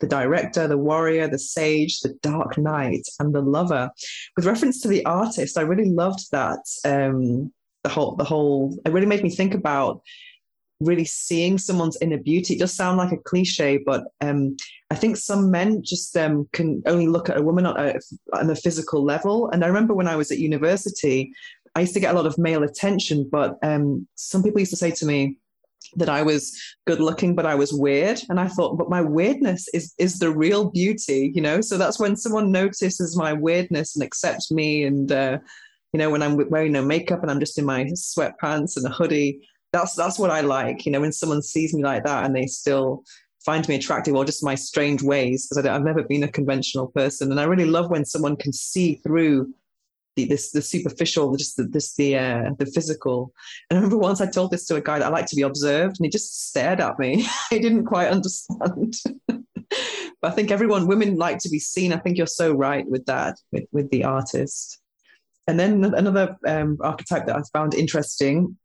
the 0.00 0.06
director, 0.06 0.66
the 0.66 0.78
warrior, 0.78 1.28
the 1.28 1.38
sage, 1.38 2.00
the 2.00 2.14
dark 2.22 2.56
knight, 2.58 3.06
and 3.18 3.34
the 3.34 3.42
lover. 3.42 3.90
With 4.36 4.46
reference 4.46 4.80
to 4.82 4.88
the 4.88 5.04
artist, 5.04 5.58
I 5.58 5.62
really 5.62 5.90
loved 5.90 6.30
that. 6.32 6.60
Um, 6.84 7.52
the 7.82 7.88
whole, 7.88 8.14
the 8.16 8.24
whole, 8.24 8.78
it 8.84 8.92
really 8.92 9.06
made 9.06 9.22
me 9.22 9.30
think 9.30 9.54
about 9.54 10.02
really 10.80 11.04
seeing 11.04 11.58
someone's 11.58 11.98
inner 12.00 12.18
beauty. 12.18 12.54
It 12.54 12.60
does 12.60 12.72
sound 12.72 12.96
like 12.96 13.12
a 13.12 13.18
cliche, 13.18 13.78
but 13.84 14.04
um, 14.20 14.56
I 14.90 14.94
think 14.94 15.16
some 15.16 15.50
men 15.50 15.82
just 15.82 16.16
um, 16.16 16.48
can 16.52 16.82
only 16.86 17.06
look 17.06 17.28
at 17.28 17.36
a 17.36 17.42
woman 17.42 17.66
on 17.66 17.78
a, 17.78 17.94
on 18.32 18.50
a 18.50 18.56
physical 18.56 19.04
level. 19.04 19.50
And 19.50 19.62
I 19.62 19.68
remember 19.68 19.94
when 19.94 20.08
I 20.08 20.16
was 20.16 20.30
at 20.30 20.38
university, 20.38 21.32
I 21.74 21.80
used 21.80 21.94
to 21.94 22.00
get 22.00 22.14
a 22.14 22.16
lot 22.16 22.26
of 22.26 22.38
male 22.38 22.62
attention, 22.62 23.28
but 23.30 23.58
um, 23.62 24.06
some 24.16 24.42
people 24.42 24.60
used 24.60 24.72
to 24.72 24.76
say 24.76 24.90
to 24.90 25.06
me 25.06 25.36
that 25.96 26.08
I 26.08 26.22
was 26.22 26.56
good 26.86 27.00
looking, 27.00 27.34
but 27.34 27.46
I 27.46 27.54
was 27.54 27.72
weird. 27.72 28.20
And 28.28 28.38
I 28.38 28.48
thought, 28.48 28.76
but 28.76 28.90
my 28.90 29.00
weirdness 29.00 29.68
is 29.72 29.94
is 29.98 30.18
the 30.18 30.30
real 30.30 30.70
beauty, 30.70 31.32
you 31.34 31.40
know. 31.40 31.60
So 31.60 31.78
that's 31.78 31.98
when 31.98 32.16
someone 32.16 32.52
notices 32.52 33.16
my 33.16 33.32
weirdness 33.32 33.96
and 33.96 34.04
accepts 34.04 34.50
me, 34.50 34.84
and 34.84 35.10
uh, 35.10 35.38
you 35.92 35.98
know, 35.98 36.10
when 36.10 36.22
I'm 36.22 36.36
wearing 36.50 36.72
no 36.72 36.84
makeup 36.84 37.22
and 37.22 37.30
I'm 37.30 37.40
just 37.40 37.58
in 37.58 37.64
my 37.64 37.84
sweatpants 37.84 38.76
and 38.76 38.86
a 38.86 38.90
hoodie, 38.90 39.40
that's 39.72 39.94
that's 39.94 40.18
what 40.18 40.30
I 40.30 40.40
like. 40.40 40.86
You 40.86 40.92
know, 40.92 41.00
when 41.00 41.12
someone 41.12 41.42
sees 41.42 41.74
me 41.74 41.82
like 41.82 42.04
that 42.04 42.24
and 42.24 42.34
they 42.34 42.46
still 42.46 43.04
find 43.44 43.66
me 43.68 43.76
attractive 43.76 44.14
or 44.14 44.24
just 44.24 44.44
my 44.44 44.54
strange 44.54 45.02
ways 45.02 45.46
because 45.46 45.64
I've 45.64 45.82
never 45.82 46.02
been 46.02 46.24
a 46.24 46.28
conventional 46.28 46.88
person, 46.88 47.30
and 47.30 47.40
I 47.40 47.44
really 47.44 47.64
love 47.64 47.90
when 47.90 48.04
someone 48.04 48.36
can 48.36 48.52
see 48.52 48.96
through 48.96 49.52
the 50.16 50.24
this 50.26 50.52
the 50.52 50.62
superficial, 50.62 51.36
just 51.36 51.56
the, 51.56 51.64
this 51.64 51.94
the 51.94 52.16
uh, 52.16 52.50
the 52.58 52.66
physical. 52.66 53.32
And 53.68 53.78
I 53.78 53.80
remember 53.80 53.98
once 53.98 54.20
I 54.20 54.30
told 54.30 54.50
this 54.50 54.66
to 54.66 54.76
a 54.76 54.80
guy 54.80 54.98
that 54.98 55.06
I 55.06 55.10
like 55.10 55.26
to 55.26 55.36
be 55.36 55.42
observed, 55.42 55.96
and 55.98 56.06
he 56.06 56.10
just 56.10 56.48
stared 56.48 56.80
at 56.80 56.98
me. 56.98 57.26
he 57.50 57.58
didn't 57.58 57.86
quite 57.86 58.08
understand. 58.08 58.94
but 59.28 59.44
I 60.22 60.30
think 60.30 60.50
everyone, 60.50 60.86
women 60.86 61.16
like 61.16 61.38
to 61.38 61.48
be 61.48 61.58
seen. 61.58 61.92
I 61.92 61.98
think 61.98 62.16
you're 62.16 62.26
so 62.26 62.52
right 62.52 62.88
with 62.88 63.06
that, 63.06 63.38
with, 63.52 63.64
with 63.72 63.90
the 63.90 64.04
artist. 64.04 64.78
And 65.46 65.58
then 65.58 65.84
another 65.84 66.36
um, 66.46 66.78
archetype 66.80 67.26
that 67.26 67.36
I 67.36 67.42
found 67.52 67.74
interesting 67.74 68.56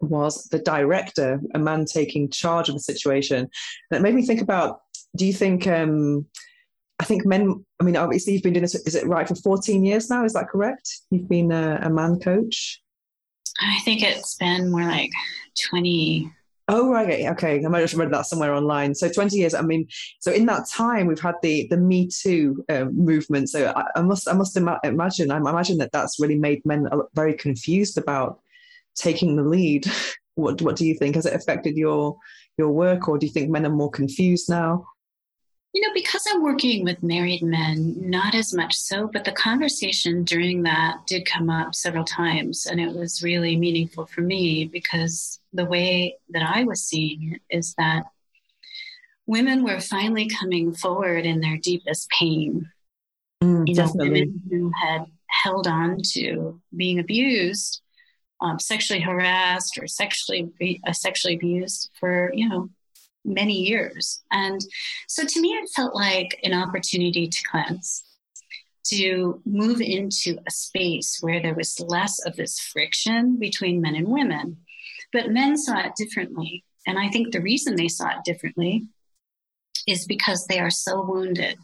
was 0.00 0.44
the 0.50 0.58
director, 0.58 1.40
a 1.54 1.58
man 1.58 1.84
taking 1.84 2.30
charge 2.30 2.68
of 2.68 2.74
a 2.74 2.80
situation. 2.80 3.48
And 3.90 3.98
it 3.98 4.02
made 4.02 4.14
me 4.14 4.26
think 4.26 4.40
about 4.40 4.80
do 5.16 5.24
you 5.24 5.32
think, 5.32 5.66
um, 5.66 6.26
think 7.06 7.24
men, 7.24 7.64
I 7.80 7.84
mean, 7.84 7.96
obviously 7.96 8.34
you've 8.34 8.42
been 8.42 8.52
doing 8.52 8.62
this, 8.62 8.74
is 8.74 8.94
it 8.94 9.06
right, 9.06 9.26
for 9.26 9.34
14 9.34 9.84
years 9.84 10.10
now? 10.10 10.24
Is 10.24 10.34
that 10.34 10.48
correct? 10.48 10.88
You've 11.10 11.28
been 11.28 11.52
a, 11.52 11.80
a 11.82 11.90
man 11.90 12.20
coach? 12.20 12.82
I 13.60 13.80
think 13.80 14.02
it's 14.02 14.36
been 14.36 14.70
more 14.70 14.84
like 14.84 15.10
20, 15.70 16.30
Oh 16.68 16.90
right, 16.90 17.26
okay. 17.26 17.64
I 17.64 17.68
might 17.68 17.80
have 17.80 17.94
read 17.94 18.10
that 18.10 18.26
somewhere 18.26 18.52
online. 18.52 18.92
So 18.96 19.08
twenty 19.08 19.36
years. 19.36 19.54
I 19.54 19.62
mean, 19.62 19.86
so 20.18 20.32
in 20.32 20.46
that 20.46 20.68
time, 20.68 21.06
we've 21.06 21.20
had 21.20 21.36
the 21.40 21.68
the 21.70 21.76
Me 21.76 22.08
Too 22.08 22.64
uh, 22.68 22.86
movement. 22.86 23.50
So 23.50 23.72
I, 23.76 23.84
I, 23.94 24.02
must 24.02 24.28
I 24.28 24.32
must 24.32 24.56
ima- 24.56 24.80
imagine 24.82 25.30
I 25.30 25.36
imagine 25.36 25.78
that 25.78 25.92
that's 25.92 26.18
really 26.18 26.34
made 26.34 26.66
men 26.66 26.88
very 27.14 27.34
confused 27.34 27.98
about 27.98 28.40
taking 28.96 29.36
the 29.36 29.44
lead. 29.44 29.86
what 30.34 30.60
what 30.60 30.74
do 30.74 30.84
you 30.84 30.94
think? 30.94 31.14
Has 31.14 31.26
it 31.26 31.34
affected 31.34 31.76
your 31.76 32.16
your 32.58 32.70
work, 32.70 33.08
or 33.08 33.16
do 33.16 33.26
you 33.26 33.32
think 33.32 33.48
men 33.48 33.64
are 33.64 33.70
more 33.70 33.90
confused 33.90 34.50
now? 34.50 34.86
You 35.76 35.82
know, 35.82 35.92
because 35.92 36.24
I'm 36.26 36.42
working 36.42 36.84
with 36.84 37.02
married 37.02 37.42
men, 37.42 37.96
not 37.98 38.34
as 38.34 38.54
much 38.54 38.74
so, 38.74 39.10
but 39.12 39.24
the 39.24 39.32
conversation 39.32 40.24
during 40.24 40.62
that 40.62 41.06
did 41.06 41.26
come 41.26 41.50
up 41.50 41.74
several 41.74 42.02
times. 42.02 42.64
And 42.64 42.80
it 42.80 42.94
was 42.94 43.22
really 43.22 43.58
meaningful 43.58 44.06
for 44.06 44.22
me 44.22 44.64
because 44.64 45.38
the 45.52 45.66
way 45.66 46.16
that 46.30 46.42
I 46.42 46.64
was 46.64 46.82
seeing 46.82 47.34
it 47.34 47.42
is 47.54 47.74
that 47.74 48.04
women 49.26 49.64
were 49.64 49.78
finally 49.78 50.30
coming 50.30 50.72
forward 50.72 51.26
in 51.26 51.42
their 51.42 51.58
deepest 51.58 52.08
pain. 52.08 52.70
Mm, 53.44 53.68
you 53.68 53.74
know, 53.74 53.92
women 53.96 54.40
who 54.48 54.72
had 54.74 55.04
held 55.28 55.66
on 55.66 55.98
to 56.12 56.58
being 56.74 57.00
abused, 57.00 57.82
um, 58.40 58.58
sexually 58.58 59.02
harassed, 59.02 59.76
or 59.78 59.86
sexually 59.86 60.80
uh, 60.86 60.92
sexually 60.94 61.34
abused 61.34 61.90
for 62.00 62.32
you 62.32 62.48
know 62.48 62.70
many 63.26 63.54
years. 63.54 64.22
And 64.30 64.60
so 65.08 65.24
to 65.24 65.40
me, 65.40 65.48
it 65.48 65.68
felt 65.74 65.94
like 65.94 66.38
an 66.44 66.54
opportunity 66.54 67.28
to 67.28 67.42
cleanse, 67.50 68.04
to 68.84 69.40
move 69.44 69.80
into 69.80 70.38
a 70.46 70.50
space 70.50 71.18
where 71.20 71.42
there 71.42 71.54
was 71.54 71.80
less 71.80 72.24
of 72.24 72.36
this 72.36 72.58
friction 72.60 73.38
between 73.38 73.80
men 73.80 73.96
and 73.96 74.08
women. 74.08 74.58
But 75.12 75.30
men 75.30 75.56
saw 75.56 75.80
it 75.80 75.96
differently. 75.96 76.64
And 76.86 76.98
I 76.98 77.08
think 77.08 77.32
the 77.32 77.40
reason 77.40 77.74
they 77.74 77.88
saw 77.88 78.08
it 78.10 78.24
differently 78.24 78.86
is 79.86 80.06
because 80.06 80.46
they 80.46 80.60
are 80.60 80.70
so 80.70 81.02
wounded. 81.02 81.58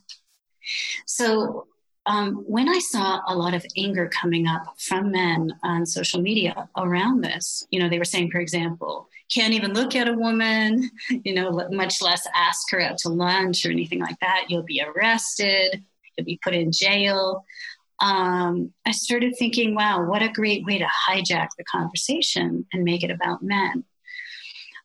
So 1.07 1.67
um, 2.07 2.45
when 2.47 2.69
I 2.69 2.79
saw 2.79 3.21
a 3.27 3.37
lot 3.37 3.55
of 3.55 3.65
anger 3.77 4.09
coming 4.09 4.47
up 4.47 4.75
from 4.79 5.13
men 5.13 5.53
on 5.63 5.87
social 5.87 6.21
media 6.21 6.69
around 6.77 7.23
this, 7.23 7.67
you 7.71 7.79
know, 7.79 7.89
they 7.89 7.99
were 7.99 8.05
saying, 8.05 8.31
for 8.31 8.41
example, 8.41 9.09
can't 9.33 9.55
even 9.55 9.73
look 9.73 9.95
at 9.97 10.09
a 10.09 10.13
woman, 10.13 10.91
you 11.25 11.35
know, 11.35 11.69
much 11.71 12.03
less 12.03 12.27
ask 12.35 12.71
her 12.71 12.81
out 12.81 12.99
to 12.99 13.09
lunch 13.09 13.65
or 13.65 13.71
anything 13.71 14.01
like 14.01 14.19
that. 14.21 14.47
You'll 14.49 14.63
be 14.63 14.83
arrested, 14.83 15.83
you'll 16.17 16.25
be 16.25 16.41
put 16.43 16.55
in 16.55 16.73
jail. 16.73 17.45
Um, 18.01 18.73
I 18.85 18.91
started 18.91 19.35
thinking, 19.39 19.75
wow, 19.75 20.05
what 20.05 20.23
a 20.23 20.29
great 20.29 20.65
way 20.65 20.79
to 20.79 20.87
hijack 21.09 21.49
the 21.57 21.65
conversation 21.65 22.67
and 22.73 22.85
make 22.85 23.05
it 23.05 23.11
about 23.11 23.43
men. 23.43 23.85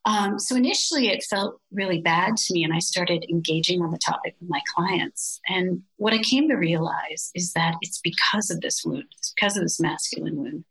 Um, 0.05 0.39
so 0.39 0.55
initially, 0.55 1.09
it 1.09 1.23
felt 1.23 1.59
really 1.69 1.99
bad 1.99 2.37
to 2.37 2.53
me, 2.53 2.63
and 2.63 2.73
I 2.73 2.79
started 2.79 3.25
engaging 3.29 3.81
on 3.81 3.91
the 3.91 3.97
topic 3.97 4.35
with 4.39 4.49
my 4.49 4.61
clients. 4.73 5.41
And 5.49 5.81
what 5.97 6.13
I 6.13 6.19
came 6.19 6.47
to 6.47 6.55
realize 6.55 7.29
is 7.35 7.51
that 7.53 7.75
it's 7.81 7.99
because 7.99 8.49
of 8.49 8.61
this 8.61 8.85
wound, 8.85 9.03
it's 9.17 9.33
because 9.33 9.57
of 9.57 9.63
this 9.63 9.81
masculine 9.81 10.37
wound. 10.37 10.63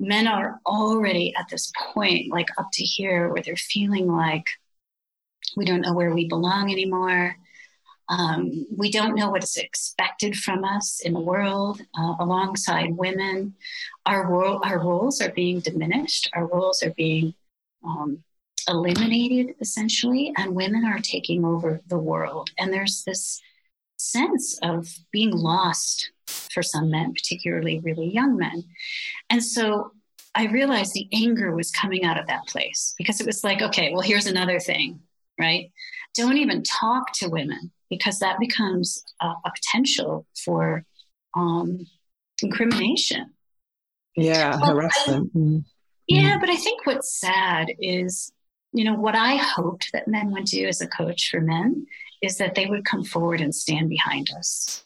Men 0.00 0.26
are 0.26 0.60
already 0.64 1.34
at 1.36 1.48
this 1.48 1.72
point, 1.92 2.30
like 2.30 2.48
up 2.58 2.68
to 2.72 2.84
here, 2.84 3.32
where 3.32 3.42
they're 3.42 3.56
feeling 3.56 4.06
like 4.06 4.46
we 5.56 5.64
don't 5.64 5.80
know 5.80 5.94
where 5.94 6.14
we 6.14 6.28
belong 6.28 6.70
anymore. 6.70 7.36
Um, 8.08 8.66
we 8.74 8.90
don't 8.90 9.16
know 9.16 9.30
what 9.30 9.44
is 9.44 9.56
expected 9.56 10.36
from 10.36 10.64
us 10.64 11.00
in 11.00 11.12
the 11.12 11.20
world 11.20 11.80
uh, 11.98 12.14
alongside 12.20 12.96
women. 12.96 13.54
Our, 14.06 14.26
ro- 14.26 14.60
our 14.64 14.78
roles 14.78 15.20
are 15.20 15.30
being 15.30 15.60
diminished, 15.60 16.30
our 16.32 16.46
roles 16.46 16.82
are 16.82 16.94
being 16.96 17.34
um, 17.84 18.22
eliminated 18.66 19.56
essentially, 19.60 20.32
and 20.36 20.54
women 20.54 20.84
are 20.84 21.00
taking 21.00 21.44
over 21.44 21.82
the 21.88 21.98
world. 21.98 22.50
And 22.58 22.72
there's 22.72 23.04
this 23.04 23.42
sense 23.98 24.58
of 24.62 24.88
being 25.10 25.32
lost 25.32 26.12
for 26.28 26.62
some 26.62 26.90
men, 26.90 27.12
particularly 27.12 27.80
really 27.80 28.08
young 28.12 28.36
men. 28.36 28.64
And 29.30 29.42
so 29.42 29.92
I 30.34 30.46
realized 30.46 30.92
the 30.94 31.08
anger 31.12 31.54
was 31.54 31.70
coming 31.70 32.04
out 32.04 32.18
of 32.18 32.26
that 32.26 32.46
place 32.46 32.94
because 32.98 33.20
it 33.20 33.26
was 33.26 33.42
like, 33.42 33.62
okay, 33.62 33.92
well, 33.92 34.02
here's 34.02 34.26
another 34.26 34.60
thing, 34.60 35.00
right? 35.38 35.70
Don't 36.14 36.38
even 36.38 36.62
talk 36.62 37.12
to 37.14 37.28
women 37.28 37.72
because 37.90 38.18
that 38.18 38.38
becomes 38.38 39.04
a, 39.20 39.26
a 39.26 39.52
potential 39.54 40.26
for 40.44 40.84
um, 41.34 41.86
incrimination. 42.42 43.32
Yeah, 44.16 44.58
harassment. 44.58 45.30
I, 45.34 45.38
mm. 45.38 45.64
Yeah, 46.06 46.38
but 46.38 46.48
I 46.48 46.56
think 46.56 46.86
what's 46.86 47.20
sad 47.20 47.68
is 47.78 48.32
you 48.72 48.84
know, 48.84 48.94
what 48.94 49.14
I 49.14 49.36
hoped 49.36 49.90
that 49.92 50.08
men 50.08 50.30
would 50.32 50.44
do 50.44 50.66
as 50.66 50.80
a 50.80 50.88
coach 50.88 51.30
for 51.30 51.40
men 51.40 51.86
is 52.22 52.38
that 52.38 52.54
they 52.54 52.66
would 52.66 52.84
come 52.84 53.04
forward 53.04 53.40
and 53.40 53.54
stand 53.54 53.88
behind 53.88 54.30
us. 54.36 54.84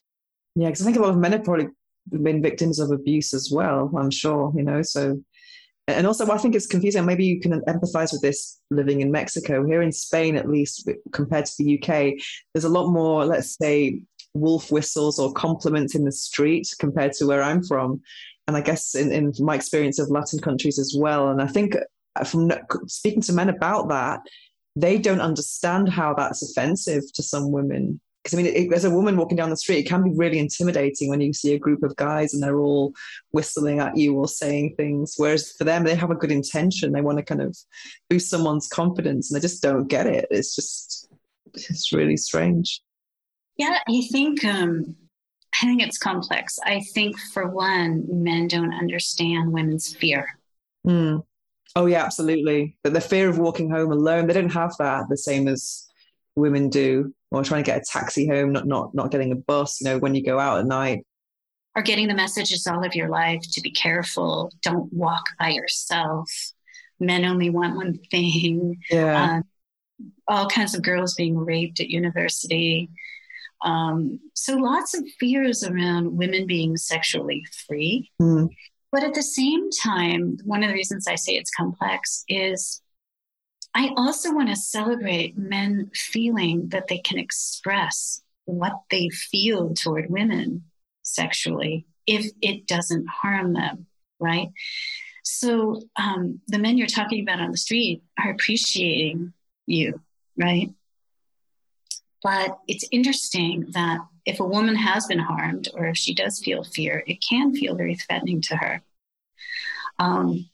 Yeah, 0.54 0.68
because 0.68 0.82
I 0.82 0.84
think 0.84 0.96
a 0.96 1.00
lot 1.00 1.10
of 1.10 1.18
men 1.18 1.32
have 1.32 1.44
probably 1.44 1.68
been 2.10 2.42
victims 2.42 2.78
of 2.78 2.90
abuse 2.90 3.32
as 3.32 3.50
well, 3.52 3.90
I'm 3.96 4.10
sure, 4.10 4.52
you 4.56 4.62
know, 4.62 4.82
so. 4.82 5.22
And 5.88 6.06
also, 6.06 6.30
I 6.30 6.38
think 6.38 6.54
it's 6.54 6.66
confusing. 6.66 7.04
Maybe 7.04 7.26
you 7.26 7.40
can 7.40 7.60
empathize 7.62 8.12
with 8.12 8.22
this 8.22 8.60
living 8.70 9.00
in 9.00 9.10
Mexico. 9.10 9.66
Here 9.66 9.82
in 9.82 9.90
Spain, 9.90 10.36
at 10.36 10.48
least 10.48 10.88
compared 11.12 11.44
to 11.46 11.52
the 11.58 11.76
UK, 11.76 12.14
there's 12.54 12.64
a 12.64 12.68
lot 12.68 12.92
more, 12.92 13.24
let's 13.24 13.56
say, 13.56 14.00
wolf 14.34 14.70
whistles 14.70 15.18
or 15.18 15.32
compliments 15.32 15.94
in 15.94 16.04
the 16.04 16.12
street 16.12 16.72
compared 16.78 17.12
to 17.14 17.26
where 17.26 17.42
I'm 17.42 17.64
from. 17.64 18.00
And 18.46 18.56
I 18.56 18.60
guess 18.60 18.94
in, 18.94 19.12
in 19.12 19.32
my 19.40 19.56
experience 19.56 19.98
of 19.98 20.08
Latin 20.08 20.38
countries 20.38 20.78
as 20.78 20.94
well. 20.96 21.30
And 21.30 21.42
I 21.42 21.48
think 21.48 21.76
uh, 22.16 22.24
from 22.24 22.52
speaking 22.86 23.22
to 23.22 23.32
men 23.32 23.48
about 23.48 23.88
that, 23.88 24.20
they 24.76 24.98
don't 24.98 25.20
understand 25.20 25.88
how 25.88 26.14
that's 26.14 26.48
offensive 26.48 27.02
to 27.14 27.22
some 27.22 27.50
women. 27.50 28.00
Because 28.22 28.38
I 28.38 28.42
mean, 28.42 28.54
it, 28.54 28.72
as 28.72 28.85
a 28.85 28.90
woman 28.90 29.16
walking 29.16 29.37
down 29.37 29.50
the 29.50 29.56
street, 29.56 29.78
it 29.78 29.88
can 29.88 30.04
be 30.04 30.12
really 30.14 30.38
intimidating 30.38 31.08
when 31.08 31.20
you 31.20 31.32
see 31.32 31.54
a 31.54 31.58
group 31.58 31.82
of 31.82 31.96
guys 31.96 32.35
and 32.35 32.42
they're 32.42 32.61
all 32.61 32.92
whistling 33.32 33.80
at 33.80 33.96
you 33.96 34.14
or 34.14 34.28
saying 34.28 34.74
things. 34.76 35.14
Whereas 35.16 35.52
for 35.52 35.64
them, 35.64 35.82
they 35.82 35.96
have 35.96 36.12
a 36.12 36.16
good 36.16 36.30
intention. 36.30 36.92
They 36.92 37.00
want 37.00 37.18
to 37.18 37.24
kind 37.24 37.42
of 37.42 37.56
boost 38.08 38.30
someone's 38.30 38.68
confidence, 38.68 39.30
and 39.30 39.37
they 39.37 39.42
just 39.42 39.62
don't 39.62 39.88
get 39.88 40.06
it. 40.06 40.28
It's 40.30 40.54
just, 40.54 41.08
it's 41.52 41.92
really 41.92 42.16
strange. 42.16 42.80
Yeah, 43.56 43.78
I 43.88 44.02
think 44.12 44.44
um, 44.44 44.94
I 45.61 45.66
think 45.66 45.82
it's 45.82 45.98
complex. 45.98 46.58
I 46.64 46.80
think 46.94 47.18
for 47.32 47.48
one, 47.48 48.04
men 48.08 48.48
don't 48.48 48.72
understand 48.72 49.52
women's 49.52 49.94
fear. 49.94 50.26
Mm. 50.87 51.24
Oh 51.74 51.87
yeah, 51.87 52.04
absolutely. 52.04 52.76
But 52.82 52.92
the 52.92 53.00
fear 53.00 53.28
of 53.28 53.38
walking 53.38 53.70
home 53.70 53.92
alone, 53.92 54.26
they 54.26 54.35
don't 54.35 54.52
have 54.52 54.76
that 54.78 55.08
the 55.08 55.16
same 55.16 55.48
as 55.48 55.88
women 56.37 56.68
do, 56.68 57.14
or 57.31 57.42
trying 57.45 57.64
to 57.64 57.71
get 57.71 57.81
a 57.81 57.85
taxi 57.85 58.27
home, 58.27 58.53
not 58.53 58.66
not 58.66 58.95
not 58.95 59.11
getting 59.11 59.33
a 59.33 59.37
bus. 59.37 59.81
You 59.81 59.87
know, 59.87 59.99
when 59.99 60.14
you 60.14 60.25
go 60.25 60.38
out 60.38 60.61
at 60.61 60.66
night, 60.66 61.05
are 61.75 61.83
getting 61.83 62.09
the 62.09 62.14
messages 62.14 62.66
all 62.66 62.85
of 62.85 62.95
your 62.95 63.09
life 63.09 63.42
to 63.53 63.61
be 63.61 63.71
careful, 63.71 64.53
don't 64.62 64.92
walk 64.92 65.25
by 65.38 65.51
yourself. 65.51 66.31
Men 67.01 67.25
only 67.25 67.51
want 67.51 67.77
one 67.77 67.99
thing. 68.11 68.81
Yeah. 68.90 69.38
Uh, 69.38 70.05
all 70.29 70.49
kinds 70.49 70.75
of 70.75 70.83
girls 70.83 71.14
being 71.14 71.37
raped 71.37 71.81
at 71.81 71.88
university. 71.88 72.90
Um, 73.64 74.18
so 74.35 74.57
lots 74.57 74.95
of 74.95 75.05
fears 75.18 75.64
around 75.64 76.16
women 76.16 76.47
being 76.47 76.77
sexually 76.77 77.45
free. 77.66 78.11
Mm. 78.21 78.51
But 78.90 79.05
at 79.05 79.14
the 79.14 79.23
same 79.23 79.71
time, 79.71 80.38
one 80.45 80.62
of 80.62 80.68
the 80.68 80.75
reasons 80.75 81.07
I 81.07 81.14
say 81.14 81.33
it's 81.37 81.51
complex 81.51 82.25
is 82.29 82.82
I 83.74 83.90
also 83.96 84.35
want 84.35 84.48
to 84.50 84.56
celebrate 84.56 85.38
men 85.38 85.90
feeling 85.94 86.68
that 86.68 86.88
they 86.88 86.98
can 86.98 87.18
express 87.18 88.22
what 88.44 88.82
they 88.90 89.08
feel 89.08 89.72
toward 89.74 90.11
women 90.11 90.64
sexually 91.02 91.87
if 92.06 92.26
it 92.42 92.66
doesn't 92.66 93.06
harm 93.08 93.54
them, 93.54 93.87
right? 94.18 94.48
So 95.24 95.82
um, 95.96 96.40
the 96.48 96.58
men 96.58 96.76
you're 96.76 96.87
talking 96.87 97.22
about 97.22 97.40
on 97.40 97.50
the 97.50 97.56
street 97.56 98.02
are 98.18 98.30
appreciating 98.30 99.32
you, 99.66 100.00
right? 100.37 100.70
But 102.22 102.58
it's 102.68 102.88
interesting 102.90 103.66
that 103.70 104.00
if 104.26 104.38
a 104.38 104.44
woman 104.46 104.76
has 104.76 105.06
been 105.06 105.18
harmed 105.18 105.68
or 105.74 105.87
if 105.87 105.96
she 105.96 106.14
does 106.14 106.40
feel 106.40 106.62
fear, 106.62 107.02
it 107.06 107.24
can 107.26 107.54
feel 107.54 107.74
very 107.74 107.96
threatening 107.96 108.40
to 108.42 108.56
her. 108.56 108.82
Um, 109.98 110.48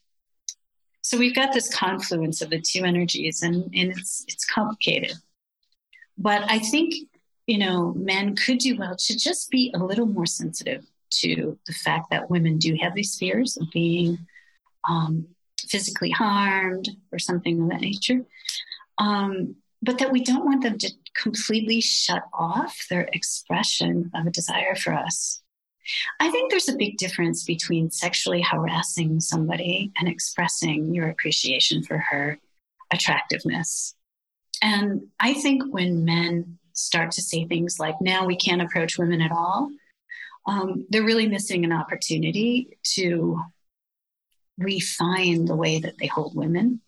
so 1.09 1.17
we've 1.17 1.35
got 1.35 1.55
this 1.55 1.75
confluence 1.75 2.43
of 2.43 2.51
the 2.51 2.61
two 2.61 2.85
energies, 2.85 3.43
and, 3.43 3.65
and 3.75 3.93
it's 3.97 4.27
it's 4.29 4.45
complicated. 4.45 5.15
But 6.19 6.45
I 6.51 6.59
think 6.59 6.95
you 7.47 7.57
know, 7.57 7.95
men 7.95 8.37
could 8.37 8.59
do 8.59 8.77
well 8.77 8.95
to 8.95 9.17
just 9.17 9.51
be 9.51 9.73
a 9.75 9.79
little 9.79 10.05
more 10.05 10.27
sensitive 10.27 10.85
to 11.11 11.59
the 11.67 11.73
fact 11.73 12.11
that 12.11 12.29
women 12.29 12.59
do 12.59 12.77
have 12.79 12.95
these 12.95 13.17
fears 13.17 13.57
of 13.57 13.71
being 13.73 14.19
um, 14.87 15.27
physically 15.67 16.11
harmed 16.11 16.91
or 17.11 17.19
something 17.19 17.63
of 17.63 17.71
that 17.71 17.81
nature. 17.81 18.21
Um, 18.99 19.57
but 19.81 19.97
that 19.99 20.13
we 20.13 20.23
don't 20.23 20.45
want 20.45 20.63
them 20.63 20.77
to 20.77 20.93
completely 21.15 21.81
shut 21.81 22.25
off 22.35 22.85
their 22.91 23.09
expression 23.15 24.11
of 24.15 24.27
a 24.27 24.31
desire 24.31 24.75
for 24.75 24.93
us. 24.93 25.41
I 26.21 26.31
think 26.31 26.51
there's 26.51 26.69
a 26.69 26.77
big 26.77 26.97
difference 26.99 27.45
between 27.45 27.91
sexually 27.91 28.43
harassing 28.43 29.21
somebody 29.21 29.93
and 29.99 30.09
expressing 30.09 30.95
your 30.95 31.09
appreciation 31.09 31.83
for 31.83 31.99
her 31.99 32.39
attractiveness. 32.93 33.95
And 34.63 35.09
I 35.21 35.35
think 35.35 35.63
when 35.73 36.05
men 36.05 36.59
start 36.73 37.13
to 37.13 37.23
say 37.23 37.45
things 37.45 37.79
like, 37.79 38.01
now 38.01 38.27
we 38.27 38.37
can't 38.37 38.63
approach 38.63 38.99
women 38.99 39.21
at 39.21 39.33
all, 39.33 39.71
um, 40.47 40.87
they're 40.89 41.05
really 41.05 41.29
missing 41.29 41.65
an 41.65 41.73
opportunity 41.73 42.79
to 42.95 43.41
refine 44.57 45.45
the 45.45 45.57
way 45.57 45.79
that 45.79 45.99
they 45.99 46.07
hold 46.07 46.35
women, 46.35 46.81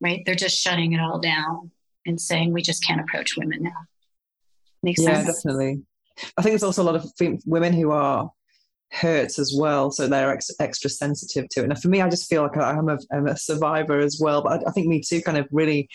right? 0.00 0.22
They're 0.24 0.34
just 0.34 0.60
shutting 0.60 0.92
it 0.92 1.00
all 1.00 1.18
down 1.18 1.70
and 2.06 2.20
saying, 2.20 2.52
we 2.52 2.62
just 2.62 2.84
can't 2.84 3.00
approach 3.00 3.36
women 3.36 3.62
now. 3.62 3.86
Makes 4.82 5.02
yeah, 5.02 5.22
sense? 5.22 5.42
definitely. 5.42 5.82
I 6.36 6.42
think 6.42 6.52
there's 6.52 6.62
also 6.62 6.82
a 6.82 6.90
lot 6.90 6.96
of 6.96 7.10
women 7.46 7.72
who 7.72 7.90
are 7.90 8.30
hurt 8.90 9.38
as 9.38 9.54
well, 9.56 9.90
so 9.90 10.06
they're 10.06 10.32
ex- 10.32 10.50
extra 10.60 10.90
sensitive 10.90 11.48
to 11.50 11.60
it. 11.60 11.70
And 11.70 11.80
for 11.80 11.88
me, 11.88 12.00
I 12.00 12.08
just 12.08 12.28
feel 12.28 12.42
like 12.42 12.56
I'm 12.56 12.88
a, 12.88 12.98
I'm 13.12 13.26
a 13.26 13.36
survivor 13.36 13.98
as 13.98 14.18
well. 14.20 14.42
But 14.42 14.64
I, 14.64 14.70
I 14.70 14.72
think 14.72 14.88
Me 14.88 15.02
Too 15.06 15.22
kind 15.22 15.38
of 15.38 15.46
really 15.52 15.88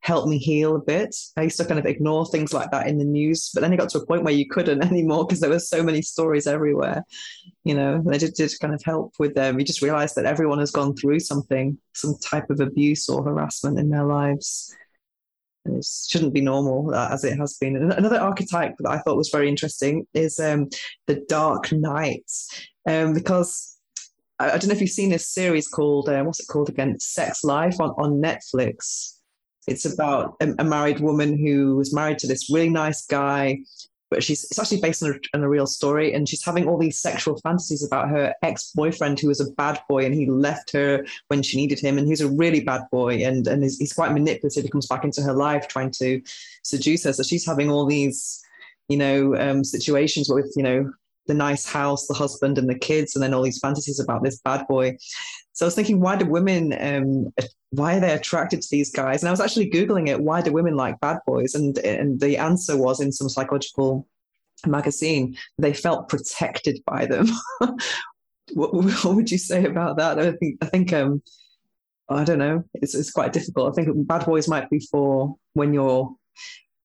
helped 0.00 0.28
me 0.28 0.38
heal 0.38 0.76
a 0.76 0.80
bit. 0.80 1.14
I 1.36 1.42
used 1.42 1.56
to 1.58 1.64
kind 1.64 1.78
of 1.78 1.86
ignore 1.86 2.24
things 2.26 2.52
like 2.52 2.70
that 2.70 2.86
in 2.86 2.98
the 2.98 3.04
news, 3.04 3.50
but 3.52 3.60
then 3.60 3.72
it 3.72 3.78
got 3.78 3.88
to 3.90 3.98
a 3.98 4.06
point 4.06 4.24
where 4.24 4.32
you 4.32 4.48
couldn't 4.48 4.82
anymore 4.90 5.26
because 5.26 5.40
there 5.40 5.50
were 5.50 5.58
so 5.58 5.82
many 5.82 6.02
stories 6.02 6.46
everywhere. 6.46 7.04
You 7.64 7.74
know, 7.74 8.02
they 8.04 8.18
did, 8.18 8.34
did 8.34 8.52
kind 8.60 8.74
of 8.74 8.82
help 8.84 9.14
with 9.18 9.34
them. 9.34 9.58
You 9.58 9.66
just 9.66 9.82
realize 9.82 10.14
that 10.14 10.24
everyone 10.24 10.60
has 10.60 10.70
gone 10.70 10.94
through 10.94 11.20
something, 11.20 11.78
some 11.94 12.16
type 12.22 12.50
of 12.50 12.60
abuse 12.60 13.08
or 13.08 13.24
harassment 13.24 13.78
in 13.78 13.90
their 13.90 14.04
lives. 14.04 14.74
It 15.76 15.86
shouldn't 16.08 16.34
be 16.34 16.40
normal 16.40 16.94
uh, 16.94 17.08
as 17.10 17.24
it 17.24 17.38
has 17.38 17.56
been. 17.58 17.76
And 17.76 17.92
another 17.92 18.20
archetype 18.20 18.74
that 18.78 18.90
I 18.90 18.98
thought 18.98 19.16
was 19.16 19.30
very 19.30 19.48
interesting 19.48 20.06
is 20.14 20.38
um, 20.38 20.68
the 21.06 21.24
Dark 21.28 21.72
Knight, 21.72 22.30
um, 22.86 23.14
because 23.14 23.76
I, 24.38 24.46
I, 24.46 24.58
don't 24.58 24.68
know 24.68 24.74
if 24.74 24.80
you've 24.80 24.90
seen 24.90 25.10
this 25.10 25.28
series 25.28 25.68
called 25.68 26.08
uh, 26.08 26.22
what's 26.22 26.40
it 26.40 26.48
called 26.48 26.68
again? 26.68 26.98
Sex 26.98 27.44
Life 27.44 27.80
on 27.80 27.90
on 27.90 28.22
Netflix. 28.22 29.14
It's 29.66 29.84
about 29.84 30.36
a, 30.40 30.54
a, 30.58 30.64
married 30.64 31.00
woman 31.00 31.36
who 31.36 31.76
was 31.76 31.94
married 31.94 32.18
to 32.20 32.26
this 32.26 32.50
really 32.50 32.70
nice 32.70 33.04
guy, 33.04 33.58
but 34.10 34.22
she's 34.22 34.44
it's 34.44 34.58
actually 34.58 34.80
based 34.80 35.02
on 35.02 35.10
a, 35.10 35.36
on 35.36 35.44
a 35.44 35.48
real 35.48 35.66
story, 35.66 36.12
and 36.12 36.28
she's 36.28 36.44
having 36.44 36.66
all 36.66 36.78
these 36.78 36.98
sexual 36.98 37.38
fantasies 37.40 37.84
about 37.84 38.08
her 38.08 38.34
ex 38.42 38.72
boyfriend 38.74 39.20
who 39.20 39.28
was 39.28 39.40
a 39.40 39.50
bad 39.52 39.80
boy, 39.88 40.04
and 40.04 40.14
he 40.14 40.26
left 40.26 40.72
her 40.72 41.04
when 41.28 41.42
she 41.42 41.56
needed 41.56 41.80
him, 41.80 41.98
and 41.98 42.06
he's 42.06 42.20
a 42.20 42.28
really 42.28 42.60
bad 42.60 42.82
boy, 42.90 43.14
and 43.24 43.46
and 43.46 43.62
he's, 43.62 43.78
he's 43.78 43.92
quite 43.92 44.12
manipulative. 44.12 44.64
He 44.64 44.70
comes 44.70 44.86
back 44.86 45.04
into 45.04 45.22
her 45.22 45.34
life 45.34 45.68
trying 45.68 45.90
to 45.98 46.20
seduce 46.62 47.04
her, 47.04 47.12
so 47.12 47.22
she's 47.22 47.46
having 47.46 47.70
all 47.70 47.86
these, 47.86 48.42
you 48.88 48.96
know, 48.96 49.36
um, 49.36 49.64
situations 49.64 50.28
with 50.28 50.52
you 50.56 50.62
know 50.62 50.92
the 51.28 51.34
nice 51.34 51.64
house, 51.64 52.06
the 52.06 52.14
husband, 52.14 52.58
and 52.58 52.68
the 52.68 52.78
kids, 52.78 53.14
and 53.14 53.22
then 53.22 53.32
all 53.32 53.42
these 53.42 53.60
fantasies 53.60 54.00
about 54.00 54.24
this 54.24 54.40
bad 54.40 54.66
boy. 54.66 54.96
So 55.52 55.64
I 55.64 55.68
was 55.68 55.74
thinking, 55.74 56.00
why 56.00 56.16
do 56.16 56.26
women, 56.26 56.74
um, 56.80 57.32
why 57.70 57.96
are 57.96 58.00
they 58.00 58.12
attracted 58.12 58.62
to 58.62 58.68
these 58.70 58.90
guys? 58.90 59.22
And 59.22 59.28
I 59.28 59.30
was 59.30 59.40
actually 59.40 59.70
Googling 59.70 60.08
it, 60.08 60.20
why 60.20 60.40
do 60.40 60.52
women 60.52 60.76
like 60.76 61.00
bad 61.00 61.18
boys? 61.26 61.54
And, 61.54 61.76
and 61.78 62.20
the 62.20 62.38
answer 62.38 62.76
was 62.76 63.00
in 63.00 63.12
some 63.12 63.28
psychological 63.28 64.06
magazine, 64.66 65.36
they 65.58 65.72
felt 65.72 66.08
protected 66.08 66.80
by 66.86 67.06
them. 67.06 67.26
what, 68.54 68.72
what, 68.72 69.04
would 69.04 69.30
you 69.30 69.38
say 69.38 69.64
about 69.64 69.98
that? 69.98 70.18
I 70.18 70.32
think, 70.32 70.58
I 70.62 70.66
think, 70.66 70.92
um, 70.92 71.22
I 72.08 72.24
don't 72.24 72.38
know, 72.38 72.64
it's, 72.74 72.94
it's 72.94 73.10
quite 73.10 73.32
difficult. 73.32 73.70
I 73.70 73.82
think 73.82 74.06
bad 74.06 74.24
boys 74.24 74.48
might 74.48 74.70
be 74.70 74.80
for 74.90 75.36
when 75.52 75.74
you're 75.74 76.14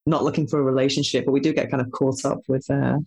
not 0.05 0.23
looking 0.23 0.47
for 0.47 0.59
a 0.59 0.63
relationship, 0.63 1.25
but 1.25 1.31
we 1.31 1.39
do 1.39 1.53
get 1.53 1.71
kind 1.71 1.79
of 1.81 1.91
caught 1.91 2.25
up 2.25 2.41
with, 2.47 2.69
uh, 2.69 2.97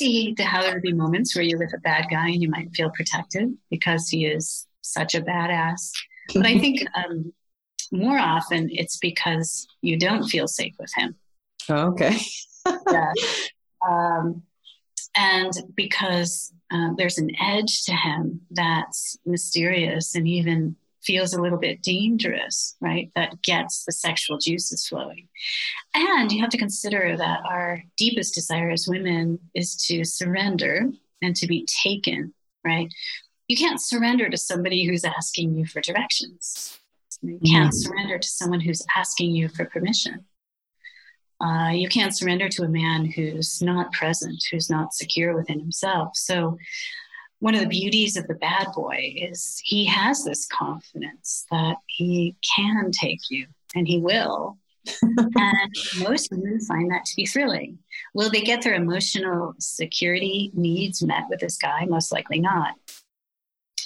see 0.00 0.34
how 0.38 0.62
there 0.62 0.72
would 0.72 0.82
be 0.82 0.92
moments 0.92 1.36
where 1.36 1.44
you're 1.44 1.58
with 1.58 1.74
a 1.74 1.80
bad 1.80 2.06
guy 2.10 2.28
and 2.28 2.42
you 2.42 2.48
might 2.48 2.74
feel 2.74 2.90
protected 2.90 3.54
because 3.70 4.08
he 4.08 4.24
is 4.24 4.66
such 4.80 5.14
a 5.14 5.20
badass. 5.20 5.90
But 6.34 6.46
I 6.46 6.58
think 6.58 6.80
um, 6.94 7.32
more 7.92 8.18
often 8.18 8.70
it's 8.72 8.98
because 8.98 9.66
you 9.82 9.98
don't 9.98 10.24
feel 10.24 10.48
safe 10.48 10.74
with 10.78 10.90
him. 10.96 11.16
Oh, 11.68 11.88
okay. 11.88 12.16
yeah. 12.90 13.12
Um, 13.86 14.42
and 15.16 15.52
because 15.74 16.52
uh, 16.72 16.90
there's 16.96 17.18
an 17.18 17.30
edge 17.40 17.84
to 17.84 17.92
him 17.92 18.40
that's 18.50 19.18
mysterious 19.26 20.14
and 20.14 20.26
even 20.26 20.76
feels 21.02 21.32
a 21.32 21.40
little 21.40 21.58
bit 21.58 21.82
dangerous, 21.82 22.76
right? 22.80 23.10
That 23.14 23.42
gets 23.42 23.84
the 23.84 23.92
sexual 23.92 24.38
juices 24.38 24.86
flowing. 24.86 25.28
And 25.94 26.30
you 26.30 26.40
have 26.40 26.50
to 26.50 26.58
consider 26.58 27.16
that 27.16 27.40
our 27.48 27.82
deepest 27.96 28.34
desire 28.34 28.70
as 28.70 28.86
women 28.88 29.38
is 29.54 29.76
to 29.86 30.04
surrender 30.04 30.90
and 31.22 31.34
to 31.36 31.46
be 31.46 31.66
taken, 31.82 32.34
right? 32.64 32.92
You 33.48 33.56
can't 33.56 33.80
surrender 33.80 34.28
to 34.28 34.36
somebody 34.36 34.86
who's 34.86 35.04
asking 35.04 35.56
you 35.56 35.66
for 35.66 35.80
directions. 35.80 36.78
You 37.22 37.38
can't 37.44 37.72
mm. 37.72 37.74
surrender 37.74 38.18
to 38.18 38.28
someone 38.28 38.60
who's 38.60 38.86
asking 38.96 39.32
you 39.32 39.48
for 39.48 39.64
permission. 39.64 40.24
Uh, 41.40 41.70
you 41.70 41.88
can't 41.88 42.16
surrender 42.16 42.48
to 42.50 42.64
a 42.64 42.68
man 42.68 43.06
who's 43.06 43.62
not 43.62 43.92
present, 43.92 44.42
who's 44.50 44.68
not 44.68 44.92
secure 44.92 45.34
within 45.34 45.58
himself. 45.58 46.10
So, 46.14 46.58
one 47.40 47.54
of 47.54 47.60
the 47.60 47.66
beauties 47.66 48.16
of 48.16 48.28
the 48.28 48.34
bad 48.34 48.68
boy 48.74 49.14
is 49.16 49.60
he 49.64 49.86
has 49.86 50.24
this 50.24 50.46
confidence 50.46 51.46
that 51.50 51.76
he 51.86 52.36
can 52.56 52.90
take 52.92 53.20
you 53.30 53.46
and 53.74 53.88
he 53.88 53.98
will. 53.98 54.58
and 55.02 55.74
most 55.98 56.30
women 56.30 56.60
find 56.60 56.90
that 56.90 57.04
to 57.04 57.16
be 57.16 57.26
thrilling. 57.26 57.78
Will 58.14 58.30
they 58.30 58.42
get 58.42 58.62
their 58.62 58.74
emotional 58.74 59.54
security 59.58 60.50
needs 60.54 61.02
met 61.02 61.24
with 61.28 61.40
this 61.40 61.56
guy? 61.56 61.86
Most 61.86 62.12
likely 62.12 62.40
not. 62.40 62.74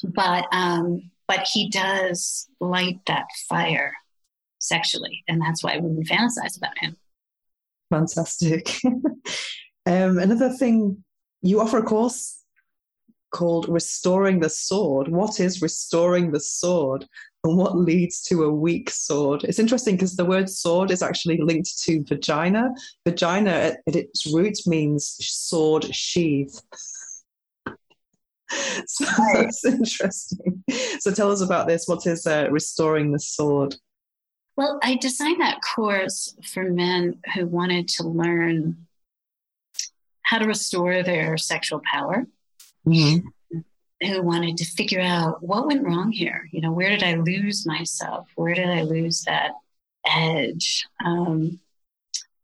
But 0.02 0.46
um, 0.52 1.10
but 1.26 1.46
he 1.50 1.68
does 1.68 2.48
light 2.60 3.00
that 3.06 3.26
fire 3.48 3.92
sexually, 4.58 5.24
and 5.26 5.40
that's 5.40 5.64
why 5.64 5.78
women 5.78 6.04
fantasize 6.04 6.56
about 6.56 6.78
him. 6.78 6.96
Fantastic. 7.90 8.76
um, 8.84 10.18
another 10.18 10.50
thing, 10.50 11.04
you 11.42 11.60
offer 11.60 11.78
a 11.78 11.82
course 11.82 12.43
called 13.34 13.68
Restoring 13.68 14.38
the 14.38 14.48
Sword. 14.48 15.08
What 15.08 15.40
is 15.40 15.60
restoring 15.60 16.30
the 16.30 16.40
sword? 16.40 17.04
And 17.42 17.58
what 17.58 17.76
leads 17.76 18.22
to 18.22 18.44
a 18.44 18.54
weak 18.54 18.88
sword? 18.88 19.44
It's 19.44 19.58
interesting 19.58 19.96
because 19.96 20.16
the 20.16 20.24
word 20.24 20.48
sword 20.48 20.90
is 20.90 21.02
actually 21.02 21.38
linked 21.38 21.78
to 21.80 22.02
vagina. 22.04 22.70
Vagina 23.04 23.50
at, 23.50 23.80
at 23.86 23.96
its 23.96 24.32
root 24.32 24.56
means 24.66 25.16
sword 25.20 25.84
sheath. 25.94 26.62
so 28.86 29.04
that's 29.34 29.64
interesting. 29.64 30.64
So 31.00 31.10
tell 31.12 31.32
us 31.32 31.42
about 31.42 31.66
this. 31.66 31.86
What 31.88 32.06
is 32.06 32.26
uh, 32.26 32.46
restoring 32.50 33.10
the 33.10 33.18
sword? 33.18 33.74
Well, 34.56 34.78
I 34.82 34.94
designed 34.94 35.40
that 35.40 35.60
course 35.60 36.36
for 36.44 36.70
men 36.70 37.18
who 37.34 37.46
wanted 37.46 37.88
to 37.88 38.04
learn 38.04 38.86
how 40.22 40.38
to 40.38 40.46
restore 40.46 41.02
their 41.02 41.36
sexual 41.36 41.82
power 41.92 42.26
mm-hmm. 42.86 43.58
who 44.06 44.22
wanted 44.22 44.56
to 44.58 44.64
figure 44.64 45.00
out 45.00 45.42
what 45.42 45.66
went 45.66 45.84
wrong 45.84 46.12
here. 46.12 46.48
You 46.52 46.60
know, 46.60 46.72
where 46.72 46.90
did 46.90 47.02
I 47.02 47.14
lose 47.14 47.66
myself? 47.66 48.28
Where 48.34 48.54
did 48.54 48.68
I 48.68 48.82
lose 48.82 49.22
that 49.22 49.52
edge? 50.06 50.86
Um, 51.04 51.60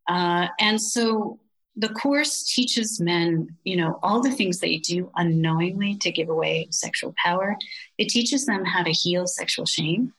uh, 0.09 0.49
and 0.59 0.81
so 0.81 1.39
the 1.77 1.89
course 1.89 2.43
teaches 2.43 3.01
men, 3.01 3.57
you 3.65 3.77
know, 3.77 3.99
all 4.03 4.21
the 4.21 4.33
things 4.33 4.59
they 4.59 4.79
do 4.79 5.11
unknowingly 5.17 5.97
to 5.97 6.11
give 6.11 6.29
away 6.29 6.69
sexual 6.71 7.15
power. 7.23 7.57
It 7.97 8.09
teaches 8.09 8.45
them 8.45 8.65
how 8.65 8.83
to 8.83 8.91
heal 8.91 9.27
sexual 9.27 9.67
shame, 9.67 10.13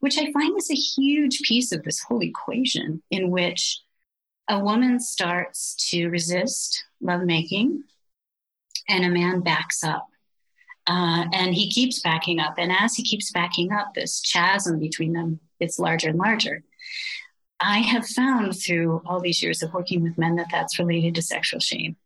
which 0.00 0.16
I 0.18 0.32
find 0.32 0.56
is 0.56 0.70
a 0.70 0.74
huge 0.74 1.42
piece 1.42 1.72
of 1.72 1.82
this 1.82 2.00
whole 2.00 2.22
equation 2.22 3.02
in 3.10 3.30
which 3.30 3.80
a 4.48 4.60
woman 4.60 5.00
starts 5.00 5.74
to 5.90 6.08
resist 6.08 6.84
lovemaking 7.00 7.82
and 8.88 9.04
a 9.04 9.10
man 9.10 9.40
backs 9.40 9.82
up. 9.84 10.08
Uh, 10.86 11.24
and 11.32 11.54
he 11.54 11.68
keeps 11.70 12.00
backing 12.00 12.38
up. 12.38 12.54
And 12.58 12.70
as 12.70 12.94
he 12.94 13.02
keeps 13.02 13.32
backing 13.32 13.72
up, 13.72 13.94
this 13.94 14.20
chasm 14.20 14.78
between 14.78 15.12
them 15.12 15.40
gets 15.60 15.78
larger 15.78 16.10
and 16.10 16.18
larger. 16.18 16.62
I 17.58 17.78
have 17.78 18.06
found 18.06 18.60
through 18.60 19.02
all 19.06 19.20
these 19.20 19.42
years 19.42 19.62
of 19.62 19.72
working 19.74 20.02
with 20.02 20.18
men 20.18 20.36
that 20.36 20.48
that's 20.50 20.78
related 20.78 21.14
to 21.16 21.22
sexual 21.22 21.60
shame. 21.60 21.96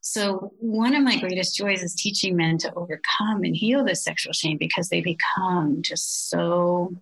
So, 0.00 0.52
one 0.60 0.94
of 0.94 1.02
my 1.02 1.18
greatest 1.18 1.56
joys 1.56 1.82
is 1.82 1.94
teaching 1.94 2.36
men 2.36 2.58
to 2.58 2.72
overcome 2.74 3.42
and 3.42 3.56
heal 3.56 3.84
this 3.84 4.04
sexual 4.04 4.32
shame 4.32 4.56
because 4.56 4.88
they 4.88 5.00
become 5.00 5.82
just 5.82 6.30
so 6.30 6.94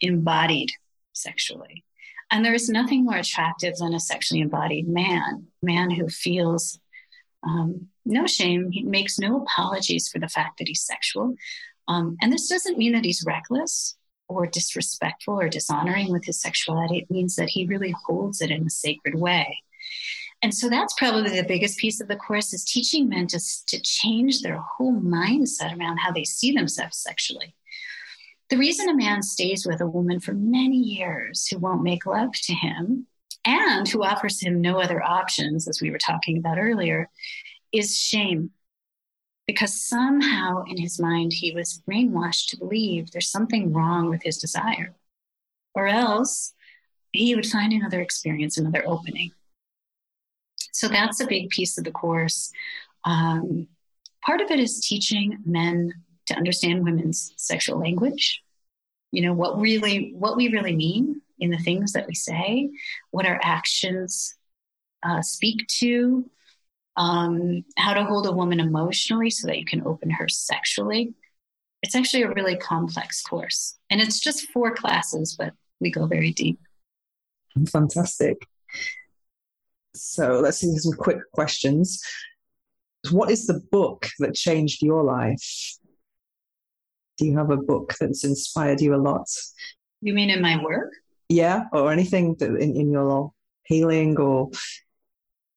embodied 0.00 0.70
sexually. 1.12 1.84
And 2.32 2.44
there 2.44 2.54
is 2.54 2.68
nothing 2.68 3.04
more 3.04 3.16
attractive 3.16 3.76
than 3.76 3.94
a 3.94 4.00
sexually 4.00 4.40
embodied 4.40 4.88
man, 4.88 5.46
man 5.62 5.90
who 5.90 6.08
feels 6.08 6.80
um, 7.44 7.86
no 8.04 8.26
shame. 8.26 8.70
He 8.70 8.82
makes 8.82 9.18
no 9.18 9.42
apologies 9.42 10.08
for 10.08 10.18
the 10.18 10.28
fact 10.28 10.58
that 10.58 10.68
he's 10.68 10.84
sexual. 10.84 11.34
Um, 11.88 12.16
and 12.20 12.32
this 12.32 12.48
doesn't 12.48 12.78
mean 12.78 12.92
that 12.92 13.04
he's 13.04 13.24
reckless 13.26 13.96
or 14.28 14.46
disrespectful 14.46 15.38
or 15.38 15.48
dishonoring 15.48 16.10
with 16.10 16.24
his 16.24 16.40
sexuality. 16.40 16.98
It 16.98 17.10
means 17.10 17.36
that 17.36 17.50
he 17.50 17.66
really 17.66 17.94
holds 18.06 18.40
it 18.40 18.50
in 18.50 18.66
a 18.66 18.70
sacred 18.70 19.14
way. 19.14 19.58
And 20.42 20.54
so 20.54 20.68
that's 20.68 20.94
probably 20.94 21.30
the 21.30 21.46
biggest 21.46 21.78
piece 21.78 22.00
of 22.00 22.08
the 22.08 22.16
course 22.16 22.52
is 22.52 22.64
teaching 22.64 23.08
men 23.08 23.26
to, 23.28 23.40
to 23.66 23.80
change 23.80 24.40
their 24.40 24.58
whole 24.58 25.00
mindset 25.00 25.78
around 25.78 25.98
how 25.98 26.12
they 26.12 26.24
see 26.24 26.52
themselves 26.52 26.98
sexually. 26.98 27.54
The 28.50 28.58
reason 28.58 28.88
a 28.88 28.96
man 28.96 29.22
stays 29.22 29.66
with 29.66 29.80
a 29.80 29.86
woman 29.86 30.20
for 30.20 30.34
many 30.34 30.76
years 30.76 31.46
who 31.46 31.58
won't 31.58 31.82
make 31.82 32.04
love 32.04 32.32
to 32.32 32.54
him 32.54 33.06
and 33.46 33.88
who 33.88 34.02
offers 34.02 34.40
him 34.40 34.60
no 34.60 34.80
other 34.80 35.02
options, 35.02 35.66
as 35.66 35.80
we 35.80 35.90
were 35.90 35.98
talking 35.98 36.38
about 36.38 36.58
earlier, 36.58 37.08
is 37.74 37.96
shame. 37.96 38.50
Because 39.46 39.78
somehow 39.86 40.64
in 40.66 40.80
his 40.80 40.98
mind, 40.98 41.32
he 41.34 41.52
was 41.52 41.82
brainwashed 41.88 42.48
to 42.48 42.56
believe 42.56 43.10
there's 43.10 43.30
something 43.30 43.72
wrong 43.72 44.08
with 44.08 44.22
his 44.22 44.38
desire. 44.38 44.94
Or 45.74 45.86
else 45.86 46.54
he 47.12 47.34
would 47.34 47.46
find 47.46 47.72
another 47.72 48.00
experience, 48.00 48.56
another 48.56 48.82
opening. 48.86 49.32
So 50.72 50.88
that's 50.88 51.20
a 51.20 51.26
big 51.26 51.50
piece 51.50 51.76
of 51.78 51.84
the 51.84 51.90
course. 51.90 52.50
Um, 53.04 53.68
part 54.24 54.40
of 54.40 54.50
it 54.50 54.58
is 54.58 54.80
teaching 54.80 55.38
men 55.44 55.92
to 56.26 56.34
understand 56.34 56.84
women's 56.84 57.32
sexual 57.36 57.78
language. 57.78 58.42
You 59.12 59.22
know 59.22 59.32
what 59.32 59.60
really 59.60 60.12
what 60.16 60.36
we 60.36 60.48
really 60.48 60.74
mean 60.74 61.20
in 61.38 61.50
the 61.50 61.58
things 61.58 61.92
that 61.92 62.06
we 62.08 62.14
say, 62.14 62.70
what 63.10 63.26
our 63.26 63.38
actions 63.42 64.34
uh, 65.04 65.22
speak 65.22 65.66
to, 65.68 66.28
um, 66.96 67.64
how 67.76 67.94
to 67.94 68.04
hold 68.04 68.26
a 68.26 68.32
woman 68.32 68.60
emotionally 68.60 69.30
so 69.30 69.46
that 69.46 69.58
you 69.58 69.64
can 69.64 69.86
open 69.86 70.10
her 70.10 70.28
sexually. 70.28 71.14
It's 71.82 71.94
actually 71.94 72.22
a 72.22 72.32
really 72.32 72.56
complex 72.56 73.22
course, 73.22 73.76
and 73.90 74.00
it's 74.00 74.20
just 74.20 74.50
four 74.52 74.74
classes, 74.74 75.36
but 75.38 75.52
we 75.80 75.90
go 75.90 76.06
very 76.06 76.32
deep. 76.32 76.58
Fantastic. 77.70 78.38
So 79.94 80.40
let's 80.40 80.58
see 80.58 80.76
some 80.78 80.94
quick 80.94 81.18
questions. 81.32 82.02
What 83.10 83.30
is 83.30 83.46
the 83.46 83.60
book 83.70 84.08
that 84.18 84.34
changed 84.34 84.82
your 84.82 85.04
life? 85.04 85.76
Do 87.18 87.26
you 87.26 87.36
have 87.36 87.50
a 87.50 87.56
book 87.56 87.94
that's 88.00 88.24
inspired 88.24 88.80
you 88.80 88.94
a 88.94 88.96
lot? 88.96 89.28
You 90.00 90.14
mean 90.14 90.30
in 90.30 90.40
my 90.40 90.62
work? 90.62 90.92
Yeah, 91.28 91.64
or 91.72 91.92
anything 91.92 92.34
that 92.38 92.50
in, 92.50 92.76
in 92.76 92.90
your 92.90 93.32
healing 93.64 94.18
or 94.18 94.50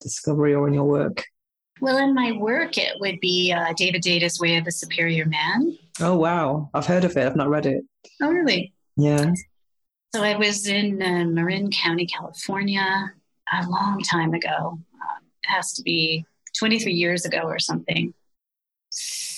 discovery 0.01 0.53
or 0.53 0.67
in 0.67 0.73
your 0.73 0.85
work? 0.85 1.23
Well, 1.79 1.97
in 1.97 2.15
my 2.15 2.31
work, 2.31 2.77
it 2.77 2.93
would 2.99 3.19
be 3.19 3.51
uh, 3.51 3.73
David 3.75 4.01
Deida's 4.01 4.39
Way 4.39 4.57
of 4.57 4.65
the 4.65 4.71
Superior 4.71 5.25
Man. 5.25 5.77
Oh, 5.99 6.17
wow. 6.17 6.69
I've 6.73 6.85
heard 6.85 7.03
of 7.03 7.15
it. 7.15 7.25
I've 7.25 7.35
not 7.35 7.49
read 7.49 7.65
it. 7.65 7.83
Oh, 8.21 8.31
really? 8.31 8.73
Yeah. 8.95 9.31
So 10.15 10.23
I 10.23 10.35
was 10.35 10.67
in 10.67 11.01
uh, 11.01 11.25
Marin 11.25 11.69
County, 11.69 12.07
California, 12.07 13.11
a 13.53 13.69
long 13.69 14.01
time 14.01 14.33
ago. 14.33 14.79
Uh, 14.95 15.19
it 15.43 15.49
has 15.49 15.73
to 15.73 15.83
be 15.83 16.25
23 16.57 16.91
years 16.93 17.25
ago 17.25 17.41
or 17.41 17.59
something, 17.59 18.13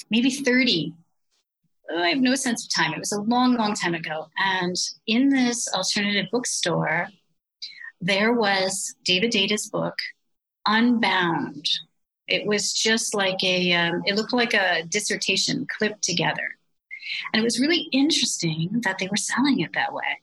maybe 0.10 0.30
30. 0.30 0.93
I 1.97 2.10
have 2.10 2.20
no 2.20 2.36
sense 2.36 2.66
of 2.66 2.74
time. 2.74 2.93
It 2.93 2.99
was 2.99 3.12
a 3.12 3.22
long, 3.22 3.55
long 3.55 3.74
time 3.74 3.95
ago. 3.95 4.28
And 4.38 4.76
in 5.07 5.30
this 5.30 5.68
alternative 5.74 6.28
bookstore, 6.32 7.07
there 7.99 8.34
was 8.34 8.95
David 9.03 9.32
Deida's 9.32 9.70
book, 9.70 9.95
Unbound. 10.66 11.70
It 12.28 12.45
was 12.45 12.74
just 12.74 13.16
like 13.16 13.43
a, 13.43 13.74
um, 13.74 14.03
it 14.05 14.16
looked 14.16 14.34
like 14.34 14.53
a 14.53 14.84
dissertation 14.84 15.66
clipped 15.78 16.03
together. 16.03 16.57
And 17.34 17.41
it 17.41 17.43
was 17.43 17.60
really 17.60 17.88
interesting 17.91 18.70
that 18.84 18.99
they 18.99 19.07
were 19.07 19.18
selling 19.18 19.60
it 19.62 19.74
that 19.74 19.93
way. 19.93 20.22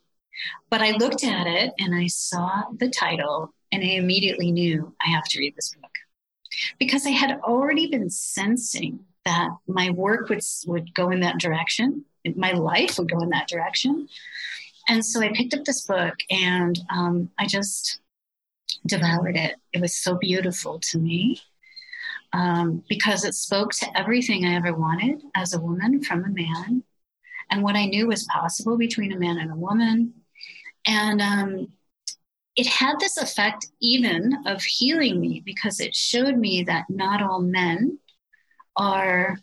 But 0.71 0.83
I 0.83 0.93
looked 0.93 1.25
at 1.25 1.47
it 1.47 1.73
and 1.79 1.95
I 1.95 2.07
saw 2.07 2.65
the 2.79 2.89
title 2.89 3.53
and 3.73 3.83
I 3.83 3.89
immediately 3.95 4.53
knew 4.53 4.95
I 5.05 5.11
have 5.11 5.25
to 5.25 5.39
read 5.39 5.57
this 5.57 5.75
book 5.75 5.91
because 6.79 7.07
I 7.07 7.11
had 7.11 7.41
already 7.41 7.89
been 7.89 8.11
sensing 8.11 9.01
that 9.25 9.51
my 9.67 9.91
work 9.91 10.29
would, 10.29 10.43
would 10.67 10.95
go 10.95 11.11
in 11.11 11.21
that 11.21 11.41
direction, 11.41 12.05
my 12.37 12.53
life 12.53 12.99
would 12.99 13.11
go 13.11 13.21
in 13.21 13.31
that 13.31 13.49
direction. 13.49 14.09
And 14.89 15.05
so 15.05 15.21
I 15.21 15.33
picked 15.35 15.55
up 15.55 15.65
this 15.65 15.85
book 15.87 16.15
and 16.31 16.79
um, 16.91 17.31
I 17.39 17.47
just 17.47 18.01
devoured 18.87 19.37
it. 19.37 19.57
It 19.73 19.81
was 19.81 19.97
so 19.97 20.17
beautiful 20.17 20.81
to 20.91 20.99
me 20.99 21.41
um, 22.33 22.83
because 22.89 23.25
it 23.25 23.35
spoke 23.35 23.73
to 23.73 23.99
everything 23.99 24.45
I 24.45 24.55
ever 24.55 24.73
wanted 24.73 25.23
as 25.35 25.55
a 25.55 25.61
woman 25.61 26.03
from 26.03 26.25
a 26.25 26.29
man 26.29 26.83
and 27.51 27.63
what 27.63 27.77
I 27.77 27.87
knew 27.87 28.09
was 28.09 28.25
possible 28.25 28.77
between 28.77 29.13
a 29.13 29.19
man 29.19 29.39
and 29.39 29.53
a 29.53 29.57
woman. 29.57 30.15
And 30.87 31.21
um, 31.21 31.69
it 32.57 32.67
had 32.67 32.99
this 32.99 33.17
effect 33.19 33.67
even 33.81 34.37
of 34.47 34.63
healing 34.63 35.21
me 35.21 35.43
because 35.45 35.79
it 35.79 35.95
showed 35.95 36.37
me 36.37 36.65
that 36.65 36.87
not 36.89 37.23
all 37.23 37.41
men 37.41 37.99
are 38.77 39.39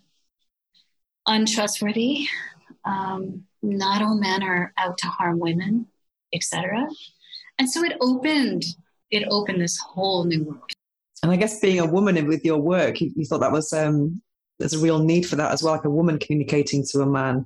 untrustworthy 1.28 2.28
um, 2.86 3.46
not 3.62 4.02
all 4.02 4.20
men 4.20 4.44
are 4.44 4.74
out 4.78 4.98
to 4.98 5.08
harm 5.08 5.40
women 5.40 5.88
etc 6.34 6.86
and 7.58 7.70
so 7.70 7.84
it 7.84 7.96
opened 8.02 8.64
it 9.14 9.28
opened 9.30 9.62
this 9.62 9.78
whole 9.80 10.24
new 10.26 10.44
world 10.44 10.72
and 11.22 11.32
i 11.32 11.36
guess 11.36 11.60
being 11.60 11.80
a 11.80 11.86
woman 11.86 12.28
with 12.28 12.44
your 12.44 12.58
work 12.58 13.00
you, 13.02 13.12
you 13.16 13.26
thought 13.26 13.40
that 13.40 13.52
was 13.52 13.72
um, 13.74 14.22
there's 14.60 14.74
a 14.74 14.80
real 14.80 15.00
need 15.00 15.26
for 15.26 15.36
that 15.36 15.52
as 15.52 15.64
well 15.64 15.74
like 15.74 15.86
a 15.86 15.90
woman 15.90 16.18
communicating 16.20 16.86
to 16.86 17.02
a 17.02 17.06
man 17.06 17.46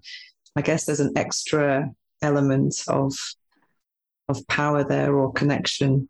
i 0.56 0.62
guess 0.62 0.86
there's 0.86 1.00
an 1.00 1.14
extra 1.16 1.90
element 2.22 2.84
of 2.88 3.14
of 4.30 4.46
power 4.48 4.84
there 4.84 5.16
or 5.16 5.32
connection. 5.34 6.10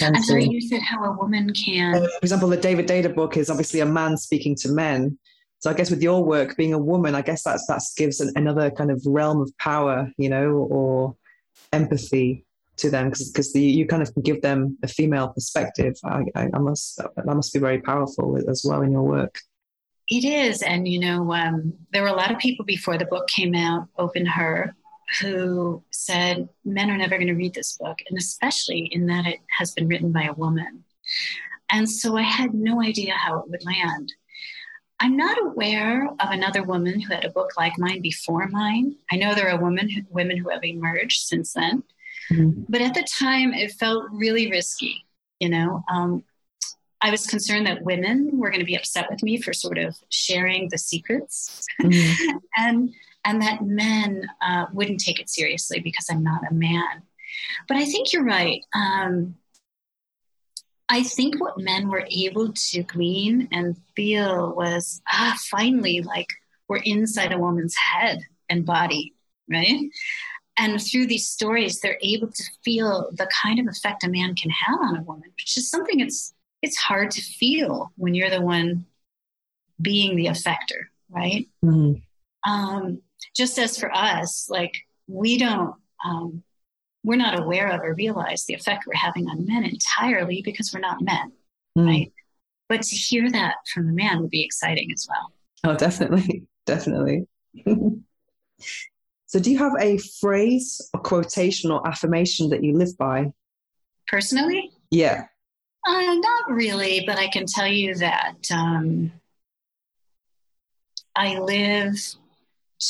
I'm 0.00 0.22
sorry, 0.22 0.44
you 0.44 0.60
said 0.60 0.82
how 0.82 1.02
a 1.04 1.16
woman 1.16 1.52
can. 1.52 1.96
Uh, 1.96 2.00
for 2.00 2.18
example, 2.22 2.48
the 2.48 2.56
David 2.56 2.86
Deida 2.86 3.12
book 3.12 3.36
is 3.36 3.50
obviously 3.50 3.80
a 3.80 3.86
man 3.86 4.16
speaking 4.16 4.54
to 4.56 4.68
men. 4.70 5.18
So 5.58 5.70
I 5.70 5.74
guess 5.74 5.90
with 5.90 6.02
your 6.02 6.24
work, 6.24 6.56
being 6.56 6.74
a 6.74 6.78
woman, 6.78 7.14
I 7.14 7.22
guess 7.22 7.42
that's 7.42 7.66
that 7.66 7.82
gives 7.96 8.20
an, 8.20 8.32
another 8.36 8.70
kind 8.70 8.90
of 8.90 9.02
realm 9.04 9.40
of 9.40 9.50
power, 9.58 10.12
you 10.16 10.28
know, 10.28 10.50
or 10.70 11.16
empathy 11.72 12.43
to 12.76 12.90
them 12.90 13.10
because 13.10 13.52
the, 13.52 13.60
you 13.60 13.86
kind 13.86 14.02
of 14.02 14.10
give 14.22 14.42
them 14.42 14.78
a 14.82 14.88
female 14.88 15.28
perspective. 15.28 15.94
I, 16.04 16.24
I, 16.34 16.48
I, 16.52 16.58
must 16.58 16.96
that 16.96 17.26
must 17.26 17.52
be 17.52 17.58
very 17.58 17.80
powerful 17.80 18.38
as 18.48 18.64
well 18.64 18.82
in 18.82 18.92
your 18.92 19.02
work. 19.02 19.38
It 20.08 20.24
is, 20.24 20.62
and 20.62 20.86
you 20.86 21.00
know, 21.00 21.32
um, 21.32 21.72
there 21.92 22.02
were 22.02 22.08
a 22.08 22.14
lot 22.14 22.30
of 22.30 22.38
people 22.38 22.64
before 22.64 22.98
the 22.98 23.06
book 23.06 23.26
came 23.28 23.54
out, 23.54 23.88
open 23.96 24.26
her, 24.26 24.74
who 25.20 25.82
said 25.90 26.48
men 26.64 26.90
are 26.90 26.98
never 26.98 27.16
going 27.16 27.28
to 27.28 27.34
read 27.34 27.54
this 27.54 27.78
book, 27.78 27.98
and 28.08 28.18
especially 28.18 28.88
in 28.92 29.06
that 29.06 29.26
it 29.26 29.40
has 29.56 29.72
been 29.72 29.88
written 29.88 30.12
by 30.12 30.24
a 30.24 30.34
woman. 30.34 30.84
And 31.70 31.88
so 31.90 32.16
I 32.16 32.22
had 32.22 32.54
no 32.54 32.82
idea 32.82 33.14
how 33.14 33.40
it 33.40 33.48
would 33.48 33.64
land. 33.64 34.12
I'm 35.00 35.16
not 35.16 35.42
aware 35.42 36.06
of 36.06 36.30
another 36.30 36.62
woman 36.62 37.00
who 37.00 37.12
had 37.12 37.24
a 37.24 37.30
book 37.30 37.50
like 37.56 37.78
mine 37.78 38.00
before 38.00 38.46
mine. 38.48 38.96
I 39.10 39.16
know 39.16 39.34
there 39.34 39.50
are 39.50 39.62
women 39.62 39.88
who, 39.88 40.02
women 40.08 40.36
who 40.36 40.50
have 40.50 40.64
emerged 40.64 41.26
since 41.26 41.52
then, 41.52 41.82
mm-hmm. 42.32 42.62
but 42.68 42.80
at 42.80 42.94
the 42.94 43.06
time 43.18 43.52
it 43.52 43.72
felt 43.72 44.04
really 44.12 44.50
risky. 44.50 45.04
You 45.40 45.48
know, 45.48 45.84
um, 45.90 46.24
I 47.00 47.10
was 47.10 47.26
concerned 47.26 47.66
that 47.66 47.82
women 47.82 48.38
were 48.38 48.50
going 48.50 48.60
to 48.60 48.66
be 48.66 48.76
upset 48.76 49.10
with 49.10 49.22
me 49.22 49.40
for 49.40 49.52
sort 49.52 49.78
of 49.78 49.96
sharing 50.08 50.68
the 50.70 50.78
secrets, 50.78 51.66
mm-hmm. 51.82 52.36
and 52.56 52.94
and 53.24 53.42
that 53.42 53.62
men 53.62 54.28
uh, 54.40 54.66
wouldn't 54.72 55.00
take 55.00 55.20
it 55.20 55.28
seriously 55.28 55.80
because 55.80 56.06
I'm 56.10 56.22
not 56.22 56.42
a 56.50 56.54
man. 56.54 57.02
But 57.68 57.78
I 57.78 57.84
think 57.84 58.12
you're 58.12 58.24
right. 58.24 58.62
Um, 58.74 59.34
I 60.88 61.02
think 61.02 61.40
what 61.40 61.58
men 61.58 61.88
were 61.88 62.06
able 62.10 62.52
to 62.52 62.82
glean 62.82 63.48
and 63.50 63.76
feel 63.96 64.54
was 64.54 65.00
ah, 65.10 65.36
finally, 65.50 66.02
like 66.02 66.28
we're 66.68 66.82
inside 66.84 67.32
a 67.32 67.38
woman's 67.38 67.74
head 67.76 68.20
and 68.48 68.66
body, 68.66 69.14
right? 69.50 69.90
And 70.56 70.80
through 70.80 71.06
these 71.06 71.28
stories, 71.28 71.80
they're 71.80 71.98
able 72.00 72.28
to 72.30 72.44
feel 72.64 73.10
the 73.12 73.26
kind 73.26 73.58
of 73.58 73.66
effect 73.66 74.04
a 74.04 74.08
man 74.08 74.34
can 74.36 74.50
have 74.50 74.78
on 74.80 74.96
a 74.96 75.02
woman, 75.02 75.30
which 75.36 75.56
is 75.56 75.68
something 75.68 76.00
it's 76.00 76.32
it's 76.62 76.78
hard 76.78 77.10
to 77.10 77.20
feel 77.20 77.92
when 77.96 78.14
you're 78.14 78.30
the 78.30 78.40
one 78.40 78.86
being 79.80 80.16
the 80.16 80.26
effector, 80.26 80.84
right? 81.10 81.46
Mm-hmm. 81.62 82.50
Um, 82.50 83.02
just 83.36 83.58
as 83.58 83.78
for 83.78 83.94
us, 83.94 84.48
like 84.48 84.72
we 85.06 85.36
don't, 85.38 85.74
um, 86.04 86.42
we're 87.02 87.16
not 87.16 87.38
aware 87.38 87.68
of 87.68 87.80
or 87.82 87.94
realize 87.94 88.44
the 88.44 88.54
effect 88.54 88.84
we're 88.86 88.94
having 88.94 89.28
on 89.28 89.46
men 89.46 89.64
entirely 89.64 90.40
because 90.42 90.72
we're 90.72 90.80
not 90.80 91.02
men, 91.02 91.32
mm. 91.76 91.86
right? 91.86 92.12
But 92.68 92.82
to 92.82 92.96
hear 92.96 93.30
that 93.30 93.56
from 93.72 93.88
a 93.88 93.92
man 93.92 94.22
would 94.22 94.30
be 94.30 94.42
exciting 94.44 94.90
as 94.90 95.06
well. 95.08 95.32
Oh, 95.64 95.76
definitely, 95.76 96.44
definitely. 96.66 97.26
so 99.34 99.40
do 99.40 99.50
you 99.50 99.58
have 99.58 99.72
a 99.80 99.98
phrase, 100.20 100.80
a 100.94 100.98
quotation, 101.00 101.72
or 101.72 101.84
affirmation 101.84 102.50
that 102.50 102.62
you 102.62 102.78
live 102.78 102.96
by? 102.96 103.32
Personally? 104.06 104.70
Yeah. 104.92 105.24
Uh, 105.84 106.14
not 106.14 106.50
really, 106.52 107.02
but 107.04 107.18
I 107.18 107.26
can 107.26 107.44
tell 107.44 107.66
you 107.66 107.96
that 107.96 108.36
um, 108.52 109.10
I 111.16 111.40
live 111.40 111.96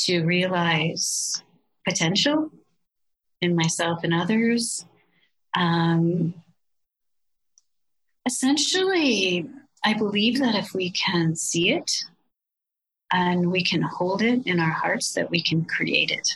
to 0.03 0.23
realize 0.23 1.41
potential 1.83 2.51
in 3.41 3.55
myself 3.55 4.03
and 4.03 4.13
others. 4.13 4.85
Um, 5.57 6.35
essentially, 8.27 9.49
I 9.83 9.95
believe 9.95 10.37
that 10.41 10.53
if 10.53 10.75
we 10.75 10.91
can 10.91 11.35
see 11.35 11.71
it 11.71 11.91
and 13.15 13.49
we 13.49 13.63
can 13.63 13.81
hold 13.81 14.21
it 14.21 14.45
in 14.45 14.59
our 14.59 14.71
hearts, 14.71 15.13
that 15.13 15.31
we 15.31 15.41
can 15.41 15.63
create 15.63 16.11
it. 16.11 16.27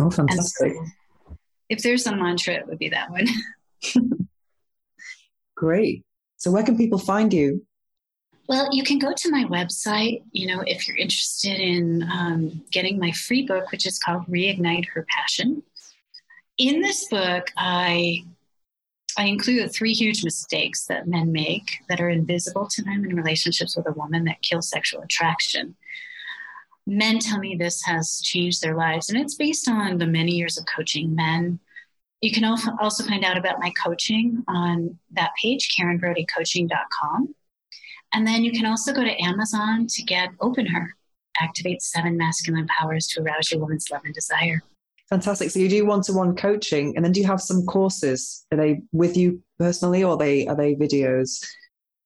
Oh, 0.00 0.10
fantastic. 0.10 0.72
So 0.74 0.86
if 1.68 1.82
there's 1.82 2.06
a 2.06 2.14
mantra, 2.14 2.54
it 2.54 2.68
would 2.68 2.78
be 2.78 2.90
that 2.90 3.10
one. 3.10 3.26
Great. 5.56 6.04
So, 6.36 6.52
where 6.52 6.62
can 6.62 6.76
people 6.76 6.98
find 6.98 7.32
you? 7.32 7.66
Well, 8.48 8.68
you 8.72 8.84
can 8.84 8.98
go 8.98 9.12
to 9.12 9.30
my 9.30 9.44
website, 9.44 10.22
you 10.30 10.46
know, 10.46 10.62
if 10.66 10.86
you're 10.86 10.96
interested 10.96 11.58
in 11.58 12.02
um, 12.04 12.62
getting 12.70 12.98
my 12.98 13.10
free 13.12 13.44
book, 13.44 13.72
which 13.72 13.86
is 13.86 13.98
called 13.98 14.26
Reignite 14.26 14.86
Her 14.88 15.06
Passion. 15.08 15.62
In 16.58 16.80
this 16.80 17.08
book, 17.08 17.50
I 17.56 18.24
I 19.16 19.26
include 19.26 19.72
three 19.72 19.92
huge 19.92 20.24
mistakes 20.24 20.86
that 20.86 21.06
men 21.06 21.32
make 21.32 21.80
that 21.88 22.00
are 22.00 22.08
invisible 22.08 22.66
to 22.68 22.82
them 22.82 23.04
in 23.04 23.14
relationships 23.14 23.76
with 23.76 23.86
a 23.86 23.92
woman 23.92 24.24
that 24.24 24.42
kill 24.42 24.62
sexual 24.62 25.02
attraction. 25.02 25.76
Men 26.86 27.18
tell 27.18 27.38
me 27.38 27.54
this 27.54 27.82
has 27.84 28.20
changed 28.22 28.62
their 28.62 28.76
lives, 28.76 29.08
and 29.08 29.18
it's 29.18 29.34
based 29.34 29.68
on 29.68 29.98
the 29.98 30.06
many 30.06 30.32
years 30.32 30.58
of 30.58 30.64
coaching 30.66 31.14
men. 31.14 31.60
You 32.20 32.32
can 32.32 32.44
also 32.44 33.04
find 33.04 33.24
out 33.24 33.36
about 33.36 33.60
my 33.60 33.72
coaching 33.82 34.42
on 34.48 34.98
that 35.12 35.32
page, 35.40 35.68
KarenBrodyCoaching.com. 35.78 37.34
And 38.14 38.26
then 38.26 38.44
you 38.44 38.52
can 38.52 38.66
also 38.66 38.92
go 38.92 39.04
to 39.04 39.22
Amazon 39.22 39.86
to 39.88 40.02
get 40.02 40.30
Open 40.40 40.66
Her, 40.66 40.94
activate 41.38 41.82
seven 41.82 42.16
masculine 42.16 42.66
powers 42.66 43.06
to 43.08 43.22
arouse 43.22 43.50
your 43.50 43.60
woman's 43.60 43.90
love 43.90 44.02
and 44.04 44.14
desire. 44.14 44.62
Fantastic. 45.12 45.50
So 45.50 45.58
you 45.58 45.68
do 45.68 45.84
one-to-one 45.84 46.36
coaching, 46.36 46.96
and 46.96 47.04
then 47.04 47.12
do 47.12 47.20
you 47.20 47.26
have 47.26 47.42
some 47.42 47.66
courses? 47.66 48.46
Are 48.50 48.56
they 48.56 48.80
with 48.92 49.14
you 49.14 49.42
personally, 49.58 50.02
or 50.02 50.12
are 50.12 50.16
they 50.16 50.46
are 50.46 50.56
they 50.56 50.74
videos? 50.74 51.44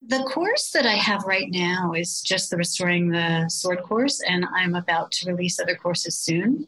The 0.05 0.25
course 0.25 0.73
that 0.73 0.87
I 0.87 0.95
have 0.95 1.23
right 1.23 1.47
now 1.49 1.93
is 1.93 2.21
just 2.21 2.51
the 2.51 2.57
Restoring 2.57 3.11
the 3.11 3.47
Sword 3.49 3.85
course, 3.85 4.21
and 4.27 4.45
I'm 4.57 4.75
about 4.75 5.13
to 5.13 5.31
release 5.31 5.61
other 5.61 5.77
courses 5.77 6.19
soon. 6.19 6.67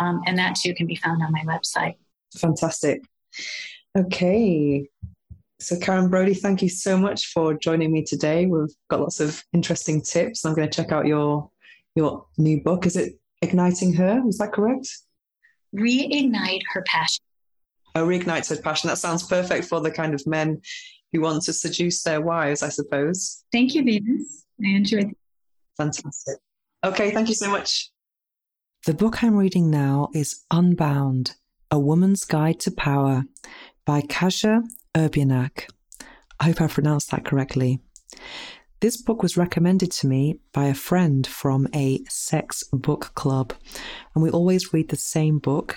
Um, 0.00 0.22
and 0.26 0.38
that 0.38 0.54
too 0.54 0.72
can 0.72 0.86
be 0.86 0.96
found 0.96 1.22
on 1.22 1.30
my 1.30 1.42
website. 1.44 1.96
Fantastic. 2.34 3.02
Okay. 3.98 4.88
So, 5.60 5.78
Karen 5.78 6.08
Brody, 6.08 6.32
thank 6.32 6.62
you 6.62 6.70
so 6.70 6.96
much 6.96 7.26
for 7.34 7.52
joining 7.52 7.92
me 7.92 8.02
today. 8.02 8.46
We've 8.46 8.74
got 8.88 9.00
lots 9.00 9.20
of 9.20 9.44
interesting 9.52 10.00
tips. 10.00 10.46
I'm 10.46 10.54
going 10.54 10.70
to 10.70 10.74
check 10.74 10.90
out 10.90 11.04
your 11.04 11.50
your 11.94 12.24
new 12.38 12.62
book. 12.62 12.86
Is 12.86 12.96
it 12.96 13.20
Igniting 13.42 13.92
Her? 13.92 14.22
Is 14.26 14.38
that 14.38 14.54
correct? 14.54 14.88
Reignite 15.74 16.62
her 16.72 16.82
passion. 16.86 17.24
Oh, 17.94 18.06
reignite 18.06 18.48
her 18.48 18.60
passion. 18.60 18.88
That 18.88 18.98
sounds 18.98 19.26
perfect 19.26 19.66
for 19.66 19.80
the 19.80 19.90
kind 19.90 20.14
of 20.14 20.26
men 20.26 20.60
who 21.12 21.20
want 21.20 21.42
to 21.44 21.52
seduce 21.52 22.02
their 22.02 22.20
wives, 22.20 22.62
I 22.62 22.68
suppose. 22.68 23.44
Thank 23.52 23.74
you, 23.74 23.84
Venus. 23.84 24.44
I 24.64 24.68
enjoyed 24.68 25.10
it. 25.10 25.16
Fantastic. 25.76 26.36
Okay, 26.84 27.10
thank 27.10 27.28
you 27.28 27.34
so 27.34 27.50
much. 27.50 27.90
The 28.86 28.94
book 28.94 29.24
I'm 29.24 29.36
reading 29.36 29.70
now 29.70 30.08
is 30.14 30.44
Unbound 30.50 31.36
A 31.70 31.78
Woman's 31.78 32.24
Guide 32.24 32.60
to 32.60 32.70
Power 32.70 33.24
by 33.84 34.00
Kasia 34.00 34.62
Urbaniak. 34.94 35.68
I 36.38 36.44
hope 36.44 36.60
I 36.60 36.66
pronounced 36.68 37.10
that 37.10 37.24
correctly. 37.24 37.80
This 38.86 38.96
book 38.96 39.20
was 39.20 39.36
recommended 39.36 39.90
to 39.90 40.06
me 40.06 40.38
by 40.52 40.66
a 40.66 40.72
friend 40.74 41.26
from 41.26 41.66
a 41.74 42.04
sex 42.04 42.62
book 42.72 43.10
club. 43.16 43.52
And 44.14 44.22
we 44.22 44.30
always 44.30 44.72
read 44.72 44.90
the 44.90 44.96
same 44.96 45.40
book, 45.40 45.76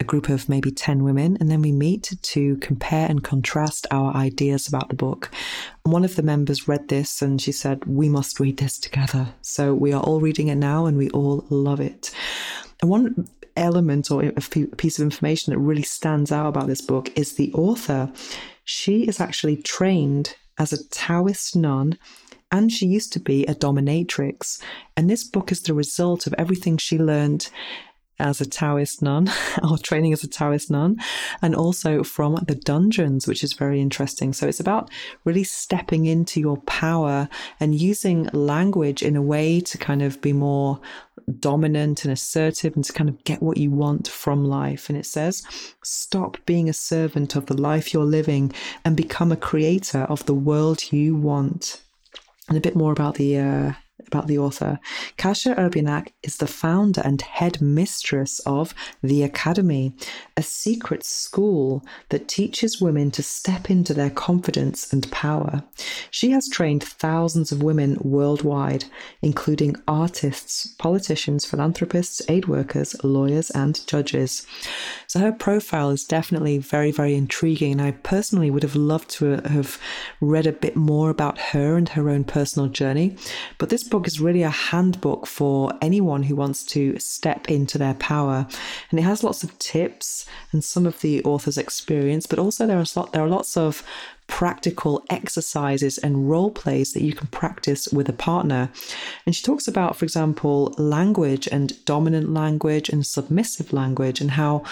a 0.00 0.04
group 0.04 0.28
of 0.28 0.48
maybe 0.48 0.72
10 0.72 1.04
women, 1.04 1.36
and 1.38 1.48
then 1.48 1.62
we 1.62 1.70
meet 1.70 2.14
to 2.20 2.56
compare 2.56 3.08
and 3.08 3.22
contrast 3.22 3.86
our 3.92 4.12
ideas 4.12 4.66
about 4.66 4.88
the 4.88 4.96
book. 4.96 5.30
One 5.84 6.04
of 6.04 6.16
the 6.16 6.24
members 6.24 6.66
read 6.66 6.88
this 6.88 7.22
and 7.22 7.40
she 7.40 7.52
said, 7.52 7.84
We 7.84 8.08
must 8.08 8.40
read 8.40 8.56
this 8.56 8.76
together. 8.76 9.28
So 9.40 9.72
we 9.72 9.92
are 9.92 10.02
all 10.02 10.18
reading 10.18 10.48
it 10.48 10.56
now 10.56 10.86
and 10.86 10.98
we 10.98 11.10
all 11.10 11.46
love 11.50 11.78
it. 11.78 12.12
And 12.82 12.90
one 12.90 13.28
element 13.56 14.10
or 14.10 14.24
a 14.24 14.40
piece 14.40 14.98
of 14.98 15.04
information 15.04 15.52
that 15.52 15.60
really 15.60 15.82
stands 15.82 16.32
out 16.32 16.48
about 16.48 16.66
this 16.66 16.80
book 16.80 17.16
is 17.16 17.34
the 17.34 17.52
author. 17.52 18.10
She 18.64 19.06
is 19.06 19.20
actually 19.20 19.58
trained 19.62 20.34
as 20.58 20.72
a 20.72 20.88
Taoist 20.88 21.54
nun 21.54 21.96
and 22.50 22.72
she 22.72 22.86
used 22.86 23.12
to 23.12 23.20
be 23.20 23.44
a 23.46 23.54
dominatrix. 23.54 24.62
And 24.96 25.08
this 25.08 25.24
book 25.24 25.52
is 25.52 25.62
the 25.62 25.74
result 25.74 26.26
of 26.26 26.34
everything 26.38 26.76
she 26.76 26.98
learned 26.98 27.50
as 28.20 28.40
a 28.40 28.48
Taoist 28.48 29.00
nun 29.00 29.30
or 29.70 29.78
training 29.78 30.12
as 30.12 30.24
a 30.24 30.28
Taoist 30.28 30.70
nun, 30.70 30.96
and 31.40 31.54
also 31.54 32.02
from 32.02 32.34
the 32.46 32.54
dungeons, 32.54 33.26
which 33.26 33.44
is 33.44 33.52
very 33.52 33.80
interesting. 33.80 34.32
So 34.32 34.48
it's 34.48 34.60
about 34.60 34.90
really 35.24 35.44
stepping 35.44 36.06
into 36.06 36.40
your 36.40 36.56
power 36.62 37.28
and 37.60 37.74
using 37.74 38.24
language 38.32 39.02
in 39.02 39.14
a 39.14 39.22
way 39.22 39.60
to 39.60 39.78
kind 39.78 40.02
of 40.02 40.20
be 40.20 40.32
more 40.32 40.80
dominant 41.38 42.04
and 42.04 42.12
assertive 42.12 42.74
and 42.74 42.84
to 42.84 42.92
kind 42.92 43.10
of 43.10 43.22
get 43.24 43.42
what 43.42 43.58
you 43.58 43.70
want 43.70 44.08
from 44.08 44.44
life. 44.44 44.88
And 44.88 44.98
it 44.98 45.06
says, 45.06 45.42
stop 45.82 46.38
being 46.46 46.68
a 46.68 46.72
servant 46.72 47.36
of 47.36 47.46
the 47.46 47.60
life 47.60 47.92
you're 47.92 48.04
living 48.04 48.52
and 48.84 48.96
become 48.96 49.30
a 49.30 49.36
creator 49.36 50.00
of 50.04 50.24
the 50.26 50.34
world 50.34 50.90
you 50.90 51.14
want 51.14 51.82
and 52.48 52.56
a 52.56 52.60
bit 52.60 52.76
more 52.76 52.92
about 52.92 53.16
the 53.16 53.38
uh, 53.38 53.72
about 54.06 54.26
the 54.26 54.38
author. 54.38 54.78
Kasia 55.16 55.54
Urbaniak 55.56 56.12
is 56.22 56.36
the 56.36 56.46
founder 56.46 57.02
and 57.04 57.20
head 57.20 57.60
mistress 57.60 58.38
of 58.40 58.74
The 59.02 59.22
Academy, 59.22 59.94
a 60.36 60.42
secret 60.42 61.04
school 61.04 61.84
that 62.10 62.28
teaches 62.28 62.80
women 62.80 63.10
to 63.12 63.22
step 63.22 63.70
into 63.70 63.94
their 63.94 64.10
confidence 64.10 64.92
and 64.92 65.10
power. 65.10 65.64
She 66.10 66.30
has 66.30 66.48
trained 66.48 66.84
thousands 66.84 67.52
of 67.52 67.62
women 67.62 67.98
worldwide, 68.00 68.84
including 69.20 69.76
artists, 69.86 70.66
politicians, 70.78 71.44
philanthropists, 71.44 72.22
aid 72.28 72.46
workers, 72.46 72.96
lawyers, 73.02 73.50
and 73.50 73.84
judges. 73.86 74.46
So 75.08 75.20
her 75.20 75.32
profile 75.32 75.88
is 75.88 76.04
definitely 76.04 76.58
very, 76.58 76.90
very 76.90 77.14
intriguing. 77.14 77.72
And 77.72 77.80
I 77.80 77.92
personally 77.92 78.50
would 78.50 78.62
have 78.62 78.76
loved 78.76 79.08
to 79.12 79.36
uh, 79.36 79.48
have 79.48 79.80
read 80.20 80.46
a 80.46 80.52
bit 80.52 80.76
more 80.76 81.08
about 81.08 81.38
her 81.38 81.78
and 81.78 81.88
her 81.88 82.10
own 82.10 82.24
personal 82.24 82.68
journey. 82.68 83.16
But 83.56 83.70
this 83.70 83.84
book 83.84 84.06
is 84.06 84.20
really 84.20 84.42
a 84.42 84.50
handbook 84.50 85.26
for 85.26 85.72
anyone 85.80 86.24
who 86.24 86.36
wants 86.36 86.62
to 86.64 86.98
step 86.98 87.48
into 87.48 87.78
their 87.78 87.94
power. 87.94 88.46
And 88.90 89.00
it 89.00 89.04
has 89.04 89.24
lots 89.24 89.42
of 89.42 89.58
tips 89.58 90.26
and 90.52 90.62
some 90.62 90.84
of 90.84 91.00
the 91.00 91.24
author's 91.24 91.56
experience, 91.56 92.26
but 92.26 92.38
also 92.38 92.66
there 92.66 92.78
are, 92.78 93.08
there 93.10 93.22
are 93.22 93.28
lots 93.28 93.56
of 93.56 93.82
practical 94.28 95.02
exercises 95.08 95.98
and 95.98 96.28
role 96.30 96.50
plays 96.50 96.92
that 96.92 97.02
you 97.02 97.14
can 97.14 97.26
practice 97.28 97.88
with 97.88 98.08
a 98.08 98.12
partner. 98.12 98.70
And 99.24 99.34
she 99.34 99.42
talks 99.42 99.66
about, 99.66 99.96
for 99.96 100.04
example, 100.04 100.74
language 100.76 101.48
and 101.50 101.82
dominant 101.86 102.32
language 102.32 102.90
and 102.90 103.04
submissive 103.04 103.72
language 103.72 104.20
and 104.20 104.32
how 104.32 104.64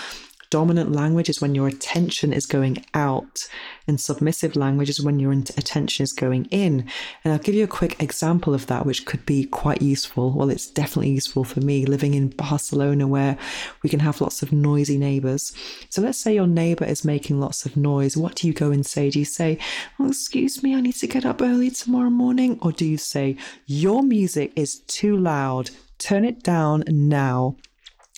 Dominant 0.50 0.92
language 0.92 1.28
is 1.28 1.40
when 1.40 1.54
your 1.54 1.66
attention 1.66 2.32
is 2.32 2.46
going 2.46 2.84
out, 2.94 3.48
and 3.88 4.00
submissive 4.00 4.56
language 4.56 4.88
is 4.88 5.00
when 5.00 5.18
your 5.18 5.32
attention 5.32 6.04
is 6.04 6.12
going 6.12 6.46
in. 6.46 6.88
And 7.24 7.32
I'll 7.32 7.38
give 7.38 7.54
you 7.54 7.64
a 7.64 7.68
quick 7.68 8.00
example 8.02 8.54
of 8.54 8.66
that, 8.66 8.86
which 8.86 9.06
could 9.06 9.26
be 9.26 9.44
quite 9.44 9.82
useful. 9.82 10.32
Well, 10.32 10.50
it's 10.50 10.66
definitely 10.66 11.10
useful 11.10 11.44
for 11.44 11.60
me 11.60 11.86
living 11.86 12.14
in 12.14 12.28
Barcelona 12.28 13.06
where 13.06 13.36
we 13.82 13.90
can 13.90 14.00
have 14.00 14.20
lots 14.20 14.42
of 14.42 14.52
noisy 14.52 14.98
neighbors. 14.98 15.52
So 15.88 16.02
let's 16.02 16.18
say 16.18 16.34
your 16.34 16.46
neighbor 16.46 16.84
is 16.84 17.04
making 17.04 17.40
lots 17.40 17.66
of 17.66 17.76
noise. 17.76 18.16
What 18.16 18.36
do 18.36 18.46
you 18.46 18.52
go 18.52 18.70
and 18.70 18.84
say? 18.84 19.10
Do 19.10 19.18
you 19.18 19.24
say, 19.24 19.58
Oh, 19.98 20.08
excuse 20.08 20.62
me, 20.62 20.74
I 20.74 20.80
need 20.80 20.96
to 20.96 21.06
get 21.06 21.26
up 21.26 21.42
early 21.42 21.70
tomorrow 21.70 22.10
morning? 22.10 22.58
Or 22.62 22.72
do 22.72 22.84
you 22.84 22.98
say, 22.98 23.36
Your 23.66 24.02
music 24.02 24.52
is 24.56 24.80
too 24.86 25.16
loud? 25.16 25.70
Turn 25.98 26.24
it 26.24 26.42
down 26.42 26.84
now. 26.88 27.56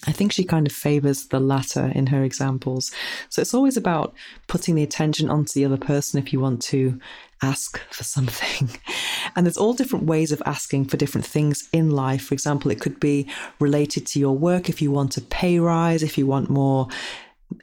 I 0.07 0.12
think 0.12 0.32
she 0.32 0.44
kind 0.44 0.66
of 0.66 0.72
favors 0.72 1.26
the 1.26 1.40
latter 1.40 1.90
in 1.94 2.07
her 2.07 2.22
examples. 2.22 2.92
So 3.30 3.42
it's 3.42 3.55
always 3.55 3.76
about 3.76 4.14
putting 4.46 4.76
the 4.76 4.84
attention 4.84 5.28
onto 5.28 5.53
the 5.55 5.64
other 5.64 5.76
person 5.76 6.20
if 6.20 6.32
you 6.32 6.38
want 6.38 6.62
to 6.62 7.01
ask 7.42 7.78
for 7.90 8.05
something. 8.05 8.70
And 9.36 9.44
there's 9.44 9.59
all 9.59 9.74
different 9.74 10.07
ways 10.07 10.32
of 10.32 10.42
asking 10.46 10.86
for 10.86 10.96
different 10.96 11.26
things 11.26 11.68
in 11.70 11.90
life. 11.90 12.24
For 12.24 12.34
example, 12.34 12.70
it 12.70 12.80
could 12.80 12.99
be 12.99 13.28
related 13.61 14.07
to 14.07 14.18
your 14.18 14.36
work 14.36 14.68
if 14.68 14.80
you 14.80 14.90
want 14.90 15.18
a 15.18 15.20
pay 15.20 15.61
rise, 15.61 16.03
if 16.03 16.16
you 16.16 16.26
want 16.26 16.49
more 16.49 16.88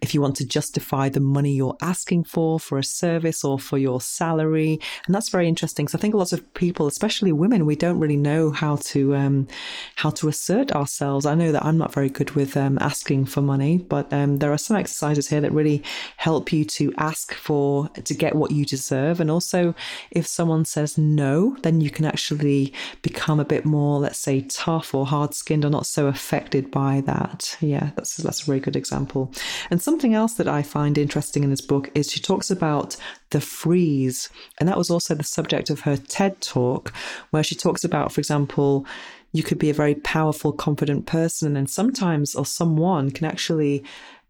if 0.01 0.13
you 0.13 0.21
want 0.21 0.35
to 0.37 0.45
justify 0.45 1.09
the 1.09 1.19
money 1.19 1.53
you're 1.53 1.77
asking 1.81 2.23
for 2.23 2.59
for 2.59 2.77
a 2.77 2.83
service 2.83 3.43
or 3.43 3.59
for 3.59 3.77
your 3.77 4.01
salary. 4.01 4.79
And 5.05 5.13
that's 5.13 5.29
very 5.29 5.47
interesting. 5.47 5.87
So 5.87 5.97
I 5.97 6.01
think 6.01 6.13
lots 6.13 6.33
of 6.33 6.53
people, 6.53 6.87
especially 6.87 7.31
women, 7.31 7.65
we 7.65 7.75
don't 7.75 7.99
really 7.99 8.17
know 8.17 8.51
how 8.51 8.77
to 8.77 9.15
um, 9.15 9.47
how 9.95 10.09
to 10.11 10.27
assert 10.27 10.71
ourselves. 10.71 11.25
I 11.25 11.35
know 11.35 11.51
that 11.51 11.65
I'm 11.65 11.77
not 11.77 11.93
very 11.93 12.09
good 12.09 12.31
with 12.31 12.57
um, 12.57 12.77
asking 12.81 13.25
for 13.25 13.41
money, 13.41 13.77
but 13.77 14.11
um, 14.11 14.37
there 14.37 14.51
are 14.51 14.57
some 14.57 14.77
exercises 14.77 15.29
here 15.29 15.41
that 15.41 15.51
really 15.51 15.83
help 16.17 16.51
you 16.51 16.65
to 16.65 16.93
ask 16.97 17.33
for 17.33 17.89
to 17.89 18.13
get 18.13 18.35
what 18.35 18.51
you 18.51 18.65
deserve. 18.65 19.19
And 19.19 19.29
also, 19.29 19.75
if 20.11 20.27
someone 20.27 20.65
says 20.65 20.97
no, 20.97 21.55
then 21.61 21.81
you 21.81 21.89
can 21.89 22.05
actually 22.05 22.73
become 23.01 23.39
a 23.39 23.45
bit 23.45 23.65
more, 23.65 23.99
let's 23.99 24.19
say, 24.19 24.41
tough 24.41 24.93
or 24.93 25.05
hard 25.05 25.33
skinned 25.33 25.65
or 25.65 25.69
not 25.69 25.85
so 25.85 26.07
affected 26.07 26.71
by 26.71 27.01
that. 27.05 27.55
Yeah, 27.61 27.91
that's 27.95 28.17
that's 28.17 28.41
a 28.41 28.45
very 28.45 28.59
good 28.59 28.75
example. 28.75 29.31
And 29.69 29.74
something 29.81 30.13
else 30.13 30.33
that 30.33 30.47
I 30.47 30.61
find 30.61 30.97
interesting 30.97 31.43
in 31.43 31.49
this 31.49 31.61
book 31.61 31.89
is 31.95 32.11
she 32.11 32.19
talks 32.19 32.51
about 32.51 32.95
the 33.31 33.41
freeze. 33.41 34.29
And 34.59 34.69
that 34.69 34.77
was 34.77 34.89
also 34.89 35.15
the 35.15 35.23
subject 35.23 35.69
of 35.69 35.81
her 35.81 35.97
TED 35.97 36.41
talk, 36.41 36.93
where 37.31 37.43
she 37.43 37.55
talks 37.55 37.83
about, 37.83 38.11
for 38.11 38.21
example, 38.21 38.85
you 39.31 39.43
could 39.43 39.59
be 39.59 39.69
a 39.69 39.73
very 39.73 39.95
powerful, 39.95 40.53
confident 40.53 41.05
person, 41.05 41.57
and 41.57 41.69
sometimes 41.69 42.35
or 42.35 42.45
someone 42.45 43.11
can 43.11 43.25
actually 43.25 43.83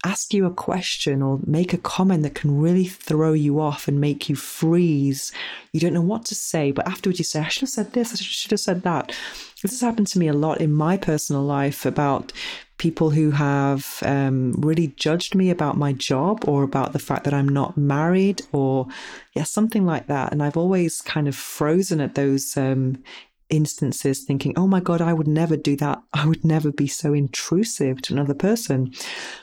ask 0.03 0.33
you 0.33 0.45
a 0.45 0.53
question 0.53 1.21
or 1.21 1.39
make 1.45 1.73
a 1.73 1.77
comment 1.79 2.21
that 2.23 2.35
can 2.35 2.59
really 2.59 2.85
throw 2.85 3.33
you 3.33 3.59
off 3.59 3.87
and 3.87 3.99
make 3.99 4.29
you 4.29 4.35
freeze. 4.35 5.31
You 5.73 5.79
don't 5.79 5.93
know 5.93 6.01
what 6.01 6.25
to 6.25 6.35
say, 6.35 6.71
but 6.71 6.87
afterwards 6.87 7.19
you 7.19 7.25
say, 7.25 7.39
I 7.39 7.47
should 7.47 7.61
have 7.61 7.69
said 7.69 7.93
this, 7.93 8.13
I 8.13 8.15
should 8.17 8.51
have 8.51 8.59
said 8.59 8.83
that. 8.83 9.15
This 9.61 9.71
has 9.71 9.81
happened 9.81 10.07
to 10.07 10.19
me 10.19 10.27
a 10.27 10.33
lot 10.33 10.61
in 10.61 10.71
my 10.71 10.95
personal 10.95 11.41
life 11.41 11.85
about 11.85 12.31
people 12.77 13.09
who 13.09 13.31
have 13.31 13.99
um, 14.05 14.51
really 14.57 14.87
judged 14.87 15.33
me 15.33 15.49
about 15.49 15.77
my 15.77 15.93
job 15.93 16.43
or 16.47 16.63
about 16.63 16.93
the 16.93 16.99
fact 16.99 17.23
that 17.23 17.33
I'm 17.33 17.47
not 17.47 17.77
married 17.77 18.41
or 18.51 18.87
yeah, 19.33 19.43
something 19.43 19.85
like 19.85 20.07
that. 20.07 20.31
And 20.31 20.43
I've 20.43 20.57
always 20.57 21.01
kind 21.01 21.27
of 21.27 21.35
frozen 21.35 22.01
at 22.01 22.15
those 22.15 22.57
um, 22.57 23.01
instances 23.49 24.23
thinking, 24.23 24.53
oh 24.57 24.67
my 24.67 24.79
God, 24.79 25.01
I 25.01 25.13
would 25.13 25.27
never 25.27 25.55
do 25.55 25.75
that. 25.77 26.01
I 26.13 26.25
would 26.25 26.43
never 26.43 26.71
be 26.71 26.87
so 26.87 27.13
intrusive 27.13 28.01
to 28.03 28.13
another 28.13 28.33
person. 28.33 28.93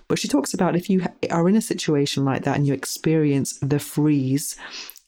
But 0.08 0.18
she 0.18 0.28
talks 0.28 0.52
about 0.52 0.76
if 0.76 0.90
you 0.90 1.06
are 1.30 1.48
in 1.48 1.56
a 1.56 1.62
situation 1.62 2.24
like 2.24 2.44
that 2.44 2.56
and 2.56 2.66
you 2.66 2.74
experience 2.74 3.58
the 3.60 3.78
freeze, 3.78 4.56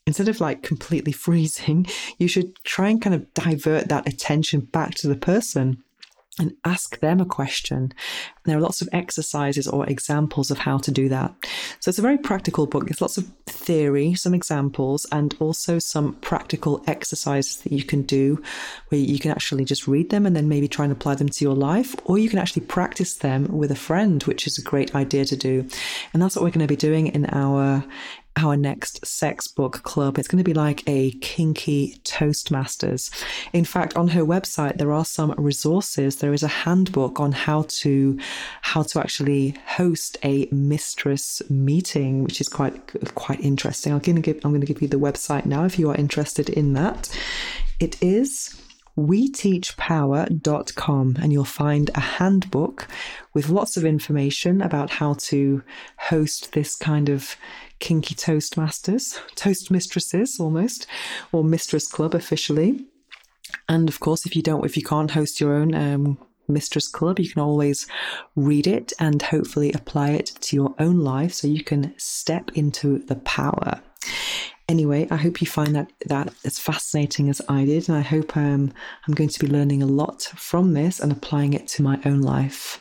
instead 0.06 0.28
of 0.28 0.40
like 0.40 0.62
completely 0.62 1.12
freezing, 1.26 1.86
you 2.18 2.28
should 2.28 2.56
try 2.64 2.88
and 2.88 3.02
kind 3.02 3.14
of 3.14 3.32
divert 3.34 3.88
that 3.88 4.08
attention 4.08 4.60
back 4.60 4.94
to 4.94 5.08
the 5.08 5.16
person 5.16 5.82
and 6.38 6.54
ask 6.64 6.98
them 7.00 7.20
a 7.20 7.24
question. 7.24 7.92
There 8.44 8.58
are 8.58 8.60
lots 8.60 8.82
of 8.82 8.88
exercises 8.92 9.68
or 9.68 9.86
examples 9.86 10.50
of 10.50 10.58
how 10.58 10.78
to 10.78 10.90
do 10.90 11.08
that. 11.08 11.32
So 11.80 11.88
it's 11.88 11.98
a 11.98 12.02
very 12.02 12.18
practical 12.18 12.66
book. 12.66 12.90
It's 12.90 13.00
lots 13.00 13.16
of 13.16 13.26
theory, 13.46 14.14
some 14.14 14.34
examples, 14.34 15.06
and 15.12 15.34
also 15.38 15.78
some 15.78 16.14
practical 16.16 16.82
exercises 16.86 17.58
that 17.58 17.72
you 17.72 17.84
can 17.84 18.02
do 18.02 18.42
where 18.88 19.00
you 19.00 19.18
can 19.18 19.30
actually 19.30 19.64
just 19.64 19.86
read 19.86 20.10
them 20.10 20.26
and 20.26 20.34
then 20.34 20.48
maybe 20.48 20.68
try 20.68 20.84
and 20.84 20.92
apply 20.92 21.14
them 21.14 21.28
to 21.28 21.44
your 21.44 21.54
life, 21.54 21.94
or 22.04 22.18
you 22.18 22.28
can 22.28 22.38
actually 22.38 22.66
practice 22.66 23.14
them 23.14 23.46
with 23.56 23.70
a 23.70 23.76
friend, 23.76 24.22
which 24.24 24.46
is 24.46 24.58
a 24.58 24.62
great 24.62 24.94
idea 24.94 25.24
to 25.24 25.36
do. 25.36 25.66
And 26.12 26.22
that's 26.22 26.36
what 26.36 26.42
we're 26.42 26.50
going 26.50 26.60
to 26.60 26.66
be 26.66 26.76
doing 26.76 27.08
in 27.08 27.26
our 27.26 27.84
our 28.36 28.56
next 28.56 29.04
sex 29.06 29.46
book 29.46 29.82
club. 29.82 30.18
It's 30.18 30.28
going 30.28 30.42
to 30.42 30.44
be 30.44 30.54
like 30.54 30.82
a 30.88 31.12
kinky 31.20 32.00
Toastmasters. 32.04 33.10
In 33.52 33.64
fact, 33.64 33.96
on 33.96 34.08
her 34.08 34.22
website 34.22 34.78
there 34.78 34.92
are 34.92 35.04
some 35.04 35.32
resources. 35.36 36.16
There 36.16 36.32
is 36.32 36.42
a 36.42 36.48
handbook 36.48 37.20
on 37.20 37.32
how 37.32 37.66
to 37.68 38.18
how 38.62 38.82
to 38.82 39.00
actually 39.00 39.56
host 39.66 40.18
a 40.24 40.48
mistress 40.50 41.42
meeting, 41.48 42.24
which 42.24 42.40
is 42.40 42.48
quite 42.48 42.74
quite 43.14 43.40
interesting. 43.40 43.92
I'm 43.92 44.00
going 44.00 44.16
to 44.16 44.22
give 44.22 44.44
I'm 44.44 44.50
going 44.50 44.60
to 44.60 44.66
give 44.66 44.82
you 44.82 44.88
the 44.88 44.96
website 44.96 45.46
now 45.46 45.64
if 45.64 45.78
you 45.78 45.90
are 45.90 45.96
interested 45.96 46.48
in 46.48 46.72
that. 46.74 47.16
It 47.80 48.02
is 48.02 48.60
weteachpower.com 48.96 51.16
and 51.20 51.32
you'll 51.32 51.44
find 51.44 51.90
a 51.94 52.00
handbook 52.00 52.88
with 53.32 53.48
lots 53.48 53.76
of 53.76 53.84
information 53.84 54.62
about 54.62 54.90
how 54.90 55.14
to 55.14 55.62
host 55.98 56.52
this 56.52 56.76
kind 56.76 57.08
of 57.08 57.36
kinky 57.80 58.14
Toastmasters, 58.14 59.18
Toast 59.34 59.70
Mistresses 59.70 60.38
almost, 60.38 60.86
or 61.32 61.44
Mistress 61.44 61.88
Club 61.88 62.14
officially. 62.14 62.86
And 63.68 63.88
of 63.88 64.00
course, 64.00 64.26
if 64.26 64.36
you 64.36 64.42
don't, 64.42 64.64
if 64.64 64.76
you 64.76 64.82
can't 64.82 65.10
host 65.10 65.40
your 65.40 65.54
own 65.54 65.74
um, 65.74 66.18
Mistress 66.48 66.88
Club, 66.88 67.18
you 67.18 67.30
can 67.30 67.42
always 67.42 67.86
read 68.36 68.66
it 68.66 68.92
and 68.98 69.22
hopefully 69.22 69.72
apply 69.72 70.10
it 70.10 70.26
to 70.26 70.56
your 70.56 70.74
own 70.78 71.00
life 71.00 71.32
so 71.32 71.48
you 71.48 71.64
can 71.64 71.94
step 71.96 72.50
into 72.54 72.98
the 72.98 73.16
power. 73.16 73.80
Anyway, 74.68 75.06
I 75.10 75.16
hope 75.16 75.42
you 75.42 75.46
find 75.46 75.74
that 75.76 75.90
that 76.06 76.32
as 76.44 76.58
fascinating 76.58 77.28
as 77.28 77.42
I 77.48 77.66
did, 77.66 77.88
and 77.88 77.98
I 77.98 78.00
hope 78.00 78.34
um, 78.36 78.72
I'm 79.06 79.14
going 79.14 79.28
to 79.28 79.40
be 79.40 79.46
learning 79.46 79.82
a 79.82 79.86
lot 79.86 80.22
from 80.22 80.72
this 80.72 81.00
and 81.00 81.12
applying 81.12 81.52
it 81.52 81.68
to 81.68 81.82
my 81.82 82.00
own 82.06 82.22
life. 82.22 82.80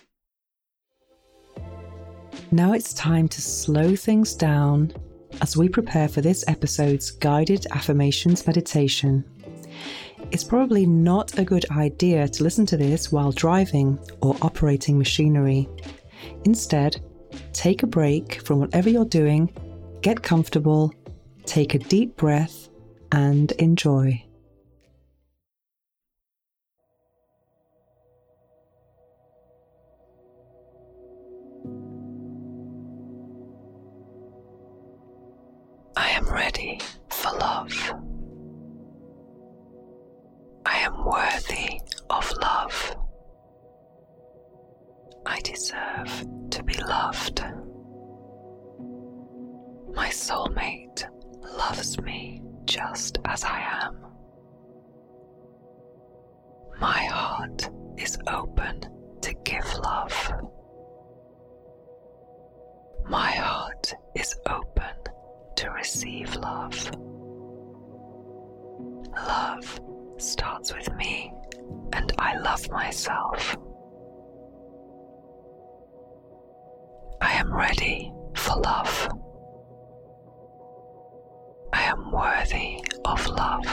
Now 2.51 2.73
it's 2.73 2.93
time 2.93 3.27
to 3.29 3.41
slow 3.41 3.95
things 3.95 4.33
down 4.33 4.93
as 5.41 5.57
we 5.57 5.67
prepare 5.67 6.07
for 6.07 6.21
this 6.21 6.45
episode's 6.47 7.11
guided 7.11 7.65
affirmations 7.71 8.47
meditation. 8.47 9.25
It's 10.31 10.43
probably 10.43 10.85
not 10.85 11.37
a 11.37 11.43
good 11.43 11.65
idea 11.71 12.27
to 12.27 12.43
listen 12.43 12.65
to 12.67 12.77
this 12.77 13.11
while 13.11 13.31
driving 13.31 13.99
or 14.21 14.37
operating 14.41 14.97
machinery. 14.97 15.67
Instead, 16.45 17.01
take 17.51 17.83
a 17.83 17.87
break 17.87 18.41
from 18.41 18.59
whatever 18.59 18.89
you're 18.89 19.05
doing, 19.05 19.51
get 20.01 20.23
comfortable, 20.23 20.93
take 21.45 21.73
a 21.75 21.79
deep 21.79 22.15
breath, 22.15 22.69
and 23.11 23.51
enjoy. 23.53 24.23
I 35.95 36.09
am 36.09 36.25
ready 36.27 36.79
for 37.09 37.31
love. 37.37 37.93
I 40.65 40.77
am 40.77 41.05
worthy 41.05 41.79
of 42.09 42.31
love. 42.41 42.95
I 45.25 45.39
deserve 45.41 46.25
to 46.51 46.63
be 46.63 46.73
loved. 46.75 47.43
My 49.93 50.09
soulmate 50.09 51.05
loves 51.57 51.99
me 52.01 52.41
just 52.65 53.19
as 53.25 53.43
I 53.43 53.59
am. 53.83 53.97
My 56.79 57.05
heart 57.05 57.69
is 57.97 58.17
open 58.27 58.81
to 59.21 59.33
give 59.43 59.73
love. 59.75 60.33
My 63.05 63.31
heart 63.31 63.93
is 64.15 64.35
open 64.49 64.95
to 65.55 65.69
receive 65.71 66.35
love. 66.35 66.91
Love 69.15 69.79
starts 70.17 70.73
with 70.73 70.91
me, 70.95 71.31
and 71.93 72.11
I 72.17 72.37
love 72.39 72.69
myself. 72.71 73.55
I 77.21 77.33
am 77.33 77.53
ready 77.53 78.11
for 78.35 78.55
love. 78.57 79.09
I 81.73 81.81
am 81.85 82.11
worthy 82.11 82.83
of 83.03 83.25
love. 83.27 83.65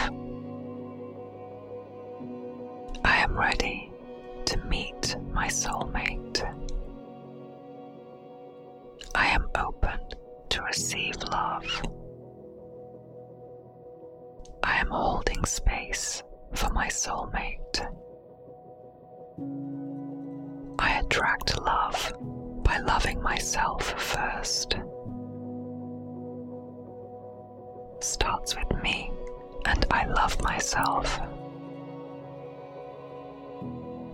I 3.04 3.16
am 3.18 3.38
ready 3.38 3.92
to 4.46 4.58
meet 4.64 5.16
my 5.32 5.48
soulmate. 5.48 6.40
I 9.14 9.26
am 9.26 9.48
open 9.54 10.00
to 10.48 10.62
receive 10.62 11.16
love. 11.30 11.82
I 14.62 14.78
am 14.78 14.88
holding 14.88 15.44
space 15.44 16.22
for 16.54 16.70
my 16.70 16.88
soulmate. 16.88 17.86
I 20.78 21.00
attract 21.00 21.60
love 21.60 22.14
by 22.64 22.78
loving 22.78 23.20
myself 23.22 23.82
first. 24.00 24.76
Starts 28.00 28.56
with 28.56 28.82
me, 28.82 29.12
and 29.66 29.86
I 29.90 30.06
love 30.06 30.40
myself. 30.42 31.20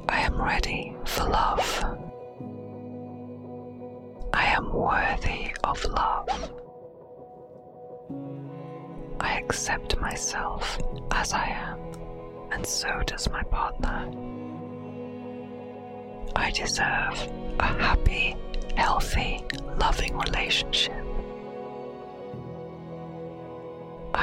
I 0.08 0.20
am 0.20 0.40
ready 0.40 0.96
for 1.04 1.24
love. 1.24 1.84
I 4.32 4.44
am 4.46 4.72
worthy 4.72 5.52
of 5.64 5.84
love. 5.84 6.52
I 9.20 9.38
accept 9.38 9.96
myself 9.98 10.78
as 11.12 11.32
I 11.32 11.46
am, 11.46 11.78
and 12.52 12.66
so 12.66 13.02
does 13.06 13.30
my 13.30 13.42
partner. 13.44 14.10
I 16.34 16.50
deserve 16.50 17.28
a 17.60 17.66
happy 17.66 18.36
healthy, 18.76 19.44
loving 19.80 20.16
relationship. 20.18 20.95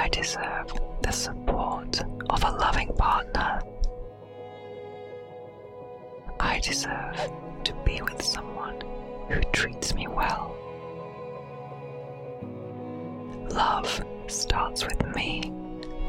I 0.04 0.10
deserve 0.10 0.74
the 1.02 1.14
support 1.14 2.02
of 2.30 2.44
a 2.44 2.52
loving 2.52 2.90
partner. 2.98 3.62
I 6.42 6.60
deserve 6.60 7.32
to 7.64 7.74
be 7.86 8.02
with 8.02 8.22
someone 8.22 8.82
who 9.30 9.40
treats 9.54 9.96
me 9.96 10.08
well. 10.10 10.58
Love 13.52 14.04
starts 14.28 14.84
with 14.84 15.16
me, 15.16 15.54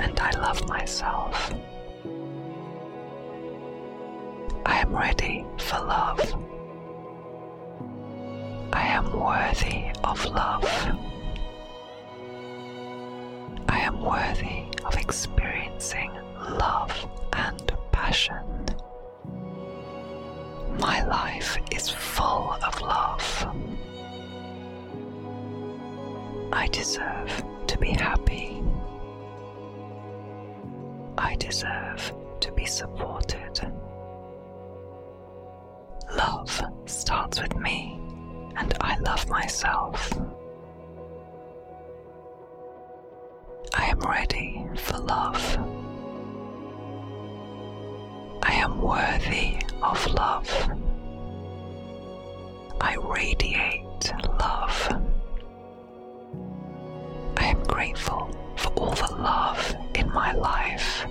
and 0.01 0.19
I 0.19 0.33
love 0.41 0.69
myself. 0.69 1.55
I 4.67 4.81
am 4.81 4.93
ready 4.93 5.47
for 5.59 5.79
love. 5.79 6.21
I 8.73 8.87
am 8.89 9.13
worthy 9.13 9.93
of 10.03 10.25
love. 10.25 11.14
Worthy 14.05 14.67
of 14.85 14.97
experiencing 14.97 16.11
love 16.39 17.09
and 17.33 17.73
passion. 17.91 18.67
My 20.79 21.03
life 21.07 21.57
is 21.73 21.89
full 21.89 22.53
of 22.63 22.81
love. 22.83 23.47
I 26.53 26.67
deserve 26.69 27.43
to 27.67 27.79
be 27.79 27.93
happy. 27.93 28.63
I 31.17 31.37
deserve 31.37 32.13
to 32.41 32.53
be 32.53 32.67
supported. 32.67 33.73
Love 36.15 36.63
starts 36.85 37.41
with 37.41 37.57
me, 37.57 37.99
and 38.57 38.75
I 38.83 38.99
love 38.99 39.27
myself. 39.31 40.13
Am 43.95 44.11
ready 44.11 44.67
for 44.77 44.99
love. 44.99 45.57
I 48.43 48.53
am 48.55 48.81
worthy 48.81 49.57
of 49.83 50.05
love. 50.15 50.49
I 52.81 52.97
radiate 52.97 54.13
love. 54.41 54.89
I 57.37 57.45
am 57.45 57.63
grateful 57.65 58.31
for 58.57 58.69
all 58.71 58.95
the 58.95 59.15
love 59.15 59.77
in 59.95 60.11
my 60.13 60.33
life. 60.33 61.07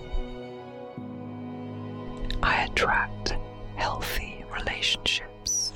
I 2.41 2.65
attract 2.65 3.37
healthy 3.75 4.43
relationships. 4.53 5.71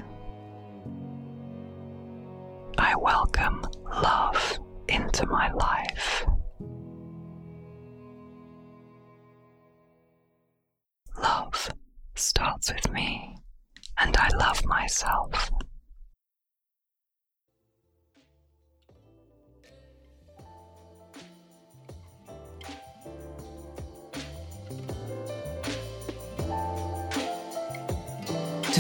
I 2.78 2.96
welcome 2.98 3.66
love 3.86 4.60
into 4.90 5.26
my 5.28 5.54
life. 5.54 5.77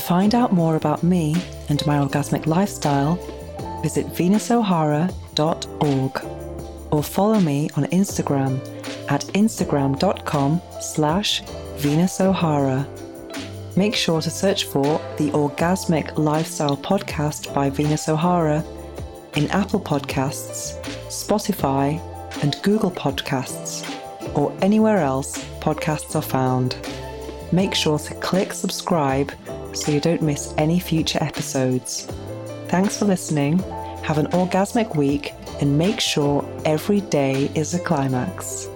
Find 0.08 0.34
out 0.34 0.51
more 0.53 0.78
about 0.78 1.03
me 1.03 1.36
and 1.68 1.86
my 1.86 1.97
orgasmic 1.97 2.47
lifestyle, 2.47 3.16
visit 3.82 4.08
venusohara.org 4.08 6.26
or 6.91 7.03
follow 7.03 7.41
me 7.41 7.70
on 7.76 7.84
Instagram 7.88 8.58
at 9.12 9.26
instagram.com 9.36 10.62
slash 10.80 11.41
venusohara. 11.76 12.88
Make 13.76 13.95
sure 13.95 14.22
to 14.22 14.30
search 14.30 14.64
for 14.64 15.01
the 15.18 15.30
Orgasmic 15.32 16.18
Lifestyle 16.18 16.78
Podcast 16.78 17.53
by 17.53 17.70
Venus 17.70 18.08
O'Hara 18.08 18.64
in 19.36 19.51
Apple 19.51 19.82
Podcasts, 19.82 20.82
Spotify, 21.10 21.99
and 22.41 22.55
Google 22.64 22.91
Podcasts, 22.91 23.84
or 24.38 24.58
anywhere 24.62 24.99
else 24.99 25.38
podcasts 25.60 26.16
are 26.16 26.22
found. 26.22 26.78
Make 27.51 27.76
sure 27.76 27.99
to 27.99 28.14
click 28.16 28.53
subscribe 28.53 29.34
so 29.82 29.91
you 29.91 29.99
don't 29.99 30.21
miss 30.21 30.53
any 30.57 30.80
future 30.80 31.19
episodes. 31.21 32.05
Thanks 32.67 32.97
for 32.97 33.05
listening. 33.05 33.59
Have 34.03 34.17
an 34.17 34.28
orgasmic 34.28 34.95
week 34.95 35.34
and 35.61 35.78
make 35.78 35.99
sure 35.99 36.47
every 36.65 37.01
day 37.01 37.51
is 37.55 37.73
a 37.73 37.80
climax. 37.80 38.67